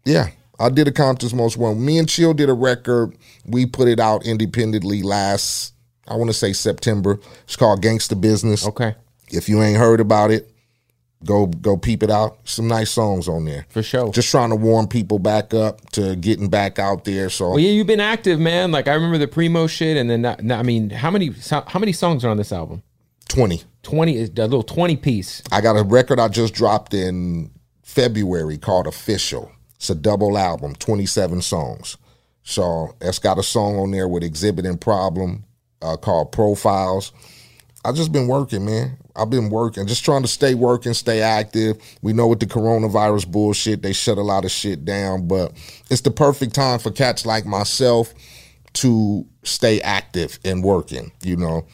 Yeah. 0.06 0.30
I 0.62 0.70
did 0.70 0.90
a 0.90 0.92
Compton's 0.92 1.34
Most 1.34 1.56
One. 1.56 1.86
Me 1.86 1.98
and 1.98 2.10
Chill 2.10 2.34
did 2.34 2.50
a 2.50 2.54
record. 2.54 3.16
We 3.46 3.66
put 3.66 3.88
it 3.88 3.98
out 3.98 4.26
independently 4.26 5.02
last, 5.04 5.74
I 6.10 6.16
want 6.16 6.30
to 6.30 6.34
say 6.34 6.54
September. 6.54 7.20
It's 7.44 7.56
called 7.56 7.82
Gangsta 7.82 8.20
Business. 8.20 8.66
Okay, 8.68 8.96
If 9.32 9.48
you 9.50 9.62
ain't 9.62 9.78
heard 9.78 10.00
about 10.00 10.32
it, 10.32 10.52
go 11.24 11.46
go 11.48 11.78
peep 11.78 12.04
it 12.04 12.10
out. 12.10 12.40
Some 12.46 12.68
nice 12.68 12.92
songs 12.92 13.28
on 13.28 13.46
there. 13.46 13.66
for 13.70 13.84
sure. 13.84 14.12
Just 14.12 14.30
trying 14.32 14.50
to 14.50 14.56
warm 14.56 14.88
people 14.88 15.20
back 15.20 15.54
up 15.54 15.90
to 15.92 16.16
getting 16.16 16.50
back 16.50 16.80
out 16.80 17.06
there. 17.06 17.30
So 17.30 17.50
Well, 17.52 17.60
yeah, 17.60 17.72
you've 17.72 17.88
been 17.88 18.00
active, 18.00 18.40
man. 18.40 18.72
Like 18.72 18.88
I 18.88 18.94
remember 18.94 19.18
the 19.18 19.28
primo 19.28 19.68
shit, 19.68 19.98
and 19.98 20.10
then 20.10 20.22
that, 20.24 20.40
I 20.52 20.64
mean, 20.64 20.90
how 20.90 21.12
many 21.12 21.34
how 21.50 21.80
many 21.80 21.92
songs 21.94 22.24
are 22.26 22.30
on 22.30 22.38
this 22.38 22.52
album? 22.52 22.84
20. 23.30 23.64
Twenty, 23.84 24.18
is 24.18 24.30
a 24.30 24.42
little 24.42 24.64
twenty 24.64 24.98
piece. 24.98 25.42
I 25.52 25.62
got 25.62 25.78
a 25.78 25.84
record 25.84 26.20
I 26.20 26.28
just 26.28 26.54
dropped 26.54 26.94
in 26.94 27.52
February 27.84 28.58
called 28.58 28.88
Official. 28.88 29.52
It's 29.76 29.90
a 29.90 29.96
double 29.96 30.38
album, 30.38 30.76
27 30.76 31.42
songs. 31.42 31.96
So 32.44 32.96
it's 33.00 33.20
got 33.20 33.38
a 33.38 33.44
song 33.44 33.78
on 33.78 33.92
there 33.92 34.08
with 34.08 34.24
Xzibit 34.24 34.68
and 34.68 34.80
Problem 34.82 35.46
uh, 35.82 35.98
called 35.98 36.32
Profiles. 36.32 37.12
I 37.86 37.92
just 37.92 38.12
been 38.12 38.28
working, 38.28 38.66
man. 38.66 38.98
I've 39.16 39.30
been 39.30 39.50
working, 39.50 39.88
just 39.88 40.06
trying 40.06 40.22
to 40.22 40.28
stay 40.28 40.54
working, 40.54 40.94
stay 40.94 41.22
active. 41.22 41.78
We 42.02 42.14
know 42.14 42.28
with 42.28 42.40
the 42.40 42.46
coronavirus 42.46 43.28
bullshit, 43.28 43.82
they 43.82 43.94
shut 43.94 44.18
a 44.18 44.22
lot 44.22 44.46
of 44.46 44.52
shit 44.52 44.86
down, 44.86 45.28
but 45.28 45.54
it's 45.90 46.02
the 46.02 46.12
perfect 46.12 46.56
time 46.56 46.80
for 46.80 46.92
cats 46.92 47.26
like 47.26 47.46
myself 47.46 48.14
to 48.74 49.26
stay 49.44 49.82
active 49.82 50.40
and 50.46 50.64
working, 50.64 51.12
you 51.24 51.36
know. 51.36 51.66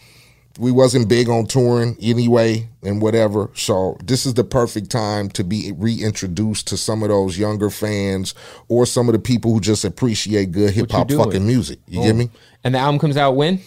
We 0.57 0.72
wasn't 0.72 1.10
big 1.10 1.27
on 1.27 1.48
touring 1.48 1.98
anyway 2.02 2.69
and 2.82 3.02
whatever. 3.02 3.49
So 3.56 3.98
this 4.02 4.26
is 4.26 4.36
the 4.36 4.45
perfect 4.45 4.90
time 4.90 5.27
to 5.32 5.44
be 5.44 5.73
reintroduced 5.76 6.68
to 6.68 6.77
some 6.77 7.03
of 7.03 7.10
those 7.10 7.38
younger 7.38 7.69
fans 7.69 8.34
or 8.69 8.86
some 8.86 9.10
of 9.10 9.14
the 9.14 9.19
people 9.19 9.53
who 9.53 9.60
just 9.60 9.84
appreciate 9.84 10.53
good 10.53 10.72
hip 10.72 10.91
hop 10.91 11.11
fucking 11.11 11.45
music. 11.45 11.80
You 11.88 12.03
get 12.03 12.15
me? 12.15 12.30
And 12.64 12.73
the 12.73 12.80
album 12.80 12.99
comes 12.99 13.18
out 13.18 13.36
when? 13.36 13.60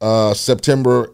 Uh 0.00 0.34
September 0.34 1.12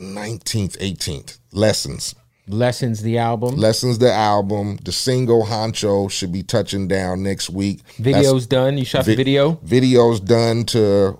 19th, 0.00 0.76
18th. 0.78 1.38
Lessons. 1.52 2.14
Lessons, 2.46 3.02
the 3.02 3.16
album. 3.18 3.56
Lessons 3.56 3.98
the 3.98 4.12
album. 4.12 4.78
The 4.84 4.92
single 4.92 5.44
Honcho 5.46 6.10
should 6.10 6.32
be 6.32 6.42
touching 6.42 6.88
down 6.88 7.22
next 7.22 7.48
week. 7.50 7.78
That's- 7.98 8.24
Video's 8.26 8.46
done. 8.46 8.76
You 8.76 8.84
shot 8.84 9.04
the 9.06 9.12
Vi- 9.12 9.16
video. 9.16 9.52
Videos 9.66 10.22
done 10.22 10.64
to 10.66 11.18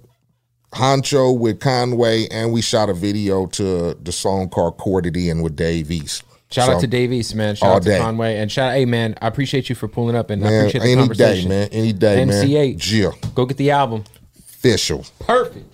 Honcho 0.74 1.38
with 1.38 1.60
Conway, 1.60 2.26
and 2.30 2.52
we 2.52 2.60
shot 2.60 2.90
a 2.90 2.94
video 2.94 3.46
to 3.46 3.94
the 4.02 4.12
song 4.12 4.48
called 4.48 4.76
Corded 4.76 5.16
In 5.16 5.40
with 5.42 5.56
Dave 5.56 5.90
East. 5.90 6.24
Shout 6.50 6.66
So, 6.66 6.72
out 6.74 6.80
to 6.82 6.86
Dave 6.86 7.10
East, 7.12 7.34
man. 7.34 7.54
Shout 7.56 7.68
all 7.70 7.76
out 7.76 7.82
to 7.82 7.88
day. 7.88 7.98
Conway, 7.98 8.36
and 8.36 8.52
shout. 8.52 8.70
out, 8.72 8.74
Hey, 8.76 8.84
man, 8.84 9.14
I 9.22 9.26
appreciate 9.28 9.68
you 9.70 9.74
for 9.74 9.88
pulling 9.88 10.14
up, 10.14 10.28
and 10.30 10.44
I 10.44 10.50
Man, 10.50 10.60
appreciate 10.60 10.80
the 10.82 10.86
any 10.92 11.00
conversation. 11.00 11.48
day, 11.48 11.56
man. 11.60 11.68
Any 11.72 11.92
day, 11.92 12.24
man. 12.24 12.30
MC 12.36 12.52
Eiht. 12.54 12.76
Jill. 12.76 13.14
Go 13.34 13.46
get 13.46 13.56
the 13.56 13.70
album. 13.70 14.04
Official. 14.38 15.06
Perfect. 15.20 15.73